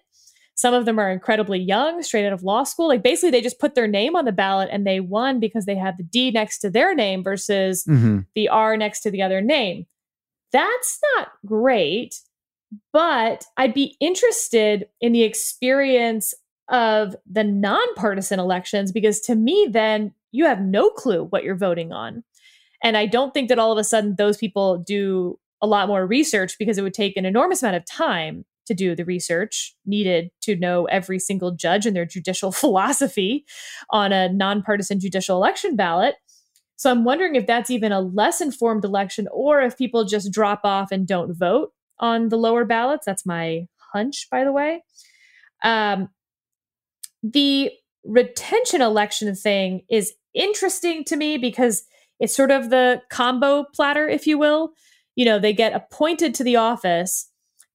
Some 0.58 0.74
of 0.74 0.86
them 0.86 0.98
are 0.98 1.08
incredibly 1.08 1.60
young, 1.60 2.02
straight 2.02 2.26
out 2.26 2.32
of 2.32 2.42
law 2.42 2.64
school. 2.64 2.88
Like 2.88 3.04
basically, 3.04 3.30
they 3.30 3.40
just 3.40 3.60
put 3.60 3.76
their 3.76 3.86
name 3.86 4.16
on 4.16 4.24
the 4.24 4.32
ballot 4.32 4.68
and 4.72 4.84
they 4.84 4.98
won 4.98 5.38
because 5.38 5.66
they 5.66 5.76
had 5.76 5.96
the 5.96 6.02
D 6.02 6.32
next 6.32 6.58
to 6.58 6.68
their 6.68 6.96
name 6.96 7.22
versus 7.22 7.84
mm-hmm. 7.84 8.20
the 8.34 8.48
R 8.48 8.76
next 8.76 9.02
to 9.02 9.10
the 9.12 9.22
other 9.22 9.40
name. 9.40 9.86
That's 10.50 10.98
not 11.14 11.28
great, 11.46 12.20
but 12.92 13.44
I'd 13.56 13.72
be 13.72 13.96
interested 14.00 14.88
in 15.00 15.12
the 15.12 15.22
experience 15.22 16.34
of 16.68 17.14
the 17.24 17.44
nonpartisan 17.44 18.40
elections 18.40 18.90
because 18.90 19.20
to 19.20 19.36
me, 19.36 19.68
then 19.70 20.12
you 20.32 20.44
have 20.46 20.60
no 20.60 20.90
clue 20.90 21.26
what 21.26 21.44
you're 21.44 21.54
voting 21.54 21.92
on. 21.92 22.24
And 22.82 22.96
I 22.96 23.06
don't 23.06 23.32
think 23.32 23.48
that 23.48 23.60
all 23.60 23.70
of 23.70 23.78
a 23.78 23.84
sudden 23.84 24.16
those 24.16 24.36
people 24.36 24.78
do 24.78 25.38
a 25.62 25.68
lot 25.68 25.86
more 25.86 26.04
research 26.04 26.58
because 26.58 26.78
it 26.78 26.82
would 26.82 26.94
take 26.94 27.16
an 27.16 27.26
enormous 27.26 27.62
amount 27.62 27.76
of 27.76 27.84
time 27.84 28.44
to 28.68 28.74
do 28.74 28.94
the 28.94 29.04
research 29.04 29.74
needed 29.84 30.30
to 30.42 30.56
know 30.56 30.84
every 30.86 31.18
single 31.18 31.50
judge 31.50 31.84
and 31.84 31.96
their 31.96 32.06
judicial 32.06 32.52
philosophy 32.62 33.44
on 33.90 34.12
a 34.12 34.28
nonpartisan 34.28 35.00
judicial 35.00 35.36
election 35.36 35.76
ballot. 35.76 36.14
So 36.76 36.90
I'm 36.90 37.04
wondering 37.04 37.34
if 37.34 37.46
that's 37.46 37.70
even 37.70 37.90
a 37.90 38.00
less 38.00 38.40
informed 38.40 38.84
election 38.84 39.26
or 39.32 39.60
if 39.60 39.76
people 39.76 40.04
just 40.04 40.32
drop 40.32 40.60
off 40.62 40.92
and 40.92 41.08
don't 41.08 41.34
vote 41.34 41.72
on 41.98 42.28
the 42.28 42.36
lower 42.36 42.64
ballots. 42.64 43.04
That's 43.04 43.26
my 43.26 43.66
hunch, 43.92 44.28
by 44.30 44.44
the 44.44 44.52
way. 44.52 44.84
Um, 45.64 46.08
the 47.22 47.72
retention 48.04 48.80
election 48.80 49.34
thing 49.34 49.82
is 49.90 50.14
interesting 50.34 51.04
to 51.04 51.16
me 51.16 51.36
because 51.36 51.82
it's 52.20 52.34
sort 52.34 52.50
of 52.50 52.70
the 52.70 53.02
combo 53.10 53.64
platter, 53.74 54.08
if 54.08 54.26
you 54.26 54.38
will. 54.38 54.72
You 55.16 55.24
know, 55.24 55.38
they 55.38 55.52
get 55.52 55.72
appointed 55.72 56.34
to 56.36 56.44
the 56.44 56.56
office, 56.56 57.28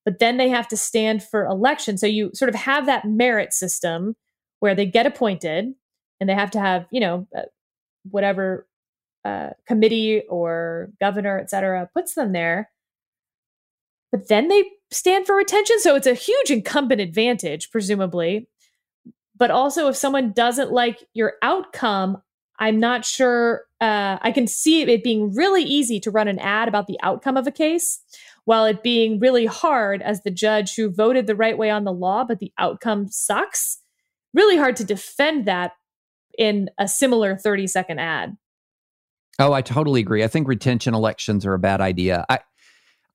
but 0.04 0.18
then 0.18 0.36
they 0.36 0.48
have 0.48 0.68
to 0.68 0.76
stand 0.76 1.22
for 1.22 1.46
election. 1.46 1.98
So 1.98 2.06
you 2.06 2.30
sort 2.34 2.48
of 2.48 2.54
have 2.54 2.86
that 2.86 3.04
merit 3.04 3.52
system 3.52 4.16
where 4.60 4.74
they 4.74 4.86
get 4.86 5.06
appointed 5.06 5.74
and 6.20 6.28
they 6.28 6.34
have 6.34 6.50
to 6.52 6.60
have, 6.60 6.86
you 6.90 7.00
know, 7.00 7.26
uh, 7.36 7.42
whatever 8.10 8.66
uh, 9.24 9.50
committee 9.66 10.22
or 10.28 10.90
governor, 11.00 11.38
et 11.38 11.50
cetera, 11.50 11.88
puts 11.94 12.14
them 12.14 12.32
there. 12.32 12.70
But 14.12 14.28
then 14.28 14.48
they 14.48 14.64
stand 14.90 15.26
for 15.26 15.34
retention. 15.34 15.80
So 15.80 15.96
it's 15.96 16.06
a 16.06 16.14
huge 16.14 16.50
incumbent 16.50 17.00
advantage, 17.00 17.70
presumably. 17.70 18.48
But 19.36 19.50
also, 19.50 19.88
if 19.88 19.96
someone 19.96 20.32
doesn't 20.32 20.70
like 20.70 21.02
your 21.14 21.34
outcome, 21.42 22.22
I'm 22.58 22.78
not 22.78 23.04
sure. 23.04 23.64
Uh, 23.80 24.18
I 24.22 24.30
can 24.30 24.46
see 24.46 24.82
it 24.82 25.02
being 25.02 25.34
really 25.34 25.64
easy 25.64 25.98
to 26.00 26.10
run 26.10 26.28
an 26.28 26.38
ad 26.38 26.68
about 26.68 26.86
the 26.86 26.98
outcome 27.02 27.36
of 27.36 27.48
a 27.48 27.50
case, 27.50 28.00
while 28.44 28.64
it 28.66 28.82
being 28.82 29.18
really 29.18 29.46
hard 29.46 30.02
as 30.02 30.22
the 30.22 30.30
judge 30.30 30.74
who 30.74 30.90
voted 30.90 31.26
the 31.26 31.36
right 31.36 31.56
way 31.56 31.70
on 31.70 31.84
the 31.84 31.92
law, 31.92 32.24
but 32.24 32.38
the 32.38 32.52
outcome 32.58 33.08
sucks. 33.08 33.78
Really 34.32 34.56
hard 34.56 34.76
to 34.76 34.84
defend 34.84 35.46
that 35.46 35.72
in 36.36 36.68
a 36.78 36.88
similar 36.88 37.36
30 37.36 37.66
second 37.66 38.00
ad. 38.00 38.36
Oh, 39.38 39.52
I 39.52 39.62
totally 39.62 40.00
agree. 40.00 40.22
I 40.22 40.28
think 40.28 40.46
retention 40.46 40.94
elections 40.94 41.46
are 41.46 41.54
a 41.54 41.58
bad 41.58 41.80
idea. 41.80 42.24
I 42.28 42.40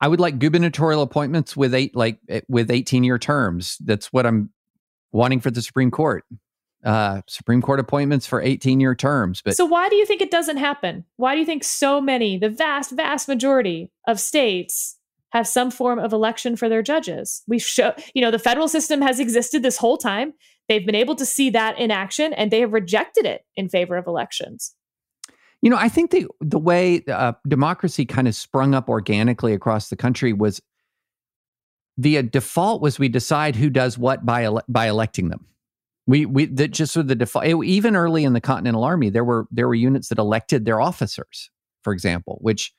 I 0.01 0.07
would 0.07 0.19
like 0.19 0.39
gubernatorial 0.39 1.01
appointments 1.01 1.57
with 1.57 1.73
eight 1.73 1.95
like 1.95 2.19
eh, 2.29 2.41
with 2.47 2.71
18 2.71 3.03
year 3.03 3.17
terms. 3.17 3.77
That's 3.79 4.11
what 4.11 4.25
I'm 4.25 4.49
wanting 5.11 5.39
for 5.41 5.51
the 5.51 5.61
Supreme 5.61 5.91
Court 5.91 6.23
uh, 6.83 7.21
Supreme 7.27 7.61
Court 7.61 7.79
appointments 7.79 8.25
for 8.25 8.41
18 8.41 8.79
year 8.79 8.95
terms. 8.95 9.41
But 9.41 9.55
so 9.55 9.65
why 9.65 9.89
do 9.89 9.95
you 9.95 10.05
think 10.05 10.21
it 10.21 10.31
doesn't 10.31 10.57
happen? 10.57 11.05
Why 11.17 11.33
do 11.33 11.39
you 11.39 11.45
think 11.45 11.63
so 11.63 11.99
many, 11.99 12.37
the 12.37 12.49
vast, 12.49 12.91
vast 12.91 13.27
majority 13.27 13.91
of 14.07 14.19
states 14.19 14.97
have 15.31 15.47
some 15.47 15.71
form 15.71 15.99
of 15.99 16.13
election 16.13 16.55
for 16.55 16.69
their 16.69 16.81
judges? 16.81 17.43
We 17.47 17.59
show, 17.59 17.93
you 18.13 18.21
know, 18.21 18.31
the 18.31 18.39
federal 18.39 18.67
system 18.67 19.01
has 19.01 19.19
existed 19.19 19.63
this 19.63 19.77
whole 19.77 19.97
time. 19.97 20.33
They've 20.67 20.85
been 20.85 20.95
able 20.95 21.15
to 21.15 21.25
see 21.25 21.49
that 21.51 21.77
in 21.79 21.91
action 21.91 22.33
and 22.33 22.51
they 22.51 22.59
have 22.61 22.73
rejected 22.73 23.25
it 23.25 23.41
in 23.55 23.69
favor 23.69 23.97
of 23.97 24.07
elections. 24.07 24.75
You 25.61 25.69
know, 25.69 25.77
I 25.77 25.89
think 25.89 26.11
the 26.11 26.27
the 26.39 26.59
way 26.59 27.03
uh, 27.07 27.33
democracy 27.47 28.05
kind 28.05 28.27
of 28.27 28.35
sprung 28.35 28.73
up 28.73 28.87
organically 28.87 29.53
across 29.53 29.89
the 29.89 29.97
country 29.97 30.31
was 30.31 30.61
the 31.97 32.19
uh, 32.19 32.21
default 32.21 32.81
was 32.81 32.97
we 32.97 33.09
decide 33.09 33.57
who 33.57 33.69
does 33.69 33.97
what 33.97 34.25
by 34.25 34.43
ele- 34.43 34.63
by 34.69 34.87
electing 34.87 35.29
them. 35.29 35.45
We 36.07 36.25
we 36.25 36.45
that 36.45 36.69
just 36.69 36.95
with 36.95 37.09
the 37.09 37.15
default 37.15 37.45
even 37.45 37.95
early 37.95 38.23
in 38.23 38.33
the 38.33 38.41
Continental 38.41 38.85
Army 38.85 39.09
there 39.09 39.25
were 39.25 39.47
there 39.51 39.67
were 39.67 39.75
units 39.75 40.07
that 40.09 40.17
elected 40.17 40.63
their 40.63 40.79
officers, 40.79 41.51
for 41.83 41.91
example, 41.91 42.37
which 42.41 42.71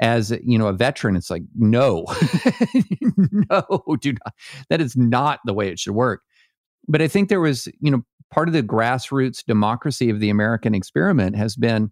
as 0.00 0.30
you 0.42 0.58
know 0.58 0.66
a 0.66 0.72
veteran 0.72 1.14
it's 1.14 1.30
like 1.30 1.42
no 1.54 2.04
no 3.50 3.96
do 4.00 4.12
not. 4.12 4.34
That 4.70 4.80
is 4.80 4.96
not 4.96 5.40
the 5.44 5.54
way 5.54 5.68
it 5.68 5.78
should 5.78 5.94
work. 5.94 6.22
But 6.88 7.02
i 7.02 7.08
think 7.08 7.28
there 7.28 7.40
was 7.40 7.68
you 7.80 7.90
know 7.90 8.02
part 8.30 8.48
of 8.48 8.54
the 8.54 8.62
grassroots 8.62 9.44
democracy 9.44 10.08
of 10.10 10.20
the 10.20 10.30
american 10.30 10.74
experiment 10.74 11.36
has 11.36 11.56
been 11.56 11.90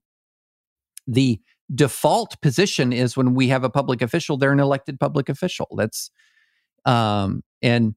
the 1.07 1.41
default 1.75 2.41
position 2.41 2.93
is 2.93 3.17
when 3.17 3.35
we 3.35 3.49
have 3.49 3.65
a 3.65 3.71
public 3.71 4.01
official 4.01 4.37
they're 4.37 4.53
an 4.53 4.61
elected 4.61 4.99
public 4.99 5.29
official. 5.29 5.69
That's 5.77 6.11
um 6.85 7.43
and 7.63 7.95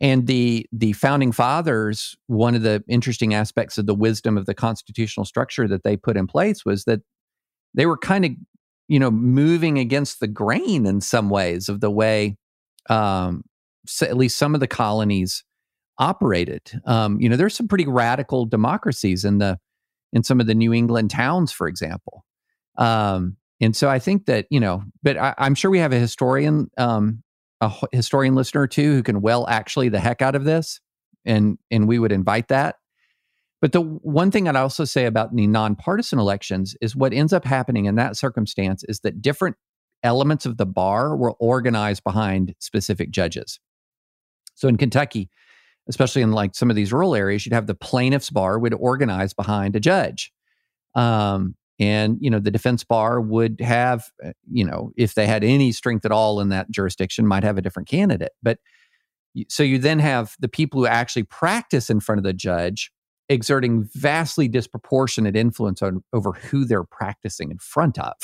and 0.00 0.26
the 0.26 0.66
the 0.72 0.94
founding 0.94 1.32
fathers, 1.32 2.16
one 2.26 2.54
of 2.54 2.62
the 2.62 2.82
interesting 2.88 3.34
aspects 3.34 3.76
of 3.76 3.86
the 3.86 3.94
wisdom 3.94 4.38
of 4.38 4.46
the 4.46 4.54
constitutional 4.54 5.26
structure 5.26 5.68
that 5.68 5.82
they 5.82 5.96
put 5.96 6.16
in 6.16 6.26
place 6.26 6.64
was 6.64 6.84
that 6.84 7.00
they 7.74 7.86
were 7.86 7.98
kind 7.98 8.24
of, 8.24 8.32
you 8.90 8.98
know, 8.98 9.10
moving 9.10 9.78
against 9.78 10.18
the 10.18 10.26
grain 10.26 10.84
in 10.84 11.00
some 11.00 11.30
ways 11.30 11.68
of 11.68 11.80
the 11.80 11.92
way, 11.92 12.36
um, 12.88 13.44
so 13.86 14.04
at 14.04 14.16
least 14.16 14.36
some 14.36 14.52
of 14.52 14.60
the 14.60 14.66
colonies 14.66 15.44
operated. 15.96 16.72
Um, 16.86 17.20
you 17.20 17.28
know, 17.28 17.36
there's 17.36 17.54
some 17.54 17.68
pretty 17.68 17.86
radical 17.86 18.46
democracies 18.46 19.24
in 19.24 19.38
the 19.38 19.60
in 20.12 20.24
some 20.24 20.40
of 20.40 20.48
the 20.48 20.56
New 20.56 20.74
England 20.74 21.10
towns, 21.10 21.52
for 21.52 21.68
example. 21.68 22.24
Um, 22.78 23.36
and 23.60 23.76
so 23.76 23.88
I 23.88 24.00
think 24.00 24.26
that 24.26 24.46
you 24.50 24.58
know, 24.58 24.82
but 25.04 25.16
I, 25.16 25.34
am 25.38 25.54
sure 25.54 25.70
we 25.70 25.78
have 25.78 25.92
a 25.92 25.98
historian 26.00 26.68
um, 26.76 27.22
a 27.60 27.72
historian 27.92 28.34
listener 28.34 28.66
too 28.66 28.92
who 28.92 29.04
can 29.04 29.20
well 29.20 29.46
actually 29.48 29.88
the 29.88 30.00
heck 30.00 30.20
out 30.20 30.34
of 30.34 30.42
this, 30.42 30.80
and 31.24 31.58
and 31.70 31.86
we 31.86 32.00
would 32.00 32.10
invite 32.10 32.48
that. 32.48 32.74
But 33.60 33.72
the 33.72 33.80
one 33.80 34.30
thing 34.30 34.48
I'd 34.48 34.56
also 34.56 34.84
say 34.84 35.04
about 35.04 35.34
the 35.34 35.46
nonpartisan 35.46 36.18
elections 36.18 36.74
is 36.80 36.96
what 36.96 37.12
ends 37.12 37.32
up 37.32 37.44
happening 37.44 37.84
in 37.84 37.96
that 37.96 38.16
circumstance 38.16 38.84
is 38.84 39.00
that 39.00 39.20
different 39.20 39.56
elements 40.02 40.46
of 40.46 40.56
the 40.56 40.66
bar 40.66 41.14
were 41.14 41.32
organized 41.32 42.02
behind 42.04 42.54
specific 42.58 43.10
judges. 43.10 43.60
So 44.54 44.66
in 44.66 44.78
Kentucky, 44.78 45.28
especially 45.88 46.22
in 46.22 46.32
like 46.32 46.54
some 46.54 46.70
of 46.70 46.76
these 46.76 46.92
rural 46.92 47.14
areas, 47.14 47.44
you'd 47.44 47.52
have 47.52 47.66
the 47.66 47.74
plaintiff's 47.74 48.30
bar 48.30 48.58
would 48.58 48.74
organize 48.74 49.34
behind 49.34 49.76
a 49.76 49.80
judge. 49.80 50.32
Um, 50.94 51.54
and 51.80 52.18
you 52.20 52.30
know 52.30 52.38
the 52.38 52.50
defense 52.50 52.84
bar 52.84 53.20
would 53.20 53.60
have 53.60 54.10
uh, 54.24 54.32
you 54.50 54.64
know 54.64 54.92
if 54.96 55.14
they 55.14 55.26
had 55.26 55.42
any 55.42 55.72
strength 55.72 56.04
at 56.04 56.12
all 56.12 56.40
in 56.40 56.50
that 56.50 56.70
jurisdiction 56.70 57.26
might 57.26 57.42
have 57.42 57.58
a 57.58 57.62
different 57.62 57.88
candidate 57.88 58.32
but 58.42 58.58
so 59.48 59.62
you 59.62 59.78
then 59.78 59.98
have 59.98 60.36
the 60.40 60.48
people 60.48 60.80
who 60.80 60.86
actually 60.86 61.22
practice 61.22 61.88
in 61.88 62.00
front 62.00 62.18
of 62.18 62.24
the 62.24 62.32
judge 62.32 62.92
exerting 63.30 63.88
vastly 63.94 64.48
disproportionate 64.48 65.36
influence 65.36 65.80
on, 65.80 66.02
over 66.12 66.32
who 66.32 66.66
they're 66.66 66.84
practicing 66.84 67.50
in 67.50 67.58
front 67.58 67.98
of 67.98 68.14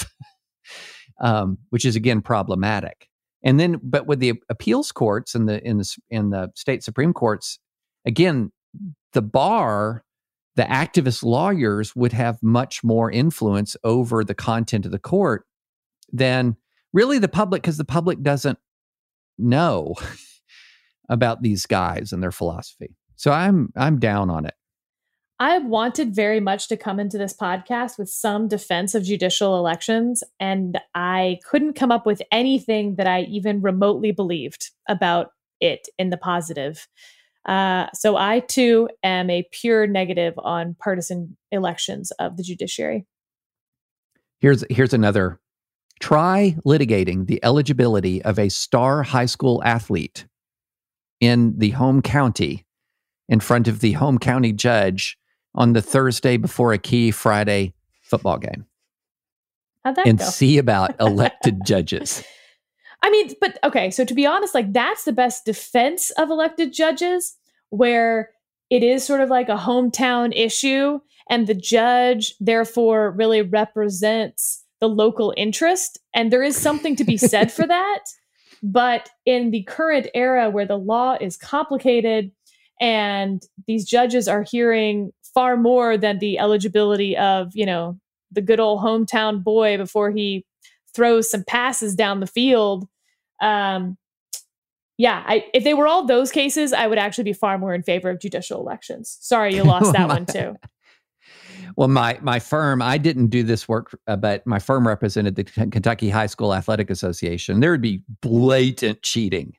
um, 1.20 1.56
which 1.70 1.84
is 1.84 1.96
again 1.96 2.20
problematic 2.20 3.08
and 3.42 3.58
then 3.58 3.80
but 3.82 4.06
with 4.06 4.18
the 4.18 4.34
appeals 4.50 4.92
courts 4.92 5.34
and 5.34 5.48
the 5.48 5.62
in 5.66 5.78
the 5.78 5.96
in 6.10 6.30
the 6.30 6.50
state 6.54 6.82
supreme 6.82 7.14
courts 7.14 7.58
again 8.04 8.52
the 9.12 9.22
bar 9.22 10.04
the 10.56 10.64
activist 10.64 11.22
lawyers 11.22 11.94
would 11.94 12.12
have 12.12 12.42
much 12.42 12.82
more 12.82 13.10
influence 13.10 13.76
over 13.84 14.24
the 14.24 14.34
content 14.34 14.84
of 14.86 14.90
the 14.90 14.98
court 14.98 15.46
than 16.12 16.56
really 16.92 17.18
the 17.18 17.28
public 17.28 17.62
because 17.62 17.76
the 17.76 17.84
public 17.84 18.22
doesn't 18.22 18.58
know 19.38 19.94
about 21.08 21.42
these 21.42 21.66
guys 21.66 22.12
and 22.12 22.22
their 22.22 22.32
philosophy. 22.32 22.96
So 23.16 23.30
I'm 23.30 23.72
I'm 23.76 23.98
down 23.98 24.30
on 24.30 24.46
it. 24.46 24.54
I 25.38 25.58
wanted 25.58 26.14
very 26.14 26.40
much 26.40 26.68
to 26.68 26.78
come 26.78 26.98
into 26.98 27.18
this 27.18 27.34
podcast 27.34 27.98
with 27.98 28.08
some 28.08 28.48
defense 28.48 28.94
of 28.94 29.04
judicial 29.04 29.58
elections, 29.58 30.24
and 30.40 30.78
I 30.94 31.40
couldn't 31.44 31.74
come 31.74 31.92
up 31.92 32.06
with 32.06 32.22
anything 32.32 32.94
that 32.96 33.06
I 33.06 33.22
even 33.22 33.60
remotely 33.60 34.12
believed 34.12 34.70
about 34.88 35.32
it 35.60 35.88
in 35.98 36.08
the 36.08 36.16
positive. 36.16 36.88
Uh, 37.44 37.86
so 37.92 38.16
I 38.16 38.40
too 38.40 38.88
am 39.02 39.28
a 39.28 39.46
pure 39.52 39.86
negative 39.86 40.34
on 40.38 40.74
partisan 40.80 41.36
elections 41.52 42.10
of 42.12 42.38
the 42.38 42.42
judiciary. 42.42 43.06
Here's 44.38 44.64
here's 44.70 44.94
another. 44.94 45.38
Try 46.00 46.56
litigating 46.66 47.26
the 47.26 47.40
eligibility 47.42 48.22
of 48.22 48.38
a 48.38 48.48
star 48.48 49.02
high 49.02 49.26
school 49.26 49.62
athlete 49.64 50.26
in 51.20 51.58
the 51.58 51.70
home 51.70 52.02
county 52.02 52.64
in 53.28 53.40
front 53.40 53.68
of 53.68 53.80
the 53.80 53.92
home 53.92 54.18
county 54.18 54.52
judge 54.52 55.18
on 55.56 55.72
the 55.72 55.82
Thursday 55.82 56.36
before 56.36 56.72
a 56.72 56.78
key 56.78 57.10
Friday 57.10 57.74
football 58.02 58.38
game. 58.38 58.66
And 59.84 60.18
go? 60.18 60.24
see 60.24 60.58
about 60.58 60.94
elected 61.00 61.64
judges. 61.64 62.24
I 63.02 63.10
mean, 63.10 63.34
but 63.40 63.58
okay, 63.62 63.90
so 63.90 64.04
to 64.04 64.14
be 64.14 64.26
honest, 64.26 64.54
like 64.54 64.72
that's 64.72 65.04
the 65.04 65.12
best 65.12 65.44
defense 65.44 66.10
of 66.12 66.30
elected 66.30 66.72
judges 66.72 67.36
where 67.70 68.30
it 68.70 68.82
is 68.82 69.04
sort 69.04 69.20
of 69.20 69.28
like 69.28 69.48
a 69.48 69.56
hometown 69.56 70.32
issue 70.34 70.98
and 71.30 71.46
the 71.46 71.54
judge 71.54 72.34
therefore 72.40 73.12
really 73.12 73.42
represents 73.42 74.64
the 74.80 74.88
local 74.88 75.32
interest 75.36 75.98
and 76.14 76.32
there 76.32 76.42
is 76.42 76.56
something 76.56 76.96
to 76.96 77.04
be 77.04 77.16
said 77.16 77.52
for 77.52 77.66
that. 77.66 78.04
But 78.62 79.10
in 79.24 79.50
the 79.50 79.62
current 79.64 80.08
era 80.14 80.50
where 80.50 80.66
the 80.66 80.78
law 80.78 81.16
is 81.20 81.36
complicated 81.36 82.32
and 82.80 83.42
these 83.66 83.84
judges 83.84 84.28
are 84.28 84.42
hearing 84.42 85.12
far 85.36 85.56
more 85.56 85.96
than 85.96 86.18
the 86.18 86.40
eligibility 86.40 87.16
of, 87.16 87.54
you 87.54 87.66
know, 87.66 87.96
the 88.32 88.40
good 88.40 88.58
old 88.58 88.80
hometown 88.80 89.44
boy 89.44 89.76
before 89.76 90.10
he 90.10 90.44
throws 90.92 91.30
some 91.30 91.44
passes 91.44 91.94
down 91.94 92.18
the 92.18 92.26
field 92.26 92.88
um, 93.40 93.96
yeah, 94.98 95.22
I, 95.26 95.44
if 95.52 95.62
they 95.64 95.74
were 95.74 95.86
all 95.86 96.06
those 96.06 96.32
cases, 96.32 96.72
I 96.72 96.86
would 96.86 96.98
actually 96.98 97.24
be 97.24 97.34
far 97.34 97.58
more 97.58 97.74
in 97.74 97.82
favor 97.82 98.08
of 98.08 98.20
judicial 98.20 98.60
elections. 98.60 99.18
Sorry, 99.20 99.54
you 99.54 99.62
lost 99.62 99.92
that 99.92 100.08
one 100.08 100.26
too. 100.26 100.56
Well, 101.76 101.88
my 101.88 102.18
my 102.22 102.38
firm, 102.38 102.80
I 102.80 102.96
didn't 102.96 103.26
do 103.26 103.42
this 103.42 103.68
work, 103.68 103.98
uh, 104.06 104.16
but 104.16 104.46
my 104.46 104.58
firm 104.58 104.86
represented 104.86 105.34
the 105.34 105.44
Kentucky 105.44 106.08
High 106.08 106.26
School 106.26 106.54
Athletic 106.54 106.88
Association. 106.88 107.60
There 107.60 107.70
would 107.70 107.82
be 107.82 108.02
blatant 108.22 109.02
cheating, 109.02 109.54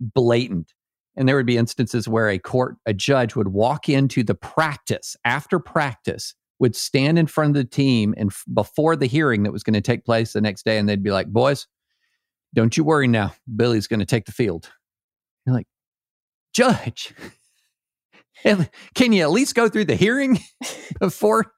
blatant, 0.00 0.72
and 1.20 1.28
there 1.28 1.36
would 1.36 1.44
be 1.44 1.58
instances 1.58 2.08
where 2.08 2.30
a 2.30 2.38
court, 2.38 2.76
a 2.86 2.94
judge 2.94 3.36
would 3.36 3.48
walk 3.48 3.90
into 3.90 4.24
the 4.24 4.34
practice 4.34 5.18
after 5.22 5.58
practice, 5.58 6.34
would 6.60 6.74
stand 6.74 7.18
in 7.18 7.26
front 7.26 7.50
of 7.50 7.62
the 7.62 7.68
team 7.68 8.14
and 8.16 8.30
f- 8.30 8.42
before 8.54 8.96
the 8.96 9.04
hearing 9.04 9.42
that 9.42 9.52
was 9.52 9.62
going 9.62 9.74
to 9.74 9.82
take 9.82 10.06
place 10.06 10.32
the 10.32 10.40
next 10.40 10.64
day, 10.64 10.78
and 10.78 10.88
they'd 10.88 11.02
be 11.02 11.10
like, 11.10 11.26
"Boys, 11.26 11.66
don't 12.54 12.74
you 12.74 12.84
worry 12.84 13.06
now. 13.06 13.34
Billy's 13.54 13.86
going 13.86 14.00
to 14.00 14.06
take 14.06 14.24
the 14.24 14.32
field." 14.32 14.70
You're 15.44 15.56
like, 15.56 15.66
Judge, 16.54 17.14
can 18.94 19.12
you 19.12 19.22
at 19.22 19.30
least 19.30 19.54
go 19.54 19.68
through 19.68 19.84
the 19.84 19.96
hearing 19.96 20.38
before 21.00 21.52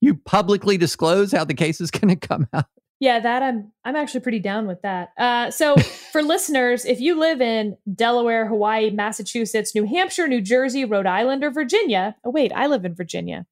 you 0.00 0.14
publicly 0.18 0.76
disclose 0.76 1.32
how 1.32 1.42
the 1.44 1.54
case 1.54 1.80
is 1.80 1.90
going 1.90 2.16
to 2.16 2.28
come 2.28 2.46
out? 2.52 2.66
Yeah, 3.00 3.18
that 3.18 3.42
I'm 3.42 3.72
I'm 3.84 3.96
actually 3.96 4.20
pretty 4.20 4.40
down 4.40 4.66
with 4.66 4.82
that. 4.82 5.12
Uh, 5.16 5.50
so 5.50 5.76
for 6.12 6.22
listeners, 6.22 6.84
if 6.84 7.00
you 7.00 7.18
live 7.18 7.40
in 7.40 7.76
Delaware, 7.94 8.46
Hawaii, 8.46 8.90
Massachusetts, 8.90 9.74
New 9.74 9.86
Hampshire, 9.86 10.28
New 10.28 10.42
Jersey, 10.42 10.84
Rhode 10.84 11.06
Island, 11.06 11.42
or 11.42 11.50
Virginia, 11.50 12.14
oh 12.24 12.30
wait, 12.30 12.52
I 12.54 12.66
live 12.66 12.84
in 12.84 12.94
Virginia. 12.94 13.46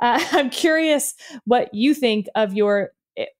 Uh, 0.00 0.22
I'm 0.32 0.50
curious 0.50 1.14
what 1.44 1.72
you 1.74 1.94
think 1.94 2.26
of 2.34 2.54
your 2.54 2.90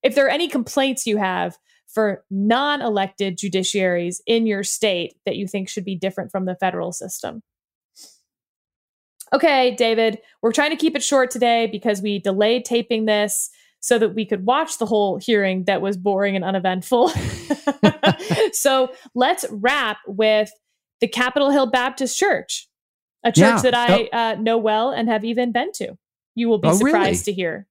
if 0.03 0.15
there 0.15 0.27
are 0.27 0.31
any 0.31 0.49
complaints 0.49 1.07
you 1.07 1.19
have 1.19 1.59
for 1.87 2.25
non 2.31 2.81
elected 2.81 3.37
judiciaries 3.37 4.21
in 4.27 4.47
your 4.47 4.65
state 4.65 5.15
that 5.27 5.37
you 5.37 5.47
think 5.47 5.69
should 5.69 5.85
be 5.85 5.95
different 5.95 6.31
from 6.31 6.47
the 6.47 6.55
federal 6.55 6.93
system? 6.93 7.43
Okay, 9.33 9.75
David, 9.77 10.19
we're 10.43 10.53
trying 10.53 10.71
to 10.71 10.77
keep 10.77 10.97
it 10.97 11.03
short 11.05 11.31
today 11.31 11.67
because 11.67 12.03
we 12.03 12.19
delayed 12.19 12.65
taping 12.65 13.05
this 13.05 13.51
so 13.81 13.99
that 13.99 14.15
we 14.15 14.25
could 14.25 14.47
watch 14.47 14.79
the 14.79 14.87
whole 14.87 15.19
hearing 15.19 15.65
that 15.65 15.81
was 15.81 15.97
boring 15.97 16.37
and 16.37 16.45
uneventful. 16.45 17.09
so 18.53 18.93
let's 19.15 19.47
wrap 19.51 19.99
with 20.07 20.51
the 21.01 21.09
Capitol 21.09 21.51
Hill 21.51 21.67
Baptist 21.67 22.19
Church, 22.19 22.69
a 23.25 23.33
church 23.33 23.65
yeah. 23.65 23.71
that 23.71 23.75
I 23.75 24.09
uh, 24.13 24.35
know 24.37 24.59
well 24.59 24.91
and 24.91 25.09
have 25.09 25.25
even 25.25 25.51
been 25.51 25.73
to. 25.73 25.97
You 26.35 26.49
will 26.49 26.59
be 26.59 26.69
oh, 26.69 26.75
surprised 26.75 27.27
really? 27.27 27.33
to 27.33 27.33
hear. 27.33 27.67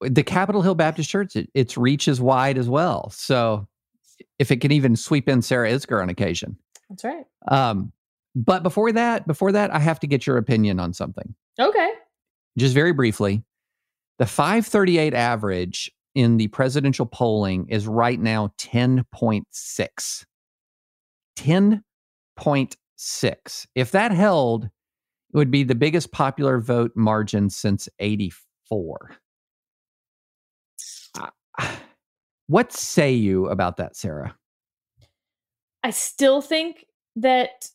the 0.00 0.22
Capitol 0.24 0.62
Hill 0.62 0.74
Baptist 0.74 1.08
Church, 1.08 1.36
it, 1.36 1.48
its 1.54 1.76
reach 1.76 2.08
is 2.08 2.20
wide 2.20 2.58
as 2.58 2.68
well. 2.68 3.10
So 3.10 3.68
if 4.38 4.50
it 4.50 4.60
can 4.60 4.72
even 4.72 4.96
sweep 4.96 5.28
in 5.28 5.42
Sarah 5.42 5.70
Isgur 5.70 6.02
on 6.02 6.08
occasion. 6.08 6.56
That's 6.88 7.04
right. 7.04 7.24
Um, 7.48 7.92
but 8.34 8.62
before 8.62 8.92
that, 8.92 9.26
before 9.26 9.52
that, 9.52 9.72
I 9.72 9.78
have 9.78 10.00
to 10.00 10.06
get 10.06 10.26
your 10.26 10.36
opinion 10.36 10.80
on 10.80 10.92
something. 10.92 11.34
Okay. 11.58 11.90
Just 12.58 12.74
very 12.74 12.92
briefly, 12.92 13.42
the 14.20 14.26
538 14.26 15.14
average 15.14 15.90
in 16.14 16.36
the 16.36 16.46
presidential 16.48 17.06
polling 17.06 17.66
is 17.70 17.86
right 17.86 18.20
now 18.20 18.52
10.6. 18.58 20.24
10.6. 21.38 23.66
If 23.74 23.92
that 23.92 24.12
held, 24.12 24.64
it 24.64 24.70
would 25.32 25.50
be 25.50 25.62
the 25.62 25.74
biggest 25.74 26.12
popular 26.12 26.60
vote 26.60 26.92
margin 26.94 27.48
since 27.48 27.88
84. 27.98 29.16
What 32.46 32.72
say 32.72 33.12
you 33.12 33.46
about 33.46 33.76
that, 33.76 33.96
Sarah? 33.96 34.34
I 35.84 35.90
still 35.90 36.42
think 36.42 36.84
that 37.14 37.68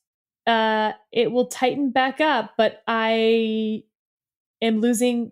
uh, 0.46 0.92
it 1.14 1.32
will 1.32 1.48
tighten 1.48 1.92
back 1.92 2.20
up, 2.20 2.56
but 2.58 2.84
I 2.86 3.84
am 4.62 4.82
losing 4.82 5.32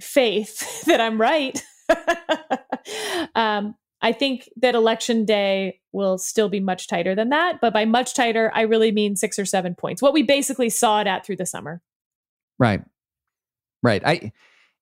faith 0.00 0.82
that 0.86 1.00
I'm 1.00 1.20
right. 1.20 1.62
um, 3.34 3.74
I 4.02 4.12
think 4.12 4.48
that 4.56 4.74
election 4.74 5.24
day 5.24 5.80
will 5.92 6.16
still 6.16 6.48
be 6.48 6.60
much 6.60 6.88
tighter 6.88 7.14
than 7.14 7.28
that, 7.30 7.60
but 7.60 7.72
by 7.72 7.84
much 7.84 8.14
tighter, 8.14 8.50
I 8.54 8.62
really 8.62 8.92
mean 8.92 9.16
six 9.16 9.38
or 9.38 9.44
seven 9.44 9.74
points. 9.74 10.00
What 10.00 10.14
we 10.14 10.22
basically 10.22 10.70
saw 10.70 11.00
it 11.00 11.06
at 11.06 11.26
through 11.26 11.36
the 11.36 11.46
summer. 11.46 11.82
Right. 12.58 12.82
Right. 13.82 14.02
I 14.04 14.32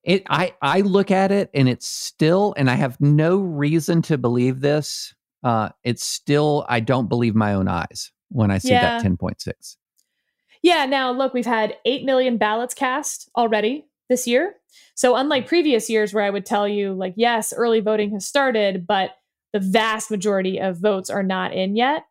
it 0.04 0.24
I 0.28 0.54
I 0.62 0.80
look 0.80 1.10
at 1.10 1.32
it 1.32 1.50
and 1.54 1.68
it's 1.68 1.86
still 1.86 2.54
and 2.56 2.70
I 2.70 2.74
have 2.74 3.00
no 3.00 3.38
reason 3.38 4.02
to 4.02 4.18
believe 4.18 4.60
this. 4.60 5.14
Uh 5.42 5.70
it's 5.84 6.04
still 6.04 6.64
I 6.68 6.80
don't 6.80 7.08
believe 7.08 7.34
my 7.34 7.54
own 7.54 7.68
eyes 7.68 8.12
when 8.30 8.50
I 8.50 8.58
see 8.58 8.70
yeah. 8.70 9.00
that 9.00 9.04
10.6. 9.04 9.76
Yeah, 10.62 10.86
now 10.86 11.12
look, 11.12 11.34
we've 11.34 11.46
had 11.46 11.76
8 11.84 12.04
million 12.04 12.36
ballots 12.36 12.74
cast 12.74 13.30
already 13.36 13.86
this 14.08 14.26
year. 14.26 14.54
So 14.94 15.16
unlike 15.16 15.46
previous 15.46 15.88
years 15.88 16.12
where 16.12 16.24
I 16.24 16.30
would 16.30 16.46
tell 16.46 16.66
you 16.66 16.92
like 16.92 17.14
yes, 17.16 17.52
early 17.56 17.80
voting 17.80 18.12
has 18.12 18.26
started, 18.26 18.86
but 18.86 19.12
the 19.52 19.60
vast 19.60 20.10
majority 20.10 20.58
of 20.58 20.78
votes 20.78 21.10
are 21.10 21.22
not 21.22 21.52
in 21.52 21.76
yet. 21.76 22.04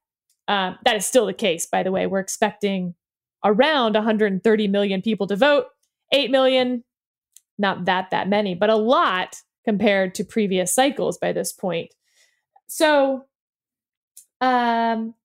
Uh, 0.47 0.73
that 0.85 0.95
is 0.95 1.05
still 1.05 1.25
the 1.25 1.33
case, 1.33 1.65
by 1.65 1.83
the 1.83 1.91
way. 1.91 2.07
We're 2.07 2.19
expecting 2.19 2.95
around 3.43 3.93
130 3.93 4.67
million 4.67 5.01
people 5.01 5.27
to 5.27 5.35
vote. 5.35 5.65
8 6.13 6.31
million 6.31 6.83
not 7.57 7.85
that 7.85 8.11
that 8.11 8.29
many, 8.29 8.55
but 8.55 8.69
a 8.69 8.75
lot 8.75 9.41
compared 9.65 10.15
to 10.15 10.23
previous 10.23 10.73
cycles 10.73 11.17
by 11.17 11.33
this 11.33 11.51
point. 11.51 11.93
So 12.67 13.25
um 14.41 15.15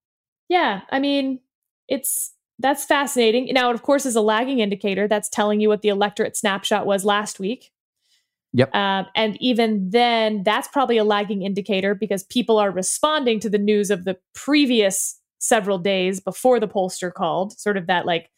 yeah, 0.48 0.82
I 0.90 0.98
mean, 0.98 1.40
it's 1.88 2.34
that's 2.62 2.84
fascinating. 2.84 3.52
Now, 3.52 3.70
of 3.70 3.82
course, 3.82 4.06
is 4.06 4.16
a 4.16 4.20
lagging 4.20 4.60
indicator. 4.60 5.06
That's 5.06 5.28
telling 5.28 5.60
you 5.60 5.68
what 5.68 5.82
the 5.82 5.88
electorate 5.88 6.36
snapshot 6.36 6.86
was 6.86 7.04
last 7.04 7.38
week. 7.38 7.72
Yep. 8.54 8.74
Um, 8.74 9.06
and 9.14 9.36
even 9.40 9.90
then, 9.90 10.42
that's 10.42 10.68
probably 10.68 10.98
a 10.98 11.04
lagging 11.04 11.42
indicator 11.42 11.94
because 11.94 12.22
people 12.24 12.58
are 12.58 12.70
responding 12.70 13.40
to 13.40 13.50
the 13.50 13.58
news 13.58 13.90
of 13.90 14.04
the 14.04 14.18
previous 14.34 15.18
several 15.38 15.78
days 15.78 16.20
before 16.20 16.60
the 16.60 16.68
pollster 16.68 17.12
called. 17.12 17.58
Sort 17.58 17.76
of 17.76 17.86
that, 17.86 18.06
like, 18.06 18.30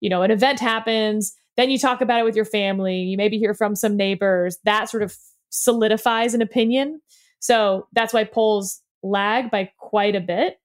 you 0.00 0.10
know, 0.10 0.22
an 0.22 0.30
event 0.30 0.60
happens, 0.60 1.34
then 1.56 1.70
you 1.70 1.78
talk 1.78 2.00
about 2.00 2.20
it 2.20 2.24
with 2.24 2.36
your 2.36 2.44
family, 2.44 2.98
you 2.98 3.16
maybe 3.16 3.38
hear 3.38 3.54
from 3.54 3.76
some 3.76 3.96
neighbors. 3.96 4.58
That 4.64 4.88
sort 4.88 5.02
of 5.02 5.16
solidifies 5.50 6.34
an 6.34 6.42
opinion. 6.42 7.00
So 7.38 7.86
that's 7.92 8.12
why 8.12 8.24
polls 8.24 8.80
lag 9.02 9.50
by 9.50 9.70
quite 9.78 10.16
a 10.16 10.20
bit. 10.20 10.58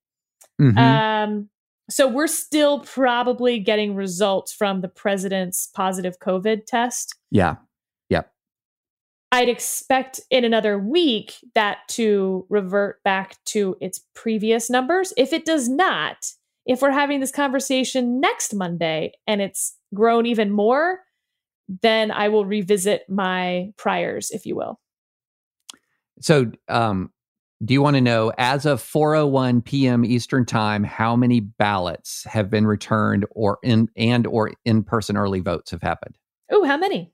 Mhm. 0.59 0.77
Um, 0.77 1.49
so 1.89 2.07
we're 2.07 2.27
still 2.27 2.79
probably 2.79 3.59
getting 3.59 3.95
results 3.95 4.51
from 4.53 4.81
the 4.81 4.87
president's 4.87 5.67
positive 5.67 6.19
COVID 6.19 6.65
test. 6.65 7.15
yeah. 7.31 7.55
Yep. 8.09 8.31
I'd 9.31 9.49
expect 9.49 10.21
in 10.29 10.45
another 10.45 10.79
week 10.79 11.35
that 11.55 11.79
to 11.89 12.45
revert 12.49 13.03
back 13.03 13.37
to 13.45 13.75
its 13.81 14.05
previous 14.13 14.69
numbers. 14.69 15.13
If 15.17 15.33
it 15.33 15.45
does 15.45 15.67
not, 15.67 16.31
if 16.65 16.81
we're 16.81 16.91
having 16.91 17.19
this 17.19 17.31
conversation 17.31 18.19
next 18.19 18.53
Monday 18.53 19.13
and 19.27 19.41
it's 19.41 19.75
grown 19.93 20.25
even 20.25 20.51
more, 20.51 21.01
then 21.81 22.11
I 22.11 22.29
will 22.29 22.45
revisit 22.45 23.09
my 23.09 23.71
priors, 23.77 24.31
if 24.31 24.45
you 24.45 24.55
will. 24.55 24.79
So, 26.21 26.51
um, 26.67 27.11
do 27.63 27.73
you 27.73 27.81
want 27.81 27.95
to 27.95 28.01
know, 28.01 28.33
as 28.37 28.65
of 28.65 28.81
4:01 28.81 29.63
p.m. 29.63 30.03
Eastern 30.03 30.45
Time, 30.45 30.83
how 30.83 31.15
many 31.15 31.39
ballots 31.39 32.25
have 32.25 32.49
been 32.49 32.67
returned, 32.67 33.25
or 33.31 33.59
in 33.63 33.89
and 33.95 34.27
or 34.27 34.51
in 34.65 34.83
person 34.83 35.15
early 35.15 35.39
votes 35.39 35.71
have 35.71 35.81
happened? 35.81 36.17
Oh, 36.51 36.65
how 36.65 36.77
many? 36.77 37.13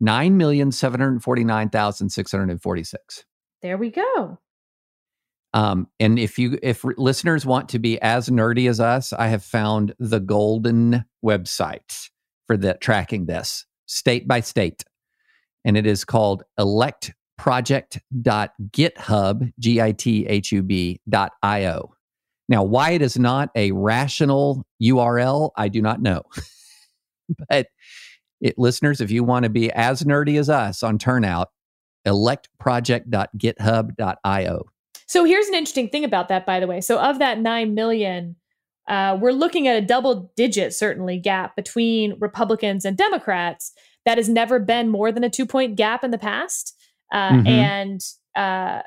Nine 0.00 0.36
million 0.36 0.72
seven 0.72 1.00
hundred 1.00 1.22
forty 1.22 1.44
nine 1.44 1.68
thousand 1.68 2.10
six 2.10 2.32
hundred 2.32 2.60
forty 2.60 2.82
six. 2.82 3.24
There 3.62 3.78
we 3.78 3.90
go. 3.90 4.38
Um, 5.54 5.86
and 6.00 6.18
if 6.18 6.38
you 6.38 6.58
if 6.62 6.82
listeners 6.96 7.46
want 7.46 7.68
to 7.70 7.78
be 7.78 8.00
as 8.02 8.28
nerdy 8.28 8.68
as 8.68 8.80
us, 8.80 9.12
I 9.12 9.28
have 9.28 9.44
found 9.44 9.94
the 10.00 10.18
golden 10.18 11.04
website 11.24 12.10
for 12.48 12.56
the 12.56 12.74
tracking 12.74 13.26
this 13.26 13.64
state 13.86 14.26
by 14.26 14.40
state, 14.40 14.84
and 15.64 15.76
it 15.76 15.86
is 15.86 16.04
called 16.04 16.42
electproject.github 17.40 19.52
g 19.58 19.80
i 19.80 19.92
t 19.92 20.26
h 20.26 20.52
u 20.52 20.62
b 20.62 21.00
dot 21.08 21.32
i 21.42 21.64
o. 21.66 21.94
Now, 22.48 22.62
why 22.64 22.90
it 22.90 23.02
is 23.02 23.18
not 23.18 23.50
a 23.54 23.70
rational 23.72 24.66
URL, 24.82 25.50
I 25.56 25.68
do 25.68 25.80
not 25.80 26.02
know. 26.02 26.22
but 27.48 27.68
it, 28.40 28.58
listeners, 28.58 29.00
if 29.00 29.10
you 29.10 29.24
want 29.24 29.44
to 29.44 29.48
be 29.48 29.72
as 29.72 30.02
nerdy 30.02 30.38
as 30.38 30.50
us 30.50 30.82
on 30.82 30.98
turnout, 30.98 31.48
electproject.github.io. 32.06 34.64
So 35.06 35.24
here's 35.24 35.48
an 35.48 35.54
interesting 35.54 35.88
thing 35.88 36.04
about 36.04 36.28
that, 36.28 36.44
by 36.44 36.60
the 36.60 36.66
way. 36.66 36.80
So 36.80 36.98
of 36.98 37.20
that 37.20 37.38
nine 37.38 37.74
million, 37.74 38.34
uh, 38.88 39.16
we're 39.20 39.30
looking 39.32 39.68
at 39.68 39.76
a 39.76 39.86
double 39.86 40.32
digit, 40.36 40.74
certainly, 40.74 41.18
gap 41.18 41.54
between 41.54 42.18
Republicans 42.18 42.84
and 42.84 42.96
Democrats 42.96 43.72
that 44.04 44.18
has 44.18 44.28
never 44.28 44.58
been 44.58 44.88
more 44.88 45.12
than 45.12 45.22
a 45.22 45.30
two 45.30 45.46
point 45.46 45.76
gap 45.76 46.02
in 46.02 46.10
the 46.10 46.18
past. 46.18 46.76
Uh, 47.12 47.32
Mhm. 47.32 47.46
And 47.46 48.00
uh, 48.36 48.82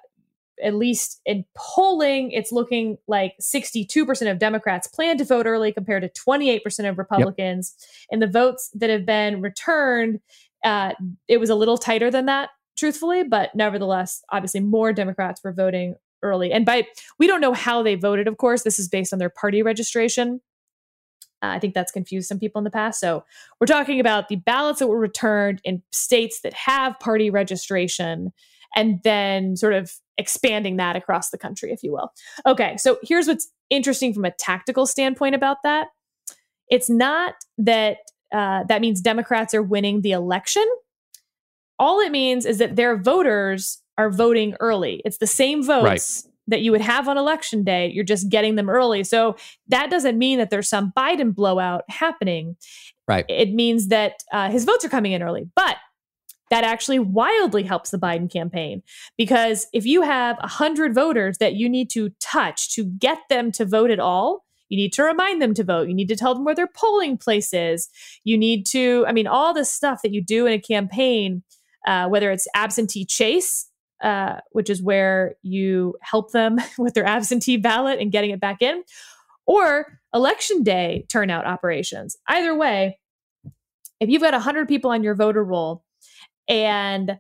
at 0.64 0.74
least 0.74 1.22
in 1.26 1.46
polling, 1.56 2.32
it's 2.32 2.52
looking 2.52 2.98
like 3.08 3.36
62% 3.42 4.32
of 4.32 4.40
Democrats 4.40 4.88
plan 4.88 5.18
to 5.18 5.26
vote 5.26 5.46
early 5.46 5.72
compared 5.72 6.02
to 6.04 6.10
28% 6.10 6.90
of 6.90 6.98
Republicans. 6.98 7.76
And 8.10 8.22
the 8.22 8.28
votes 8.28 8.70
that 8.74 8.90
have 8.90 9.06
been 9.06 9.42
returned, 9.42 10.20
uh, 10.64 10.94
it 11.28 11.38
was 11.40 11.50
a 11.50 11.56
little 11.56 11.78
tighter 11.78 12.10
than 12.10 12.26
that, 12.26 12.50
truthfully, 12.78 13.24
but 13.24 13.54
nevertheless, 13.54 14.24
obviously, 14.32 14.62
more 14.62 14.92
Democrats 14.94 15.42
were 15.44 15.54
voting 15.54 15.96
early. 16.24 16.52
And 16.52 16.66
by 16.66 16.88
we 17.20 17.28
don't 17.28 17.42
know 17.42 17.54
how 17.54 17.84
they 17.84 17.96
voted, 17.96 18.28
of 18.28 18.38
course. 18.38 18.64
This 18.64 18.80
is 18.80 18.88
based 18.88 19.14
on 19.14 19.20
their 19.20 19.30
party 19.30 19.62
registration. 19.62 20.42
Uh, 21.44 21.48
I 21.48 21.60
think 21.60 21.74
that's 21.74 21.92
confused 21.92 22.28
some 22.28 22.40
people 22.40 22.60
in 22.60 22.64
the 22.64 22.72
past. 22.72 23.00
So 23.00 23.24
we're 23.60 23.68
talking 23.68 24.00
about 24.00 24.30
the 24.30 24.38
ballots 24.38 24.80
that 24.80 24.88
were 24.88 25.00
returned 25.00 25.62
in 25.64 25.84
states 25.92 26.42
that 26.42 26.54
have 26.54 27.00
party 27.00 27.30
registration 27.30 28.32
and 28.76 29.00
then 29.04 29.56
sort 29.56 29.74
of 29.74 29.94
expanding 30.18 30.78
that 30.78 30.96
across 30.96 31.30
the 31.30 31.38
country, 31.38 31.72
if 31.72 31.84
you 31.84 31.92
will. 31.92 32.12
Okay, 32.46 32.78
so 32.78 32.98
here's 33.04 33.28
what's 33.28 33.50
interesting 33.70 34.14
from 34.14 34.26
a 34.26 34.32
tactical 34.32 34.86
standpoint 34.86 35.36
about 35.36 35.58
that. 35.64 35.88
It's 36.70 36.90
not 36.90 37.36
that 37.58 37.98
uh, 38.34 38.64
that 38.66 38.82
means 38.82 39.02
Democrats 39.02 39.54
are 39.54 39.64
winning 39.64 40.02
the 40.02 40.12
election. 40.12 40.66
All 41.78 42.00
it 42.00 42.12
means 42.12 42.46
is 42.46 42.58
that 42.58 42.76
their 42.76 42.98
voters 42.98 43.82
are 43.98 44.10
voting 44.10 44.56
early. 44.60 45.02
It's 45.06 45.18
the 45.18 45.28
same 45.28 45.64
votes 45.64 46.28
that 46.48 46.62
you 46.62 46.72
would 46.72 46.82
have 46.82 47.08
on 47.08 47.18
election 47.18 47.64
day. 47.64 47.92
You're 47.92 48.04
just 48.04 48.30
getting 48.30 48.56
them 48.56 48.70
early. 48.70 49.04
So 49.04 49.36
that 49.68 49.90
doesn't 49.90 50.18
mean 50.18 50.38
that 50.40 50.50
there's 50.50 50.70
some 50.70 50.94
Biden 50.98 51.34
blowout 51.34 51.84
happening. 51.90 52.56
Right. 53.08 53.26
It 53.28 53.54
means 53.54 53.88
that 53.88 54.24
uh, 54.32 54.50
his 54.50 54.66
votes 54.66 54.86
are 54.86 54.90
coming 54.90 55.12
in 55.12 55.24
early. 55.24 55.48
But 55.56 55.78
that 56.52 56.64
actually 56.64 57.00
wildly 57.00 57.64
helps 57.64 57.90
the 57.90 57.98
Biden 57.98 58.32
campaign 58.32 58.84
because 59.18 59.68
if 59.74 59.86
you 59.86 60.04
have 60.04 60.38
100 60.38 60.94
voters 60.94 61.38
that 61.40 61.56
you 61.56 61.68
need 61.68 61.90
to 61.92 62.12
touch 62.20 62.74
to 62.76 62.86
get 62.86 63.18
them 63.30 63.52
to 63.54 63.66
vote 63.66 63.90
at 63.90 64.00
all, 64.00 64.46
you 64.70 64.78
need 64.78 64.94
to 64.94 65.04
remind 65.04 65.42
them 65.42 65.54
to 65.56 65.64
vote. 65.64 65.88
You 65.88 65.94
need 65.94 66.08
to 66.10 66.16
tell 66.16 66.34
them 66.34 66.44
where 66.44 66.56
their 66.56 66.68
polling 66.68 67.18
place 67.18 67.54
is. 67.54 67.90
You 68.24 68.38
need 68.38 68.66
to, 68.68 69.06
I 69.08 69.12
mean, 69.12 69.28
all 69.28 69.54
the 69.54 69.66
stuff 69.66 70.02
that 70.02 70.12
you 70.12 70.24
do 70.24 70.46
in 70.46 70.54
a 70.54 70.60
campaign, 70.60 71.44
uh, 71.86 72.08
whether 72.08 72.32
it's 72.32 72.48
absentee 72.56 73.06
chase, 73.06 73.70
uh, 74.02 74.40
which 74.52 74.70
is 74.70 74.82
where 74.82 75.36
you 75.42 75.96
help 76.02 76.32
them 76.32 76.58
with 76.78 76.94
their 76.94 77.06
absentee 77.06 77.58
ballot 77.58 78.00
and 78.00 78.12
getting 78.12 78.32
it 78.32 78.40
back 78.40 78.62
in, 78.62 78.84
or 79.46 80.00
election 80.14 80.64
day 80.64 81.06
turnout 81.12 81.46
operations. 81.46 82.18
Either 82.28 82.56
way, 82.56 83.00
if 84.00 84.10
you've 84.10 84.22
got 84.22 84.34
100 84.34 84.68
people 84.68 84.92
on 84.92 85.04
your 85.04 85.16
voter 85.16 85.44
roll 85.44 85.84
and 86.48 87.20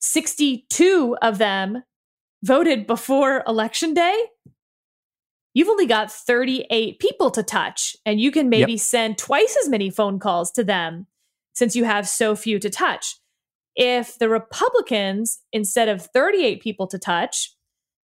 62 0.00 1.16
of 1.22 1.38
them 1.38 1.82
voted 2.42 2.86
before 2.86 3.42
election 3.46 3.94
day, 3.94 4.26
you've 5.54 5.68
only 5.68 5.86
got 5.86 6.12
38 6.12 6.98
people 6.98 7.30
to 7.30 7.42
touch. 7.42 7.96
And 8.06 8.20
you 8.20 8.30
can 8.30 8.48
maybe 8.48 8.76
send 8.76 9.18
twice 9.18 9.56
as 9.60 9.68
many 9.68 9.90
phone 9.90 10.18
calls 10.18 10.50
to 10.52 10.64
them 10.64 11.06
since 11.54 11.74
you 11.74 11.84
have 11.84 12.08
so 12.08 12.36
few 12.36 12.58
to 12.60 12.70
touch. 12.70 13.16
If 13.78 14.18
the 14.18 14.28
Republicans, 14.28 15.38
instead 15.52 15.88
of 15.88 16.02
38 16.02 16.60
people 16.60 16.88
to 16.88 16.98
touch, 16.98 17.54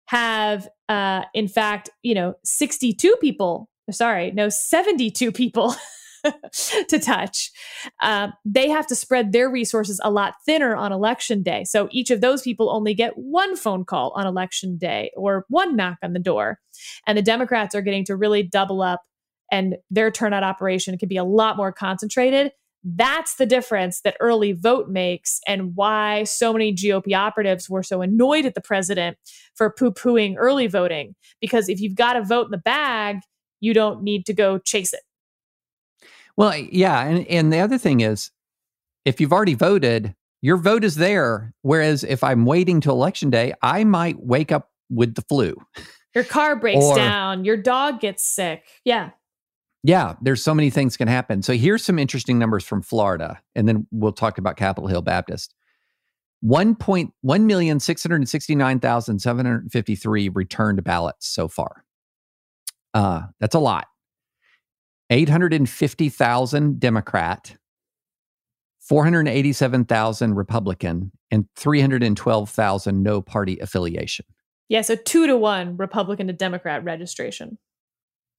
have, 0.08 0.68
uh, 0.90 1.22
in 1.36 1.48
fact, 1.48 1.92
you 2.02 2.16
know, 2.16 2.34
62 2.44 3.16
people, 3.22 3.70
sorry, 3.92 4.32
no, 4.32 4.50
72 4.50 5.32
people 5.32 5.76
to 6.88 7.00
touch. 7.00 7.52
Um, 8.02 8.34
they 8.44 8.68
have 8.70 8.88
to 8.88 8.96
spread 8.96 9.32
their 9.32 9.48
resources 9.48 10.02
a 10.04 10.10
lot 10.10 10.34
thinner 10.44 10.76
on 10.76 10.92
election 10.92 11.44
day. 11.44 11.64
So 11.66 11.88
each 11.92 12.10
of 12.10 12.22
those 12.22 12.42
people 12.42 12.72
only 12.72 12.96
get 12.96 13.14
one 13.16 13.56
phone 13.56 13.86
call 13.86 14.12
on 14.16 14.26
election 14.26 14.76
day 14.78 15.12
or 15.16 15.46
one 15.50 15.76
knock 15.76 16.00
on 16.02 16.14
the 16.14 16.20
door. 16.20 16.60
And 17.06 17.16
the 17.16 17.22
Democrats 17.22 17.76
are 17.76 17.84
getting 17.84 18.06
to 18.06 18.16
really 18.16 18.42
double 18.42 18.82
up, 18.82 19.02
and 19.52 19.76
their 19.92 20.10
turnout 20.10 20.44
operation 20.44 20.98
can 20.98 21.10
be 21.10 21.18
a 21.18 21.24
lot 21.24 21.56
more 21.56 21.72
concentrated. 21.72 22.52
That's 22.84 23.36
the 23.36 23.46
difference 23.46 24.02
that 24.02 24.16
early 24.20 24.54
vote 24.54 24.88
makes, 24.88 25.42
and 25.46 25.76
why 25.76 26.24
so 26.24 26.54
many 26.54 26.74
GOP 26.74 27.14
operatives 27.14 27.70
were 27.70 27.84
so 27.84 28.02
annoyed 28.02 28.46
at 28.46 28.56
the 28.56 28.62
president 28.62 29.18
for 29.54 29.70
poo 29.70 29.92
pooing 29.92 30.36
early 30.38 30.68
voting. 30.68 31.16
Because 31.42 31.68
if 31.68 31.82
you've 31.82 31.96
got 31.96 32.16
a 32.16 32.24
vote 32.24 32.46
in 32.46 32.52
the 32.52 32.58
bag, 32.58 33.20
you 33.60 33.74
don't 33.74 34.02
need 34.02 34.26
to 34.28 34.34
go 34.34 34.58
chase 34.60 34.94
it. 34.94 35.02
Well, 36.38 36.56
yeah, 36.56 37.02
and 37.04 37.28
and 37.28 37.52
the 37.52 37.60
other 37.60 37.78
thing 37.78 38.00
is, 38.00 38.32
if 39.04 39.20
you've 39.20 39.34
already 39.34 39.56
voted, 39.56 40.16
your 40.42 40.56
vote 40.56 40.86
is 40.86 40.96
there. 40.96 41.54
Whereas 41.64 42.06
if 42.06 42.24
I'm 42.24 42.46
waiting 42.46 42.80
till 42.80 42.94
election 42.94 43.30
day, 43.30 43.54
I 43.62 43.84
might 43.84 44.18
wake 44.20 44.54
up 44.54 44.70
with 44.90 45.16
the 45.16 45.22
flu. 45.24 45.58
Your 46.16 46.24
car 46.24 46.56
breaks 46.56 46.84
Or- 46.84 46.96
down, 46.96 47.44
your 47.44 47.58
dog 47.58 48.00
gets 48.00 48.24
sick. 48.24 48.64
Yeah. 48.86 49.10
Yeah, 49.84 50.16
there's 50.22 50.44
so 50.44 50.54
many 50.54 50.70
things 50.70 50.98
can 50.98 51.08
happen. 51.08 51.42
So 51.42 51.54
here's 51.54 51.86
some 51.86 52.00
interesting 52.00 52.38
numbers 52.38 52.66
from 52.66 52.82
Florida, 52.82 53.40
and 53.56 53.68
then 53.68 53.88
we'll 53.92 54.12
talk 54.12 54.38
about 54.38 54.58
Capitol 54.58 54.90
Hill 54.90 55.02
Baptist. 55.02 55.56
One 56.42 56.76
point 56.76 57.14
one 57.22 57.48
million 57.48 57.80
six 57.80 58.04
hundred 58.04 58.28
sixty 58.28 58.56
nine 58.56 58.80
thousand 58.80 59.20
seven 59.20 59.46
hundred 59.46 59.72
fifty 59.72 59.96
three 59.96 60.30
returned 60.30 60.84
ballots 60.84 61.28
so 61.28 61.48
far. 61.48 61.84
Uh, 62.94 63.24
that's 63.40 63.56
a 63.56 63.60
lot. 63.60 63.88
Eight 65.10 65.30
hundred 65.30 65.54
and 65.54 65.70
fifty 65.70 66.10
thousand 66.10 66.80
Democrat, 66.80 67.56
four 68.80 69.04
hundred 69.04 69.28
eighty 69.28 69.54
seven 69.54 69.86
thousand 69.86 70.36
Republican, 70.36 71.12
and 71.32 71.46
three 71.56 71.82
hundred 71.82 72.04
and 72.04 72.16
twelve 72.18 72.50
thousand 72.50 73.02
no 73.04 73.22
party 73.22 73.60
affiliation. 73.60 74.26
Yeah. 74.68 74.82
So 74.82 74.96
two 74.96 75.28
to 75.28 75.36
one 75.36 75.78
Republican 75.78 76.28
to 76.28 76.34
Democrat 76.34 76.84
registration. 76.84 77.58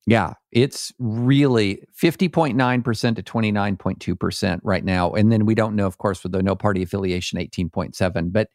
Yeah, 0.07 0.35
it's 0.51 0.93
really 0.99 1.83
50.9% 2.01 3.17
to 3.17 3.23
29.2% 3.23 4.61
right 4.63 4.85
now. 4.85 5.13
And 5.13 5.31
then 5.31 5.47
we 5.47 5.55
don't 5.55 5.77
know, 5.77 5.87
of 5.87 5.99
course, 5.99 6.23
with 6.23 6.33
the 6.33 6.43
no 6.43 6.57
party 6.57 6.83
affiliation, 6.83 7.39
18.7. 7.39 8.33
But 8.33 8.49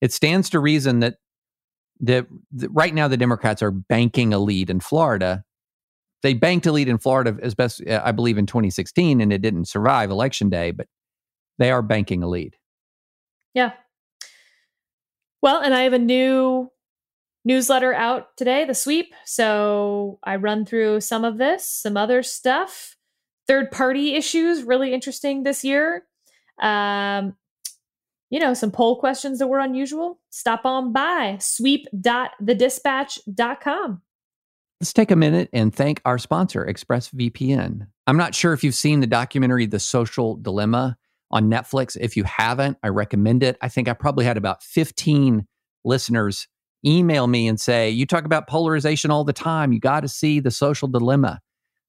it 0.00 0.12
stands 0.12 0.50
to 0.50 0.60
reason 0.60 1.00
that 1.00 1.14
the, 1.98 2.26
the, 2.50 2.68
right 2.68 2.92
now 2.92 3.08
the 3.08 3.16
Democrats 3.16 3.62
are 3.62 3.70
banking 3.70 4.34
a 4.34 4.38
lead 4.38 4.68
in 4.68 4.80
Florida. 4.80 5.44
They 6.22 6.34
banked 6.34 6.66
a 6.66 6.72
lead 6.72 6.88
in 6.88 6.98
Florida 6.98 7.36
as 7.42 7.54
best 7.54 7.82
uh, 7.86 8.02
I 8.04 8.12
believe 8.12 8.38
in 8.38 8.46
2016, 8.46 9.20
and 9.20 9.32
it 9.32 9.42
didn't 9.42 9.66
survive 9.66 10.10
election 10.10 10.50
day, 10.50 10.72
but 10.72 10.88
they 11.58 11.70
are 11.70 11.82
banking 11.82 12.22
a 12.22 12.28
lead. 12.28 12.56
Yeah. 13.54 13.72
Well, 15.42 15.60
and 15.60 15.74
I 15.74 15.82
have 15.82 15.92
a 15.92 15.98
new 15.98 16.71
newsletter 17.44 17.92
out 17.92 18.36
today, 18.36 18.64
the 18.64 18.74
sweep. 18.74 19.12
So 19.24 20.20
I 20.24 20.36
run 20.36 20.64
through 20.64 21.00
some 21.00 21.24
of 21.24 21.38
this, 21.38 21.68
some 21.68 21.96
other 21.96 22.22
stuff. 22.22 22.96
Third 23.48 23.72
party 23.72 24.14
issues, 24.14 24.62
really 24.62 24.94
interesting 24.94 25.42
this 25.42 25.64
year. 25.64 26.04
Um, 26.60 27.34
you 28.30 28.38
know, 28.38 28.54
some 28.54 28.70
poll 28.70 28.98
questions 28.98 29.40
that 29.40 29.48
were 29.48 29.58
unusual. 29.58 30.20
Stop 30.30 30.64
on 30.64 30.92
by 30.92 31.36
sweep.thedispatch.com. 31.38 34.02
Let's 34.80 34.92
take 34.92 35.10
a 35.10 35.16
minute 35.16 35.48
and 35.52 35.74
thank 35.74 36.00
our 36.04 36.18
sponsor, 36.18 36.66
ExpressVPN. 36.66 37.86
I'm 38.06 38.16
not 38.16 38.34
sure 38.34 38.52
if 38.52 38.64
you've 38.64 38.74
seen 38.74 39.00
the 39.00 39.06
documentary 39.06 39.66
The 39.66 39.78
Social 39.78 40.36
Dilemma 40.36 40.96
on 41.30 41.50
Netflix. 41.50 41.96
If 42.00 42.16
you 42.16 42.24
haven't, 42.24 42.78
I 42.82 42.88
recommend 42.88 43.42
it. 43.42 43.56
I 43.60 43.68
think 43.68 43.86
I 43.86 43.92
probably 43.92 44.24
had 44.24 44.36
about 44.36 44.62
15 44.62 45.46
listeners 45.84 46.48
email 46.84 47.26
me 47.26 47.48
and 47.48 47.60
say, 47.60 47.90
You 47.90 48.06
talk 48.06 48.24
about 48.24 48.48
polarization 48.48 49.10
all 49.10 49.24
the 49.24 49.32
time. 49.32 49.72
You 49.72 49.80
got 49.80 50.00
to 50.00 50.08
see 50.08 50.40
the 50.40 50.50
social 50.50 50.88
dilemma. 50.88 51.40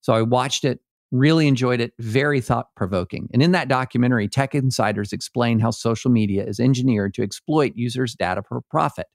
So 0.01 0.13
I 0.13 0.21
watched 0.21 0.65
it, 0.65 0.79
really 1.11 1.47
enjoyed 1.47 1.79
it, 1.79 1.93
very 1.99 2.41
thought 2.41 2.67
provoking. 2.75 3.29
And 3.33 3.41
in 3.41 3.51
that 3.53 3.67
documentary, 3.67 4.27
tech 4.27 4.53
insiders 4.53 5.13
explain 5.13 5.59
how 5.59 5.71
social 5.71 6.11
media 6.11 6.45
is 6.45 6.59
engineered 6.59 7.13
to 7.15 7.23
exploit 7.23 7.73
users' 7.75 8.15
data 8.15 8.43
for 8.47 8.61
profit. 8.69 9.07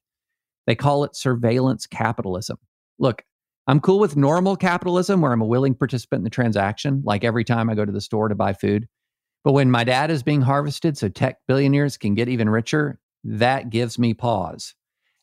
They 0.67 0.75
call 0.75 1.05
it 1.05 1.17
surveillance 1.17 1.87
capitalism. 1.87 2.59
Look, 2.99 3.25
I'm 3.67 3.81
cool 3.81 3.99
with 3.99 4.17
normal 4.17 4.57
capitalism 4.57 5.21
where 5.21 5.33
I'm 5.33 5.43
a 5.43 5.47
willing 5.47 5.75
participant 5.75 6.21
in 6.21 6.25
the 6.25 6.31
transaction, 6.31 7.03
like 7.05 7.23
every 7.23 7.45
time 7.45 7.69
I 7.69 7.75
go 7.75 7.85
to 7.85 7.93
the 7.93 8.01
store 8.01 8.29
to 8.29 8.35
buy 8.35 8.55
food. 8.55 8.89
But 9.45 9.53
when 9.53 9.71
my 9.71 9.85
data 9.85 10.13
is 10.13 10.23
being 10.23 10.41
harvested 10.41 10.97
so 10.97 11.09
tech 11.09 11.37
billionaires 11.47 11.97
can 11.97 12.15
get 12.15 12.29
even 12.29 12.49
richer, 12.49 12.99
that 13.25 13.71
gives 13.71 13.99
me 13.99 14.15
pause. 14.15 14.75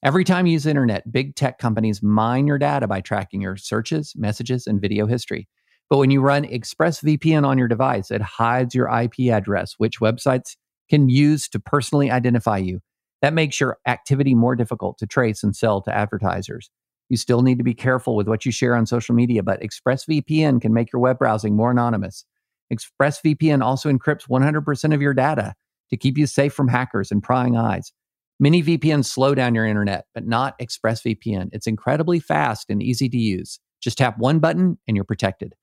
Every 0.05 0.23
time 0.23 0.45
you 0.45 0.53
use 0.53 0.65
the 0.65 0.69
internet, 0.69 1.11
big 1.11 1.35
tech 1.35 1.57
companies 1.57 2.03
mine 2.03 2.45
your 2.45 2.59
data 2.59 2.85
by 2.85 3.01
tracking 3.01 3.41
your 3.41 3.57
searches, 3.57 4.13
messages, 4.15 4.67
and 4.67 4.79
video 4.79 5.07
history. 5.07 5.47
But 5.89 5.97
when 5.97 6.11
you 6.11 6.21
run 6.21 6.45
ExpressVPN 6.45 7.43
on 7.43 7.57
your 7.57 7.67
device, 7.67 8.11
it 8.11 8.21
hides 8.21 8.75
your 8.75 8.87
IP 8.87 9.31
address, 9.31 9.73
which 9.79 9.99
websites 9.99 10.57
can 10.91 11.09
use 11.09 11.47
to 11.49 11.59
personally 11.59 12.11
identify 12.11 12.59
you. 12.59 12.81
That 13.23 13.33
makes 13.33 13.59
your 13.59 13.79
activity 13.87 14.35
more 14.35 14.55
difficult 14.55 14.99
to 14.99 15.07
trace 15.07 15.41
and 15.41 15.55
sell 15.55 15.81
to 15.81 15.95
advertisers. 15.95 16.69
You 17.09 17.17
still 17.17 17.41
need 17.41 17.57
to 17.57 17.63
be 17.63 17.73
careful 17.73 18.15
with 18.15 18.27
what 18.27 18.45
you 18.45 18.51
share 18.51 18.75
on 18.75 18.85
social 18.85 19.15
media, 19.15 19.41
but 19.41 19.59
ExpressVPN 19.61 20.61
can 20.61 20.71
make 20.71 20.93
your 20.93 20.99
web 20.99 21.17
browsing 21.17 21.55
more 21.55 21.71
anonymous. 21.71 22.25
ExpressVPN 22.71 23.63
also 23.63 23.91
encrypts 23.91 24.29
100% 24.29 24.93
of 24.93 25.01
your 25.01 25.15
data 25.15 25.55
to 25.89 25.97
keep 25.97 26.15
you 26.15 26.27
safe 26.27 26.53
from 26.53 26.67
hackers 26.67 27.09
and 27.09 27.23
prying 27.23 27.57
eyes. 27.57 27.91
Many 28.39 28.61
VPNs 28.63 29.05
slow 29.05 29.33
down 29.33 29.55
your 29.55 29.65
internet, 29.65 30.05
but 30.13 30.27
not 30.27 30.59
ExpressVPN. 30.59 31.49
It's 31.53 31.67
incredibly 31.67 32.19
fast 32.19 32.69
and 32.69 32.83
easy 32.83 33.07
to 33.09 33.17
use. 33.17 33.59
Just 33.81 33.97
tap 33.97 34.17
one 34.17 34.39
button 34.39 34.77
and 34.87 34.97
you're 34.97 35.05
protected. 35.05 35.53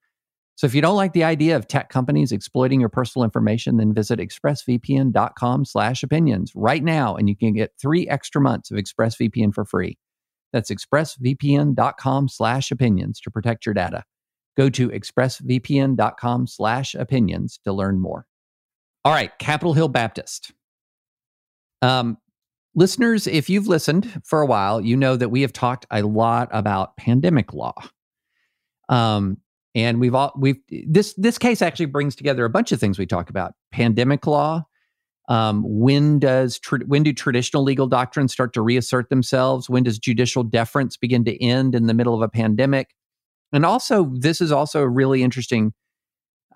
So 0.54 0.66
if 0.66 0.74
you 0.74 0.80
don't 0.80 0.96
like 0.96 1.12
the 1.12 1.24
idea 1.24 1.56
of 1.56 1.66
tech 1.66 1.88
companies 1.88 2.30
exploiting 2.30 2.80
your 2.80 2.88
personal 2.88 3.24
information, 3.24 3.78
then 3.78 3.92
visit 3.94 4.18
expressvpn.com 4.20 5.64
slash 5.64 6.02
opinions 6.02 6.52
right 6.54 6.82
now 6.82 7.16
and 7.16 7.28
you 7.28 7.36
can 7.36 7.54
get 7.54 7.72
three 7.80 8.08
extra 8.08 8.40
months 8.40 8.70
of 8.70 8.76
ExpressVPN 8.76 9.54
for 9.54 9.64
free. 9.64 9.98
That's 10.52 10.70
expressvpn.com 10.70 12.28
slash 12.28 12.70
opinions 12.70 13.20
to 13.20 13.30
protect 13.30 13.66
your 13.66 13.74
data. 13.74 14.04
Go 14.56 14.68
to 14.70 14.90
expressvpn.com 14.90 16.46
slash 16.46 16.94
opinions 16.94 17.58
to 17.64 17.72
learn 17.72 18.00
more. 18.00 18.26
All 19.04 19.12
right, 19.12 19.36
Capitol 19.38 19.72
Hill 19.72 19.88
Baptist. 19.88 20.52
Um, 21.80 22.18
Listeners, 22.74 23.26
if 23.26 23.50
you've 23.50 23.68
listened 23.68 24.22
for 24.24 24.40
a 24.40 24.46
while, 24.46 24.80
you 24.80 24.96
know 24.96 25.16
that 25.16 25.28
we 25.28 25.42
have 25.42 25.52
talked 25.52 25.84
a 25.90 26.02
lot 26.02 26.48
about 26.52 26.96
pandemic 26.96 27.52
law. 27.52 27.74
Um, 28.88 29.38
and 29.74 30.00
we've 30.00 30.14
all 30.14 30.32
we've 30.36 30.58
this 30.86 31.14
this 31.14 31.38
case 31.38 31.62
actually 31.62 31.86
brings 31.86 32.14
together 32.14 32.44
a 32.44 32.50
bunch 32.50 32.72
of 32.72 32.80
things 32.80 32.98
we 32.98 33.06
talk 33.06 33.30
about: 33.30 33.54
pandemic 33.72 34.26
law. 34.26 34.64
Um, 35.28 35.62
when 35.66 36.18
does 36.18 36.60
when 36.86 37.02
do 37.02 37.12
traditional 37.12 37.62
legal 37.62 37.86
doctrines 37.86 38.32
start 38.32 38.52
to 38.54 38.62
reassert 38.62 39.08
themselves? 39.08 39.70
When 39.70 39.82
does 39.82 39.98
judicial 39.98 40.42
deference 40.42 40.96
begin 40.96 41.24
to 41.24 41.42
end 41.42 41.74
in 41.74 41.86
the 41.86 41.94
middle 41.94 42.14
of 42.14 42.22
a 42.22 42.28
pandemic? 42.28 42.94
And 43.52 43.64
also, 43.64 44.12
this 44.14 44.40
is 44.40 44.50
also 44.50 44.80
a 44.80 44.88
really 44.88 45.22
interesting, 45.22 45.72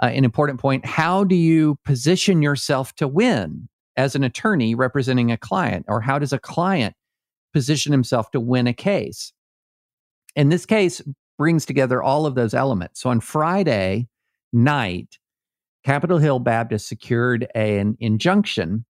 uh, 0.02 0.06
an 0.06 0.24
important 0.24 0.60
point. 0.60 0.84
How 0.84 1.24
do 1.24 1.36
you 1.36 1.78
position 1.84 2.42
yourself 2.42 2.94
to 2.96 3.06
win 3.06 3.68
as 3.96 4.14
an 4.14 4.24
attorney 4.24 4.74
representing 4.74 5.30
a 5.30 5.36
client? 5.36 5.86
Or 5.88 6.00
how 6.00 6.18
does 6.18 6.32
a 6.32 6.38
client 6.38 6.94
position 7.52 7.92
himself 7.92 8.30
to 8.32 8.40
win 8.40 8.66
a 8.66 8.72
case? 8.72 9.32
And 10.34 10.52
this 10.52 10.66
case 10.66 11.02
brings 11.38 11.66
together 11.66 12.02
all 12.02 12.26
of 12.26 12.34
those 12.34 12.54
elements. 12.54 13.00
So 13.00 13.10
on 13.10 13.20
Friday 13.20 14.08
night, 14.52 15.18
Capitol 15.84 16.18
Hill 16.18 16.38
Baptist 16.38 16.88
secured 16.88 17.46
a, 17.54 17.78
an 17.78 17.96
injunction 18.00 18.84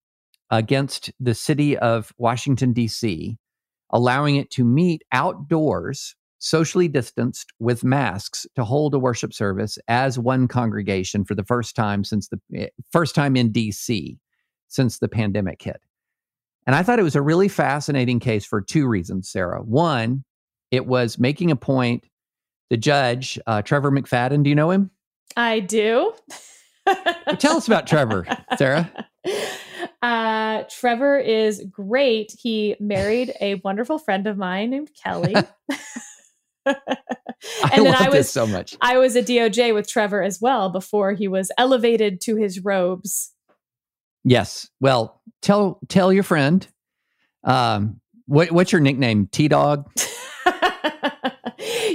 against 0.50 1.10
the 1.18 1.34
city 1.34 1.76
of 1.78 2.12
Washington, 2.18 2.72
D.C., 2.72 3.36
allowing 3.90 4.36
it 4.36 4.50
to 4.50 4.64
meet 4.64 5.02
outdoors, 5.12 6.14
socially 6.38 6.88
distanced 6.88 7.52
with 7.58 7.84
masks 7.84 8.46
to 8.54 8.64
hold 8.64 8.94
a 8.94 8.98
worship 8.98 9.32
service 9.32 9.78
as 9.88 10.18
one 10.18 10.46
congregation 10.46 11.24
for 11.24 11.34
the 11.34 11.44
first 11.44 11.74
time 11.74 12.04
since 12.04 12.28
the 12.28 12.38
eh, 12.54 12.68
first 12.92 13.14
time 13.14 13.34
in 13.36 13.50
D.C 13.50 14.18
since 14.74 14.98
the 14.98 15.08
pandemic 15.08 15.62
hit. 15.62 15.80
And 16.66 16.74
I 16.74 16.82
thought 16.82 16.98
it 16.98 17.04
was 17.04 17.16
a 17.16 17.22
really 17.22 17.48
fascinating 17.48 18.20
case 18.20 18.44
for 18.44 18.60
two 18.60 18.86
reasons, 18.86 19.28
Sarah. 19.28 19.62
One, 19.62 20.24
it 20.70 20.86
was 20.86 21.18
making 21.18 21.50
a 21.50 21.56
point. 21.56 22.04
The 22.70 22.76
judge, 22.78 23.38
uh, 23.46 23.62
Trevor 23.62 23.92
McFadden, 23.92 24.42
do 24.42 24.48
you 24.48 24.56
know 24.56 24.70
him? 24.70 24.90
I 25.36 25.60
do. 25.60 26.14
tell 27.38 27.56
us 27.56 27.66
about 27.66 27.86
Trevor, 27.86 28.26
Sarah. 28.56 28.90
Uh, 30.02 30.64
Trevor 30.68 31.16
is 31.16 31.64
great. 31.70 32.30
He 32.38 32.76
married 32.78 33.32
a 33.40 33.54
wonderful 33.64 33.98
friend 33.98 34.26
of 34.26 34.36
mine 34.36 34.68
named 34.68 34.90
Kelly. 35.02 35.34
and 36.66 36.76
I 37.62 37.76
then 37.82 37.94
I 37.94 38.10
was 38.10 38.28
so 38.28 38.46
much. 38.46 38.76
I 38.82 38.98
was 38.98 39.16
a 39.16 39.22
DOJ 39.22 39.72
with 39.72 39.88
Trevor 39.88 40.22
as 40.22 40.42
well 40.42 40.68
before 40.68 41.12
he 41.12 41.26
was 41.26 41.50
elevated 41.56 42.20
to 42.22 42.36
his 42.36 42.62
robes 42.62 43.33
Yes. 44.24 44.68
Well, 44.80 45.20
tell 45.42 45.78
tell 45.88 46.12
your 46.12 46.22
friend. 46.22 46.66
Um, 47.44 48.00
what 48.26 48.50
what's 48.50 48.72
your 48.72 48.80
nickname? 48.80 49.26
T 49.26 49.48
Dog. 49.48 49.90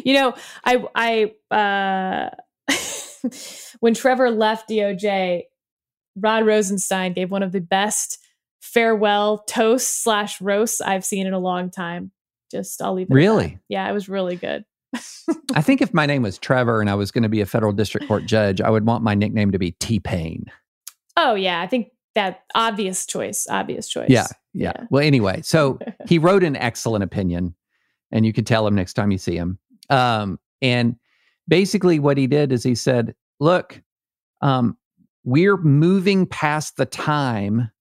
you 0.05 0.13
know, 0.13 0.35
I 0.63 1.31
I 1.51 1.55
uh, 1.55 2.29
when 3.79 3.93
Trevor 3.93 4.29
left 4.29 4.69
DOJ, 4.69 5.43
Rod 6.15 6.45
Rosenstein 6.45 7.13
gave 7.13 7.31
one 7.31 7.43
of 7.43 7.51
the 7.51 7.61
best 7.61 8.19
farewell 8.61 9.39
toasts 9.47 10.03
slash 10.03 10.39
roasts 10.39 10.81
I've 10.81 11.05
seen 11.05 11.25
in 11.25 11.33
a 11.33 11.39
long 11.39 11.71
time. 11.71 12.11
Just 12.51 12.81
I'll 12.81 12.93
leave 12.93 13.07
it. 13.09 13.13
Really? 13.13 13.59
Yeah, 13.67 13.89
it 13.89 13.93
was 13.93 14.09
really 14.09 14.35
good. 14.35 14.65
I 15.55 15.61
think 15.61 15.81
if 15.81 15.93
my 15.93 16.05
name 16.05 16.23
was 16.23 16.37
Trevor 16.37 16.81
and 16.81 16.89
I 16.89 16.95
was 16.95 17.11
going 17.11 17.23
to 17.23 17.29
be 17.29 17.41
a 17.41 17.45
federal 17.45 17.71
district 17.71 18.07
court 18.07 18.25
judge, 18.25 18.59
I 18.59 18.69
would 18.69 18.85
want 18.85 19.03
my 19.03 19.13
nickname 19.13 19.51
to 19.51 19.59
be 19.59 19.71
T 19.71 19.99
Pain. 19.99 20.45
Oh 21.15 21.35
yeah, 21.35 21.61
I 21.61 21.67
think 21.67 21.89
that 22.19 22.43
obvious 22.53 23.05
choice, 23.05 23.47
obvious 23.49 23.87
choice. 23.87 24.09
Yeah, 24.09 24.27
yeah. 24.53 24.73
yeah. 24.75 24.85
Well, 24.89 25.03
anyway, 25.03 25.41
so 25.41 25.79
he 26.07 26.19
wrote 26.19 26.43
an 26.43 26.57
excellent 26.57 27.03
opinion, 27.03 27.55
and 28.11 28.25
you 28.25 28.33
can 28.33 28.43
tell 28.43 28.67
him 28.67 28.75
next 28.75 28.93
time 28.93 29.09
you 29.09 29.17
see 29.17 29.35
him. 29.35 29.57
Um, 29.89 30.37
and 30.61 30.97
basically, 31.47 31.97
what 31.99 32.17
he 32.17 32.27
did 32.27 32.51
is 32.51 32.61
he 32.61 32.75
said, 32.75 33.15
"Look, 33.39 33.81
um, 34.41 34.77
we're 35.23 35.57
moving 35.57 36.25
past 36.25 36.75
the 36.75 36.85
time 36.85 37.71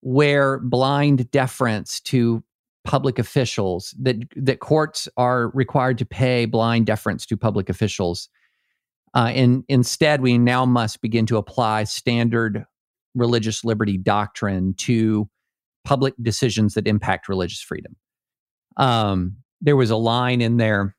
where 0.00 0.58
blind 0.60 1.30
deference 1.30 2.00
to 2.00 2.42
public 2.84 3.18
officials 3.18 3.94
that 4.00 4.16
that 4.36 4.60
courts 4.60 5.06
are 5.18 5.48
required 5.50 5.98
to 5.98 6.06
pay 6.06 6.46
blind 6.46 6.86
deference 6.86 7.26
to 7.26 7.36
public 7.36 7.68
officials." 7.68 8.30
Uh, 9.14 9.32
and 9.34 9.64
instead, 9.68 10.22
we 10.22 10.38
now 10.38 10.64
must 10.64 11.02
begin 11.02 11.26
to 11.26 11.36
apply 11.36 11.84
standard 11.84 12.64
religious 13.16 13.64
liberty 13.64 13.98
doctrine 13.98 14.74
to 14.74 15.28
public 15.84 16.14
decisions 16.22 16.74
that 16.74 16.86
impact 16.86 17.28
religious 17.28 17.60
freedom. 17.60 17.96
Um, 18.76 19.36
there 19.60 19.76
was 19.76 19.90
a 19.90 19.96
line 19.96 20.40
in 20.40 20.58
there 20.58 20.96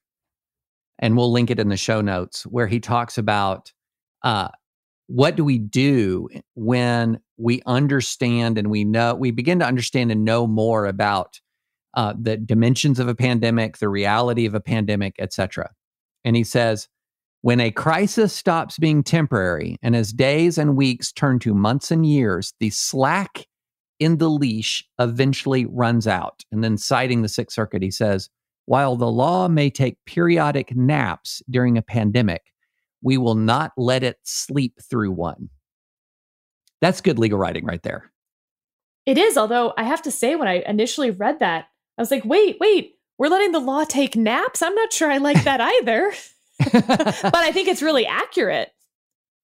and 0.99 1.15
we'll 1.15 1.32
link 1.32 1.51
it 1.51 1.59
in 1.59 1.70
the 1.70 1.78
show 1.78 2.01
notes, 2.01 2.43
where 2.43 2.68
he 2.68 2.80
talks 2.80 3.18
about 3.18 3.72
uh, 4.24 4.49
what 5.07 5.36
do 5.36 5.43
we 5.43 5.57
do 5.57 6.28
when 6.55 7.20
we 7.38 7.61
understand 7.65 8.57
and 8.57 8.70
we 8.70 8.84
know 8.84 9.13
we 9.13 9.32
begin 9.32 9.59
to 9.59 9.65
understand 9.65 10.11
and 10.11 10.26
know 10.26 10.47
more 10.47 10.86
about 10.86 11.39
uh, 11.93 12.13
the 12.20 12.38
dimensions 12.38 12.99
of 12.99 13.07
a 13.07 13.15
pandemic, 13.15 13.78
the 13.78 13.89
reality 13.89 14.45
of 14.45 14.53
a 14.53 14.59
pandemic, 14.59 15.15
etc. 15.20 15.70
And 16.26 16.36
he 16.36 16.43
says, 16.43 16.88
when 17.41 17.59
a 17.59 17.71
crisis 17.71 18.33
stops 18.33 18.77
being 18.77 19.03
temporary 19.03 19.77
and 19.81 19.95
as 19.95 20.11
days 20.11 20.57
and 20.57 20.75
weeks 20.75 21.11
turn 21.11 21.39
to 21.39 21.53
months 21.53 21.91
and 21.91 22.05
years, 22.05 22.53
the 22.59 22.69
slack 22.69 23.45
in 23.99 24.17
the 24.17 24.29
leash 24.29 24.88
eventually 24.99 25.65
runs 25.65 26.07
out. 26.07 26.43
And 26.51 26.63
then 26.63 26.77
citing 26.77 27.21
the 27.21 27.29
Sixth 27.29 27.55
Circuit, 27.55 27.81
he 27.81 27.91
says, 27.91 28.29
while 28.65 28.95
the 28.95 29.09
law 29.09 29.47
may 29.47 29.69
take 29.69 29.97
periodic 30.05 30.75
naps 30.75 31.41
during 31.49 31.77
a 31.77 31.81
pandemic, 31.81 32.41
we 33.01 33.17
will 33.17 33.35
not 33.35 33.71
let 33.77 34.03
it 34.03 34.17
sleep 34.23 34.73
through 34.89 35.11
one. 35.11 35.49
That's 36.81 37.01
good 37.01 37.17
legal 37.17 37.39
writing 37.39 37.65
right 37.65 37.81
there. 37.81 38.11
It 39.05 39.17
is, 39.17 39.38
although 39.38 39.73
I 39.77 39.83
have 39.83 40.01
to 40.01 40.11
say, 40.11 40.35
when 40.35 40.49
I 40.49 40.63
initially 40.67 41.11
read 41.11 41.39
that, 41.39 41.69
I 41.97 42.01
was 42.01 42.11
like, 42.11 42.25
wait, 42.25 42.57
wait, 42.59 42.95
we're 43.17 43.29
letting 43.29 43.53
the 43.53 43.59
law 43.59 43.85
take 43.85 44.15
naps? 44.15 44.61
I'm 44.61 44.75
not 44.75 44.91
sure 44.91 45.09
I 45.09 45.17
like 45.17 45.43
that 45.45 45.61
either. 45.81 46.13
but 46.73 47.35
I 47.35 47.51
think 47.51 47.67
it's 47.67 47.81
really 47.81 48.05
accurate. 48.05 48.69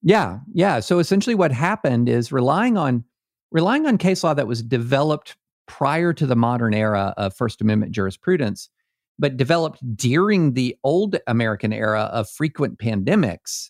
Yeah, 0.01 0.39
yeah. 0.53 0.79
So 0.79 0.99
essentially 0.99 1.35
what 1.35 1.51
happened 1.51 2.09
is 2.09 2.31
relying 2.31 2.77
on 2.77 3.03
relying 3.51 3.85
on 3.85 3.97
case 3.97 4.23
law 4.23 4.33
that 4.33 4.47
was 4.47 4.61
developed 4.61 5.35
prior 5.67 6.13
to 6.13 6.25
the 6.25 6.35
modern 6.35 6.73
era 6.73 7.13
of 7.17 7.35
First 7.35 7.61
Amendment 7.61 7.91
jurisprudence, 7.91 8.69
but 9.17 9.37
developed 9.37 9.79
during 9.95 10.53
the 10.53 10.75
old 10.83 11.17
American 11.27 11.73
era 11.73 12.03
of 12.03 12.29
frequent 12.29 12.77
pandemics, 12.77 13.69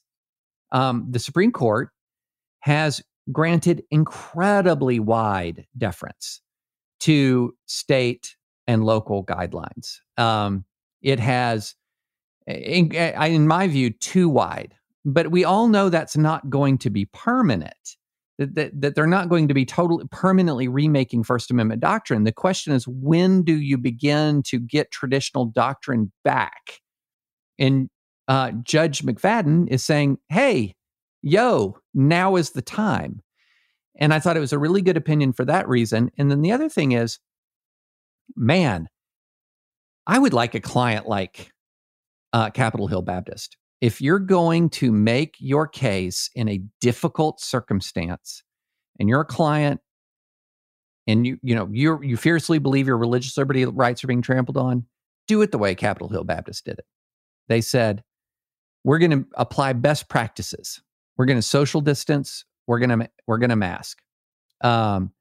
um, 0.71 1.05
the 1.09 1.19
Supreme 1.19 1.51
Court 1.51 1.89
has 2.61 3.01
granted 3.31 3.83
incredibly 3.91 4.99
wide 4.99 5.65
deference 5.77 6.41
to 6.99 7.53
state 7.65 8.35
and 8.67 8.83
local 8.83 9.25
guidelines. 9.25 9.99
Um, 10.17 10.65
it 11.01 11.19
has, 11.19 11.75
in, 12.47 12.91
in 12.93 13.47
my 13.47 13.67
view, 13.67 13.91
too 13.91 14.29
wide. 14.29 14.73
But 15.05 15.31
we 15.31 15.43
all 15.43 15.67
know 15.67 15.89
that's 15.89 16.17
not 16.17 16.49
going 16.49 16.77
to 16.79 16.89
be 16.89 17.05
permanent. 17.05 17.73
That, 18.39 18.53
that, 18.53 18.81
that 18.81 18.95
they're 18.95 19.07
not 19.07 19.29
going 19.29 19.47
to 19.47 19.55
be 19.55 19.65
totally 19.65 20.05
permanently 20.11 20.67
remaking 20.67 21.23
First 21.23 21.49
Amendment 21.49 21.81
doctrine. 21.81 22.23
The 22.23 22.31
question 22.31 22.71
is, 22.73 22.87
when 22.87 23.43
do 23.43 23.59
you 23.59 23.79
begin 23.79 24.43
to 24.43 24.59
get 24.59 24.91
traditional 24.91 25.45
doctrine 25.45 26.11
back? 26.23 26.79
And 27.57 27.89
uh, 28.27 28.51
Judge 28.63 29.01
McFadden 29.01 29.67
is 29.69 29.83
saying, 29.83 30.17
hey, 30.29 30.75
yo, 31.23 31.79
now 31.95 32.35
is 32.35 32.51
the 32.51 32.61
time. 32.61 33.23
And 33.99 34.13
I 34.13 34.19
thought 34.19 34.37
it 34.37 34.41
was 34.41 34.53
a 34.53 34.59
really 34.59 34.83
good 34.83 34.97
opinion 34.97 35.33
for 35.33 35.45
that 35.45 35.67
reason. 35.67 36.11
And 36.19 36.29
then 36.29 36.41
the 36.41 36.51
other 36.51 36.69
thing 36.69 36.91
is, 36.91 37.17
man, 38.35 38.87
I 40.05 40.19
would 40.19 40.33
like 40.33 40.53
a 40.53 40.59
client 40.59 41.07
like 41.07 41.51
uh, 42.33 42.49
Capitol 42.49 42.87
Hill 42.87 43.01
Baptist. 43.01 43.57
If 43.81 44.01
you're 44.01 44.19
going 44.19 44.69
to 44.71 44.91
make 44.91 45.35
your 45.39 45.67
case 45.67 46.29
in 46.35 46.49
a 46.49 46.61
difficult 46.81 47.39
circumstance 47.39 48.43
and 48.99 49.07
you're 49.07 49.21
a 49.21 49.25
client 49.25 49.81
and 51.05 51.25
you 51.25 51.37
you 51.41 51.55
know 51.55 51.69
you 51.71 52.01
you 52.01 52.17
fiercely 52.17 52.59
believe 52.59 52.87
your 52.87 52.97
religious 52.97 53.37
liberty 53.37 53.65
rights 53.65 54.03
are 54.03 54.07
being 54.07 54.21
trampled 54.21 54.57
on, 54.57 54.85
do 55.27 55.41
it 55.41 55.51
the 55.51 55.57
way 55.57 55.75
Capitol 55.75 56.09
Hill 56.09 56.23
Baptist 56.23 56.65
did 56.65 56.79
it. 56.79 56.85
They 57.47 57.61
said, 57.61 58.03
"We're 58.83 58.99
going 58.99 59.11
to 59.11 59.25
apply 59.35 59.73
best 59.73 60.09
practices. 60.09 60.81
We're 61.17 61.25
going 61.25 61.37
to 61.37 61.43
social 61.43 61.81
distance. 61.81 62.45
We're 62.65 62.79
going 62.79 62.99
to 62.99 63.09
we're 63.27 63.37
going 63.37 63.51
to 63.51 63.55
mask. 63.55 63.99
Um, 64.61 65.11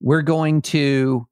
we're 0.00 0.22
going 0.22 0.62
to 0.62 1.26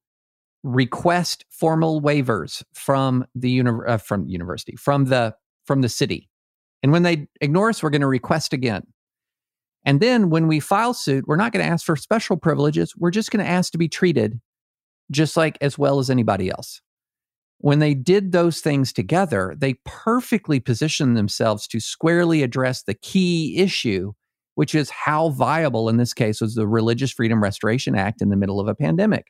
request 0.64 1.44
formal 1.50 2.00
waivers 2.00 2.64
from 2.72 3.24
the 3.34 3.50
uni- 3.50 3.86
uh, 3.86 3.98
from 3.98 4.26
university 4.26 4.74
from 4.76 5.04
the 5.04 5.34
from 5.66 5.82
the 5.82 5.88
city. 5.88 6.28
And 6.82 6.90
when 6.90 7.02
they 7.02 7.28
ignore 7.40 7.68
us 7.68 7.82
we're 7.82 7.90
going 7.90 8.00
to 8.00 8.06
request 8.06 8.52
again. 8.52 8.86
And 9.84 10.00
then 10.00 10.30
when 10.30 10.48
we 10.48 10.60
file 10.60 10.94
suit 10.94 11.28
we're 11.28 11.36
not 11.36 11.52
going 11.52 11.64
to 11.64 11.70
ask 11.70 11.84
for 11.84 11.96
special 11.96 12.38
privileges. 12.38 12.94
We're 12.96 13.10
just 13.10 13.30
going 13.30 13.44
to 13.44 13.50
ask 13.50 13.72
to 13.72 13.78
be 13.78 13.88
treated 13.88 14.40
just 15.10 15.36
like 15.36 15.58
as 15.60 15.78
well 15.78 15.98
as 15.98 16.08
anybody 16.08 16.50
else. 16.50 16.80
When 17.58 17.78
they 17.78 17.92
did 17.92 18.32
those 18.32 18.62
things 18.62 18.90
together 18.90 19.54
they 19.58 19.74
perfectly 19.84 20.60
positioned 20.60 21.14
themselves 21.14 21.68
to 21.68 21.80
squarely 21.80 22.42
address 22.42 22.82
the 22.82 22.94
key 22.94 23.58
issue 23.58 24.12
which 24.54 24.74
is 24.74 24.88
how 24.88 25.30
viable 25.30 25.88
in 25.88 25.96
this 25.96 26.14
case 26.14 26.40
was 26.40 26.54
the 26.54 26.66
religious 26.66 27.10
freedom 27.10 27.42
restoration 27.42 27.96
act 27.96 28.22
in 28.22 28.30
the 28.30 28.36
middle 28.36 28.60
of 28.60 28.68
a 28.68 28.74
pandemic 28.74 29.26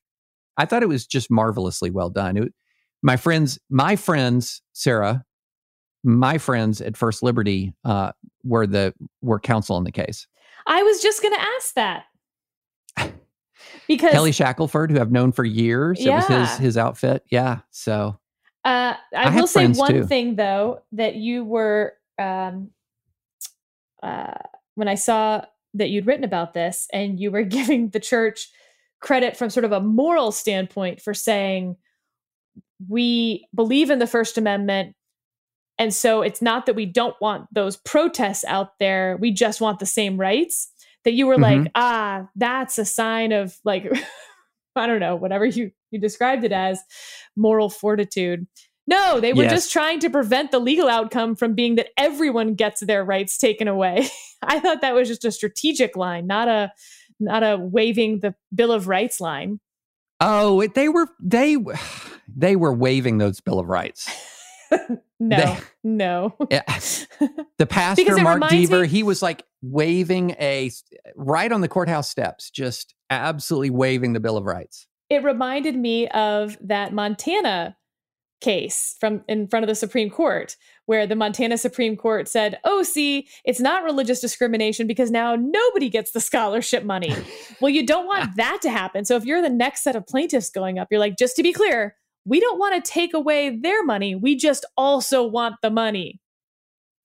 I 0.57 0.65
thought 0.65 0.83
it 0.83 0.89
was 0.89 1.07
just 1.07 1.31
marvelously 1.31 1.91
well 1.91 2.11
done. 2.11 2.37
It, 2.37 2.55
my 3.03 3.17
friends, 3.17 3.59
my 3.69 3.97
friends, 3.97 4.63
Sarah, 4.73 5.25
my 6.05 6.39
friends 6.39 6.81
at 6.81 6.97
First 6.97 7.23
Liberty 7.23 7.75
uh, 7.85 8.13
were 8.45 8.67
the 8.67 8.95
were 9.23 9.41
counsel 9.41 9.77
in 9.79 9.85
the 9.85 9.93
case. 9.93 10.27
I 10.67 10.83
was 10.83 11.03
just 11.03 11.23
going 11.23 11.35
to 11.35 11.41
ask 11.41 11.75
that 11.75 12.05
because 13.89 14.13
Kelly 14.13 14.33
Shackelford, 14.33 14.91
who 14.91 15.01
I've 15.01 15.13
known 15.13 15.33
for 15.33 15.45
years, 15.45 16.01
yeah. 16.01 16.13
it 16.13 16.17
was 16.17 16.51
his 16.51 16.59
his 16.59 16.79
outfit. 16.79 17.25
Yeah, 17.31 17.61
so 17.71 18.19
uh, 18.65 18.95
I, 19.15 19.25
I 19.25 19.31
will 19.35 19.47
say 19.47 19.69
one 19.69 19.93
too. 19.93 20.07
thing 20.07 20.37
though 20.37 20.83
that 20.93 21.17
you 21.17 21.45
were 21.45 21.95
um, 22.19 22.71
uh, 24.03 24.35
when 24.75 24.89
I 24.89 24.95
saw 24.95 25.45
that 25.75 25.91
you'd 25.91 26.07
written 26.07 26.25
about 26.25 26.55
this 26.55 26.87
and 26.93 27.19
you 27.19 27.31
were 27.31 27.43
giving 27.45 27.91
the 27.91 28.01
church 28.01 28.51
credit 29.01 29.37
from 29.37 29.51
sort 29.51 29.65
of 29.65 29.73
a 29.73 29.81
moral 29.81 30.33
standpoint 30.33 31.01
for 31.01 31.15
saying 31.15 31.77
we 32.89 33.47
believe 33.55 33.91
in 33.91 33.99
the 33.99 34.07
First 34.07 34.39
Amendment. 34.39 34.95
And 35.79 35.93
so 35.93 36.23
it's 36.23 36.43
not 36.43 36.67
that 36.67 36.77
we 36.77 36.87
don't 36.87 37.17
want 37.21 37.47
those 37.53 37.77
protests 37.77 38.45
out 38.45 38.79
there, 38.79 39.17
we 39.21 39.33
just 39.33 39.61
want 39.61 39.79
the 39.79 39.87
same 39.87 40.19
rights. 40.19 40.71
That 41.05 41.13
you 41.13 41.27
were 41.27 41.35
mm-hmm. 41.35 41.65
like, 41.65 41.73
ah, 41.75 42.29
that's 42.35 42.79
a 42.79 42.85
sign 42.87 43.33
of 43.33 43.59
like, 43.63 43.87
I 44.77 44.87
don't 44.87 45.01
know, 45.01 45.17
whatever 45.17 45.45
you, 45.45 45.71
you 45.91 46.01
described 46.01 46.45
it 46.45 46.53
as 46.53 46.81
moral 47.37 47.69
fortitude. 47.69 48.47
No, 48.87 49.21
they 49.21 49.33
were 49.33 49.45
yes. 49.45 49.53
just 49.53 49.73
trying 49.73 50.01
to 50.01 50.11
prevent 50.11 50.51
the 50.51 50.59
legal 50.59 50.89
outcome 50.89 51.37
from 51.37 51.55
being 51.55 51.75
that 51.77 51.89
everyone 51.97 52.55
gets 52.55 52.81
their 52.81 53.05
rights 53.05 53.39
taken 53.39 53.69
away. 53.69 54.09
I 54.43 54.61
thought 54.61 54.83
that 54.83 54.95
was 54.95 55.09
just 55.09 55.25
a 55.25 55.33
strategic 55.33 55.97
line, 55.97 56.27
not 56.27 56.49
a 56.49 56.73
not 57.21 57.43
a 57.43 57.57
waving 57.57 58.21
the 58.21 58.35
Bill 58.55 58.73
of 58.73 58.89
Rights 58.89 59.21
line. 59.21 59.61
Oh, 60.21 60.67
they 60.67 60.89
were 60.89 61.09
they 61.21 61.57
they 62.37 62.57
were 62.57 62.73
waving 62.73 63.19
those 63.19 63.41
Bill 63.41 63.59
of 63.59 63.69
Rights. 63.69 64.11
no, 65.21 65.37
they, 65.37 65.59
no. 65.83 66.37
Yeah. 66.51 66.63
The 67.57 67.67
pastor 67.67 68.17
Mark 68.17 68.49
Dever, 68.49 68.83
me- 68.83 68.89
he 68.89 69.05
was 69.05 69.23
like 69.23 69.45
waving 69.63 70.33
a 70.33 70.73
right 71.15 71.51
on 71.51 71.61
the 71.61 71.69
courthouse 71.69 72.11
steps, 72.11 72.51
just 72.51 72.95
absolutely 73.11 73.71
waving 73.71 74.13
the 74.13 74.19
Bill 74.19 74.37
of 74.37 74.45
Rights. 74.45 74.89
It 75.09 75.23
reminded 75.23 75.77
me 75.77 76.09
of 76.09 76.59
that 76.61 76.93
Montana 76.93 77.77
case 78.45 78.97
from 79.01 79.25
in 79.27 79.49
front 79.49 79.65
of 79.65 79.69
the 79.69 79.75
Supreme 79.75 80.11
Court 80.11 80.57
where 80.87 81.07
the 81.07 81.17
Montana 81.17 81.57
Supreme 81.57 81.97
Court 81.97 82.29
said, 82.29 82.59
"Oh, 82.65 82.83
see, 82.83 83.27
it's 83.45 83.61
not 83.61 83.85
religious 83.85 84.21
discrimination 84.21 84.87
because 84.87 85.11
now 85.11 85.35
nobody 85.35 85.89
gets 85.89 86.13
the 86.13 86.21
scholarship 86.21 86.85
money." 86.85 87.15
well, 87.61 87.71
you 87.71 87.87
don't 87.87 88.07
want 88.07 88.37
that 88.37 88.61
to 88.63 88.71
happen. 88.71 89.05
So 89.05 89.17
if 89.17 89.25
you're 89.25 89.43
the 89.43 89.49
next 89.49 89.83
set 89.83 89.97
of 89.97 90.07
plaintiffs 90.07 90.51
going 90.51 90.79
up, 90.79 90.89
you're 90.91 91.01
like, 91.01 91.17
"Just 91.17 91.37
to 91.37 91.43
be 91.43 91.53
clear, 91.53 91.97
we 92.27 92.39
don't 92.39 92.59
want 92.59 92.85
to 92.85 92.91
take 92.91 93.15
away 93.15 93.57
their 93.57 93.83
money. 93.83 94.15
We 94.15 94.37
just 94.37 94.67
also 94.77 95.27
want 95.27 95.57
the 95.63 95.71
money." 95.71 96.21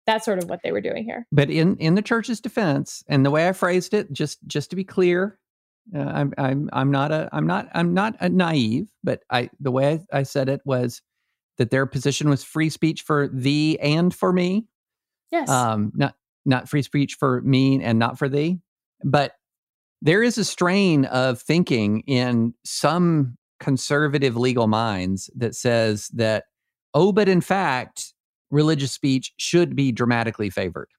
That's 0.05 0.25
sort 0.25 0.39
of 0.39 0.49
what 0.49 0.61
they 0.63 0.71
were 0.71 0.81
doing 0.81 1.05
here. 1.05 1.25
But 1.31 1.49
in 1.49 1.77
in 1.77 1.95
the 1.95 2.01
church's 2.01 2.41
defense, 2.41 3.01
and 3.07 3.25
the 3.25 3.31
way 3.31 3.47
I 3.47 3.53
phrased 3.53 3.93
it, 3.93 4.11
just 4.11 4.39
just 4.45 4.71
to 4.71 4.75
be 4.75 4.83
clear, 4.83 5.39
uh, 5.95 5.99
I'm 5.99 6.33
I'm 6.37 6.69
I'm 6.73 6.91
not 6.91 7.11
a 7.11 7.29
I'm 7.31 7.47
not 7.47 7.69
I'm 7.73 7.93
not 7.93 8.17
a 8.19 8.27
naive, 8.27 8.89
but 9.03 9.21
I 9.29 9.49
the 9.61 9.71
way 9.71 10.01
I, 10.11 10.19
I 10.19 10.23
said 10.23 10.49
it 10.49 10.61
was 10.65 11.01
that 11.59 11.69
their 11.69 11.85
position 11.85 12.29
was 12.29 12.43
free 12.43 12.69
speech 12.69 13.03
for 13.03 13.27
thee 13.27 13.77
and 13.79 14.15
for 14.15 14.33
me. 14.33 14.65
Yes. 15.31 15.49
Um, 15.49 15.91
not 15.93 16.15
not 16.45 16.67
free 16.67 16.81
speech 16.81 17.15
for 17.19 17.41
me 17.41 17.83
and 17.83 17.99
not 17.99 18.17
for 18.17 18.27
thee. 18.27 18.59
But 19.03 19.33
there 20.01 20.23
is 20.23 20.37
a 20.37 20.45
strain 20.45 21.05
of 21.05 21.39
thinking 21.39 22.01
in 22.07 22.55
some 22.63 23.37
conservative 23.59 24.37
legal 24.37 24.67
minds 24.67 25.29
that 25.35 25.53
says 25.53 26.07
that, 26.13 26.45
oh, 26.93 27.11
but 27.11 27.29
in 27.29 27.41
fact, 27.41 28.13
religious 28.49 28.93
speech 28.93 29.33
should 29.37 29.75
be 29.75 29.91
dramatically 29.91 30.49
favored. 30.49 30.89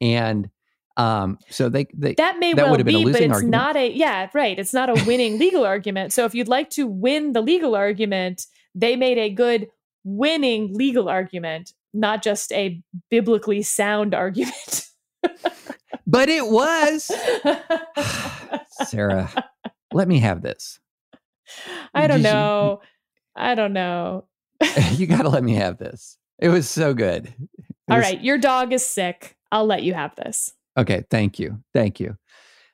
And 0.00 0.50
um, 0.96 1.38
so 1.48 1.68
they, 1.68 1.86
they 1.94 2.14
that 2.14 2.38
may 2.40 2.52
that 2.52 2.66
well 2.66 2.76
be, 2.82 3.04
but 3.04 3.22
it's 3.22 3.32
argument. 3.32 3.50
not 3.50 3.76
a 3.76 3.90
yeah, 3.90 4.28
right. 4.34 4.58
It's 4.58 4.74
not 4.74 4.90
a 4.90 5.04
winning 5.06 5.38
legal 5.38 5.64
argument. 5.64 6.12
So 6.12 6.24
if 6.24 6.34
you'd 6.34 6.48
like 6.48 6.68
to 6.70 6.86
win 6.86 7.32
the 7.32 7.40
legal 7.40 7.74
argument, 7.74 8.46
they 8.74 8.96
made 8.96 9.18
a 9.18 9.30
good 9.30 9.68
winning 10.04 10.74
legal 10.74 11.08
argument 11.08 11.72
not 11.92 12.22
just 12.22 12.52
a 12.52 12.82
biblically 13.10 13.62
sound 13.62 14.14
argument. 14.14 14.86
but 16.06 16.28
it 16.28 16.46
was. 16.46 17.10
Sarah, 18.86 19.32
let 19.92 20.08
me 20.08 20.18
have 20.20 20.42
this. 20.42 20.78
I 21.94 22.06
don't 22.06 22.22
know. 22.22 22.80
I 23.36 23.54
don't 23.54 23.72
know. 23.72 24.24
you 24.92 25.06
got 25.06 25.22
to 25.22 25.28
let 25.28 25.42
me 25.42 25.54
have 25.54 25.78
this. 25.78 26.16
It 26.38 26.48
was 26.48 26.68
so 26.68 26.94
good. 26.94 27.26
It 27.26 27.48
All 27.88 27.96
was- 27.96 28.06
right, 28.06 28.22
your 28.22 28.38
dog 28.38 28.72
is 28.72 28.84
sick. 28.84 29.36
I'll 29.52 29.66
let 29.66 29.82
you 29.82 29.94
have 29.94 30.14
this. 30.16 30.52
Okay, 30.78 31.04
thank 31.10 31.38
you, 31.38 31.60
thank 31.74 31.98
you. 31.98 32.16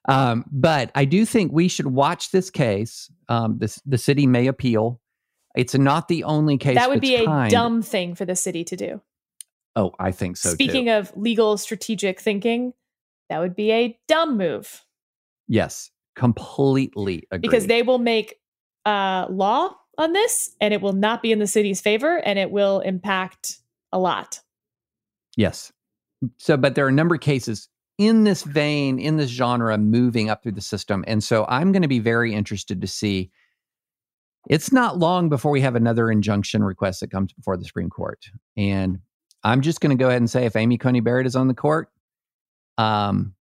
Um, 0.08 0.44
but 0.52 0.90
I 0.94 1.06
do 1.06 1.24
think 1.24 1.50
we 1.50 1.68
should 1.68 1.86
watch 1.86 2.30
this 2.30 2.50
case. 2.50 3.10
Um, 3.28 3.58
this 3.58 3.80
the 3.86 3.98
city 3.98 4.26
may 4.26 4.46
appeal. 4.46 5.00
It's 5.56 5.74
not 5.74 6.08
the 6.08 6.24
only 6.24 6.58
case. 6.58 6.76
that 6.76 6.90
would 6.90 7.00
be 7.00 7.16
a 7.16 7.24
kind. 7.24 7.50
dumb 7.50 7.82
thing 7.82 8.14
for 8.14 8.24
the 8.24 8.36
city 8.36 8.64
to 8.64 8.76
do. 8.76 9.00
Oh, 9.74 9.92
I 9.98 10.10
think 10.12 10.36
so. 10.36 10.50
Speaking 10.50 10.86
too. 10.86 10.92
of 10.92 11.12
legal 11.16 11.56
strategic 11.56 12.20
thinking, 12.20 12.72
that 13.28 13.40
would 13.40 13.56
be 13.56 13.72
a 13.72 13.98
dumb 14.06 14.36
move 14.36 14.86
yes, 15.48 15.90
completely 16.14 17.26
agree. 17.30 17.40
because 17.40 17.66
they 17.66 17.82
will 17.82 17.98
make 17.98 18.36
uh, 18.84 19.26
law 19.30 19.74
on 19.98 20.12
this 20.12 20.54
and 20.60 20.74
it 20.74 20.80
will 20.80 20.92
not 20.92 21.22
be 21.22 21.32
in 21.32 21.38
the 21.38 21.46
city's 21.46 21.80
favor 21.80 22.16
and 22.18 22.38
it 22.38 22.50
will 22.50 22.80
impact 22.80 23.58
a 23.92 23.98
lot. 23.98 24.40
Yes. 25.36 25.72
So, 26.38 26.56
but 26.56 26.74
there 26.74 26.84
are 26.84 26.88
a 26.88 26.92
number 26.92 27.14
of 27.14 27.20
cases 27.20 27.68
in 27.98 28.24
this 28.24 28.42
vein, 28.42 28.98
in 28.98 29.16
this 29.16 29.30
genre, 29.30 29.76
moving 29.78 30.28
up 30.28 30.42
through 30.42 30.52
the 30.52 30.60
system. 30.60 31.04
And 31.06 31.22
so 31.22 31.46
I'm 31.48 31.72
going 31.72 31.82
to 31.82 31.88
be 31.88 31.98
very 31.98 32.32
interested 32.34 32.80
to 32.80 32.86
see. 32.86 33.30
It's 34.48 34.72
not 34.72 34.98
long 34.98 35.28
before 35.28 35.50
we 35.50 35.60
have 35.60 35.74
another 35.74 36.10
injunction 36.10 36.62
request 36.62 37.00
that 37.00 37.10
comes 37.10 37.32
before 37.32 37.56
the 37.56 37.64
Supreme 37.64 37.90
Court. 37.90 38.30
And 38.56 39.00
I'm 39.42 39.60
just 39.60 39.80
going 39.80 39.96
to 39.96 40.00
go 40.00 40.08
ahead 40.08 40.20
and 40.20 40.30
say 40.30 40.44
if 40.44 40.56
Amy 40.56 40.78
Coney 40.78 41.00
Barrett 41.00 41.26
is 41.26 41.36
on 41.36 41.48
the 41.48 41.54
court, 41.54 41.90
um, 42.78 43.34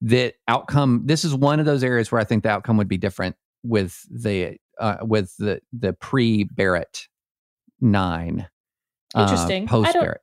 the 0.00 0.34
outcome, 0.48 1.02
this 1.04 1.24
is 1.24 1.34
one 1.34 1.60
of 1.60 1.66
those 1.66 1.84
areas 1.84 2.10
where 2.10 2.20
I 2.20 2.24
think 2.24 2.42
the 2.42 2.50
outcome 2.50 2.76
would 2.78 2.88
be 2.88 2.96
different 2.96 3.36
with 3.62 4.06
the 4.10 4.56
uh, 4.78 4.96
with 5.02 5.36
the 5.36 5.60
the 5.72 5.92
pre 5.92 6.44
Barrett 6.44 7.08
nine. 7.80 8.48
uh, 9.14 9.22
Interesting. 9.22 9.64
I 9.64 9.66
Post 9.66 9.92
Barrett. 9.92 10.22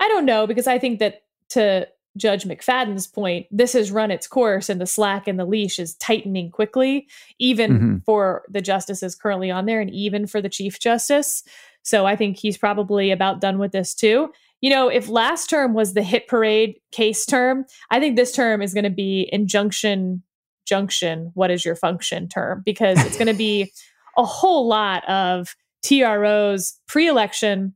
I 0.00 0.08
don't 0.08 0.24
know 0.24 0.46
because 0.46 0.66
I 0.66 0.78
think 0.78 0.98
that 0.98 1.22
to 1.50 1.86
Judge 2.16 2.44
McFadden's 2.44 3.06
point, 3.06 3.46
this 3.50 3.72
has 3.72 3.90
run 3.90 4.10
its 4.10 4.26
course 4.26 4.68
and 4.68 4.80
the 4.80 4.86
slack 4.86 5.26
and 5.26 5.38
the 5.38 5.44
leash 5.44 5.78
is 5.78 5.94
tightening 5.96 6.50
quickly, 6.50 7.08
even 7.38 7.78
Mhm. 7.78 8.04
for 8.04 8.44
the 8.48 8.60
justices 8.60 9.14
currently 9.14 9.50
on 9.50 9.66
there 9.66 9.80
and 9.80 9.90
even 9.90 10.26
for 10.26 10.40
the 10.40 10.48
Chief 10.48 10.78
Justice. 10.78 11.42
So 11.82 12.06
I 12.06 12.16
think 12.16 12.38
he's 12.38 12.56
probably 12.56 13.10
about 13.10 13.40
done 13.40 13.58
with 13.58 13.72
this 13.72 13.94
too. 13.94 14.32
You 14.60 14.70
know, 14.70 14.88
if 14.88 15.08
last 15.08 15.50
term 15.50 15.74
was 15.74 15.92
the 15.92 16.02
hit 16.02 16.28
parade 16.28 16.76
case 16.92 17.26
term, 17.26 17.66
I 17.90 18.00
think 18.00 18.16
this 18.16 18.32
term 18.32 18.62
is 18.62 18.72
going 18.72 18.84
to 18.84 18.90
be 18.90 19.28
injunction 19.32 20.22
junction. 20.66 21.30
What 21.34 21.50
is 21.50 21.64
your 21.64 21.76
function 21.76 22.28
term? 22.28 22.62
Because 22.64 23.04
it's 23.04 23.18
going 23.18 23.28
to 23.28 23.34
be 23.34 23.70
a 24.16 24.24
whole 24.24 24.66
lot 24.66 25.06
of 25.08 25.54
TROs 25.82 26.80
pre 26.88 27.06
election, 27.06 27.74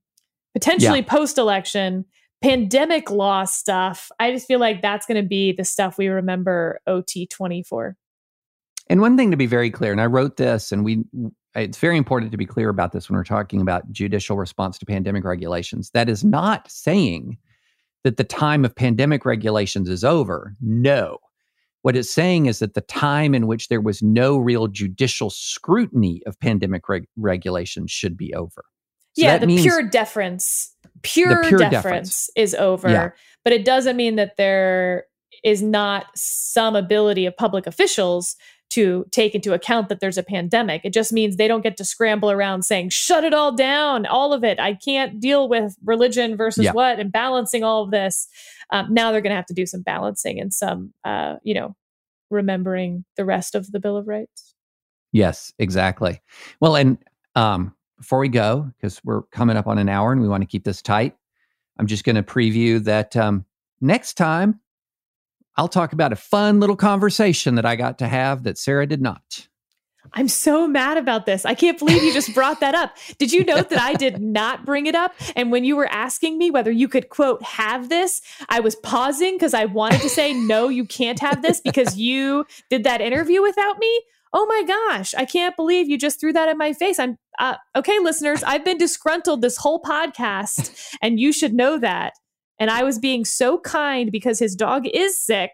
potentially 0.55 1.03
post 1.03 1.37
election, 1.37 2.07
pandemic 2.43 3.11
law 3.11 3.45
stuff. 3.45 4.11
I 4.21 4.33
just 4.33 4.47
feel 4.47 4.61
like 4.61 4.83
that's 4.83 5.07
going 5.07 5.21
to 5.23 5.29
be 5.29 5.53
the 5.53 5.65
stuff 5.65 5.99
we 5.99 6.09
remember 6.09 6.81
OT 6.87 7.27
24. 7.27 7.97
And 8.91 9.01
one 9.01 9.17
thing 9.17 9.31
to 9.31 9.37
be 9.37 9.47
very 9.47 9.71
clear, 9.71 9.93
and 9.93 10.01
I 10.01 10.07
wrote 10.07 10.37
this, 10.37 10.73
and 10.73 10.85
we, 10.85 11.05
it's 11.55 11.79
very 11.79 11.99
important 11.99 12.33
to 12.33 12.39
be 12.39 12.47
clear 12.47 12.69
about 12.71 12.93
this 12.93 13.09
when 13.09 13.17
we're 13.17 13.25
talking 13.25 13.61
about 13.61 13.91
judicial 13.93 14.37
response 14.37 14.79
to 14.79 14.87
pandemic 14.87 15.25
regulations. 15.25 15.91
That 15.91 16.09
is 16.09 16.25
not 16.25 16.71
saying 16.71 17.37
that 18.05 18.17
the 18.17 18.25
time 18.25 18.65
of 18.65 18.75
pandemic 18.75 19.27
regulations 19.27 19.89
is 19.89 20.05
over. 20.05 20.55
No. 20.61 21.19
What 21.83 21.97
it's 21.97 22.11
saying 22.11 22.47
is 22.47 22.61
that 22.61 22.75
the 22.75 22.81
time 22.83 23.35
in 23.35 23.47
which 23.47 23.69
there 23.69 23.81
was 23.81 24.03
no 24.03 24.39
real 24.39 24.69
judicial 24.69 25.31
scrutiny 25.31 26.23
of 26.27 26.39
pandemic 26.41 26.89
reg- 26.89 27.09
regulations 27.17 27.91
should 27.91 28.17
be 28.17 28.35
over. 28.35 28.65
So 29.17 29.25
yeah, 29.25 29.39
the 29.39 29.47
means- 29.47 29.63
pure 29.63 29.83
deference, 29.83 30.75
pure, 31.03 31.45
pure 31.45 31.59
deference, 31.59 31.71
deference. 31.71 32.31
is 32.37 32.55
over. 32.55 32.89
Yeah. 32.91 33.11
But 33.45 33.53
it 33.53 33.65
doesn't 33.65 33.97
mean 33.97 34.17
that 34.17 34.37
there 34.37 35.05
is 35.45 35.63
not 35.63 36.07
some 36.17 36.75
ability 36.77 37.27
of 37.27 37.37
public 37.37 37.67
officials 37.67 38.37
to 38.71 39.07
take 39.13 39.35
into 39.35 39.55
account 39.55 39.89
that 39.89 40.01
there's 40.01 40.19
a 40.19 40.23
pandemic. 40.23 40.83
It 40.85 40.93
just 40.93 41.11
means 41.13 41.37
they 41.37 41.49
don't 41.49 41.63
get 41.63 41.79
to 41.79 41.85
scramble 41.85 42.31
around 42.31 42.65
saying, 42.65 42.91
shut 42.91 43.25
it 43.25 43.33
all 43.33 43.55
down, 43.55 44.05
all 44.05 44.35
of 44.35 44.45
it. 44.45 44.61
I 44.61 44.75
can't 44.75 45.21
deal 45.21 45.49
with 45.49 45.75
religion 45.85 46.37
versus 46.37 46.65
Yeah. 46.65 46.73
what 46.73 47.01
and 47.01 47.11
balancing 47.11 47.65
all 47.65 47.85
of 47.85 47.91
this. 47.91 48.29
Um, 48.71 48.93
now 48.93 49.11
they're 49.11 49.23
going 49.23 49.31
to 49.31 49.37
have 49.37 49.47
to 49.47 49.55
do 49.55 49.65
some 49.65 49.81
balancing 49.81 50.39
and 50.39 50.53
some, 50.53 50.93
uh, 51.05 51.37
you 51.43 51.55
know, 51.55 51.75
remembering 52.31 53.07
the 53.17 53.25
rest 53.25 53.55
of 53.55 53.73
the 53.73 53.81
Bill 53.81 53.97
of 53.97 54.07
Rights. 54.07 54.55
Yes, 55.13 55.51
exactly. 55.59 56.21
Well, 56.61 56.77
and 56.77 56.99
um, 57.35 57.75
before 57.99 58.19
we 58.19 58.29
go, 58.29 58.71
because 58.77 59.01
we're 59.05 59.23
coming 59.25 59.57
up 59.57 59.67
on 59.67 59.79
an 59.79 59.89
hour 59.89 60.13
and 60.13 60.21
we 60.21 60.29
want 60.29 60.43
to 60.43 60.47
keep 60.47 60.65
this 60.65 60.81
tight, 60.81 61.17
I'm 61.79 61.87
just 61.87 62.05
going 62.05 62.17
to 62.17 62.23
preview 62.23 62.83
that 62.85 63.17
um, 63.17 63.45
next 63.81 64.15
time 64.15 64.61
I'll 65.57 65.69
talk 65.69 65.93
about 65.93 66.13
a 66.13 66.17
fun 66.17 66.61
little 66.61 66.77
conversation 66.77 67.57
that 67.57 67.67
I 67.67 67.77
got 67.77 67.99
to 67.99 68.09
have 68.09 68.45
that 68.45 68.59
Sarah 68.59 68.87
did 68.87 69.03
not. 69.03 69.49
I'm 70.13 70.29
so 70.29 70.67
mad 70.67 70.97
about 70.97 71.27
this. 71.27 71.45
I 71.45 71.55
can't 71.55 71.79
believe 71.79 72.03
you 72.03 72.13
just 72.13 72.35
brought 72.35 72.61
that 72.61 72.75
up. 72.75 72.97
Did 73.19 73.33
you 73.33 73.45
note 73.45 73.69
that 73.71 73.81
I 73.81 73.95
did 73.95 74.21
not 74.21 74.65
bring 74.65 74.87
it 74.87 74.95
up? 74.95 75.15
And 75.37 75.51
when 75.51 75.65
you 75.65 75.77
were 75.77 75.89
asking 75.89 76.39
me 76.39 76.51
whether 76.51 76.71
you 76.71 76.89
could, 76.89 77.09
quote, 77.09 77.43
have 77.43 77.89
this, 77.89 78.23
I 78.49 78.61
was 78.61 78.77
pausing 78.77 79.35
because 79.35 79.53
I 79.53 79.67
wanted 79.67 80.01
to 80.03 80.09
say, 80.09 80.33
no, 80.33 80.69
you 80.69 80.85
can't 80.85 81.19
have 81.21 81.43
this 81.43 81.61
because 81.61 81.97
you 81.97 82.47
did 82.71 82.85
that 82.85 83.01
interview 83.01 83.43
without 83.43 83.79
me. 83.79 84.01
Oh 84.33 84.47
my 84.47 84.63
gosh, 84.67 85.15
I 85.15 85.25
can't 85.25 85.57
believe 85.57 85.89
you 85.89 85.99
just 85.99 86.21
threw 86.21 86.33
that 86.33 86.49
in 86.49 86.59
my 86.59 86.73
face. 86.73 86.99
I'm 86.99 87.17
uh, 87.39 87.57
okay, 87.77 87.99
listeners. 88.01 88.43
I've 88.43 88.65
been 88.65 88.79
disgruntled 88.79 89.43
this 89.43 89.57
whole 89.57 89.81
podcast, 89.83 90.95
and 91.03 91.19
you 91.21 91.33
should 91.33 91.55
know 91.55 91.79
that. 91.79 92.15
And 92.61 92.71
I 92.71 92.83
was 92.83 92.99
being 92.99 93.25
so 93.25 93.59
kind 93.59 94.11
because 94.11 94.39
his 94.39 94.55
dog 94.57 94.87
is 94.87 95.21
sick, 95.21 95.53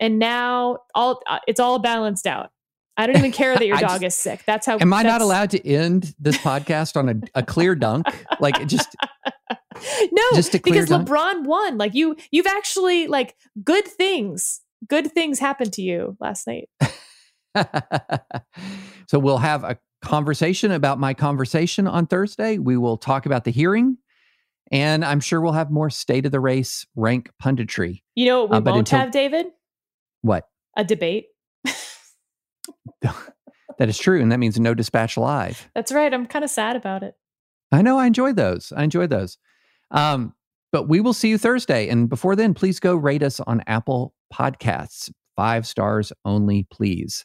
and 0.00 0.18
now 0.18 0.78
all 0.94 1.20
uh, 1.26 1.38
it's 1.46 1.60
all 1.60 1.78
balanced 1.78 2.26
out. 2.26 2.50
I 2.96 3.06
don't 3.06 3.16
even 3.16 3.32
care 3.32 3.56
that 3.56 3.66
your 3.66 3.76
dog 3.76 4.00
just- 4.00 4.04
is 4.04 4.14
sick. 4.16 4.42
That's 4.46 4.66
how. 4.66 4.78
Am 4.80 4.92
I 4.92 5.02
not 5.02 5.20
allowed 5.20 5.50
to 5.50 5.66
end 5.68 6.14
this 6.18 6.38
podcast 6.38 6.96
on 6.96 7.08
a, 7.08 7.14
a 7.40 7.42
clear 7.42 7.74
dunk? 7.74 8.06
Like 8.40 8.58
it 8.60 8.66
just 8.66 8.94
No, 10.12 10.22
Just 10.34 10.52
because 10.52 10.88
dunk? 10.88 11.08
LeBron 11.08 11.44
won. 11.44 11.78
Like 11.78 11.94
you, 11.94 12.16
you've 12.30 12.46
actually 12.46 13.06
like 13.06 13.34
good 13.64 13.86
things. 13.86 14.60
Good 14.88 15.12
things 15.12 15.38
happened 15.38 15.72
to 15.74 15.82
you 15.82 16.16
last 16.20 16.46
night. 16.46 16.68
so 19.08 19.18
we'll 19.18 19.38
have 19.38 19.64
a 19.64 19.78
conversation 20.02 20.70
about 20.72 20.98
my 20.98 21.14
conversation 21.14 21.86
on 21.86 22.06
Thursday. 22.06 22.58
We 22.58 22.76
will 22.76 22.96
talk 22.96 23.26
about 23.26 23.44
the 23.44 23.50
hearing, 23.50 23.98
and 24.70 25.04
I'm 25.04 25.20
sure 25.20 25.40
we'll 25.40 25.52
have 25.52 25.70
more 25.70 25.90
state 25.90 26.26
of 26.26 26.32
the 26.32 26.40
race 26.40 26.86
rank 26.94 27.30
punditry. 27.42 28.02
You 28.14 28.26
know 28.26 28.44
what 28.44 28.50
we 28.50 28.56
uh, 28.56 28.74
won't 28.74 28.78
until- 28.78 28.98
have, 28.98 29.10
David? 29.10 29.46
What? 30.22 30.48
A 30.76 30.84
debate. 30.84 31.26
That 33.78 33.88
is 33.88 33.98
true, 33.98 34.20
and 34.20 34.30
that 34.30 34.38
means 34.38 34.58
no 34.58 34.74
dispatch 34.74 35.16
live. 35.16 35.68
That's 35.74 35.92
right. 35.92 36.12
I'm 36.12 36.26
kind 36.26 36.44
of 36.44 36.50
sad 36.50 36.76
about 36.76 37.02
it. 37.02 37.14
I 37.72 37.82
know. 37.82 37.98
I 37.98 38.06
enjoy 38.06 38.32
those. 38.32 38.72
I 38.76 38.84
enjoy 38.84 39.06
those. 39.06 39.38
Um, 39.90 40.34
but 40.72 40.88
we 40.88 41.00
will 41.00 41.12
see 41.12 41.28
you 41.28 41.38
Thursday, 41.38 41.88
and 41.88 42.08
before 42.08 42.36
then, 42.36 42.54
please 42.54 42.78
go 42.80 42.94
rate 42.94 43.22
us 43.22 43.40
on 43.40 43.62
Apple 43.66 44.14
Podcasts. 44.32 45.10
Five 45.36 45.66
stars 45.66 46.12
only, 46.24 46.64
please. 46.70 47.24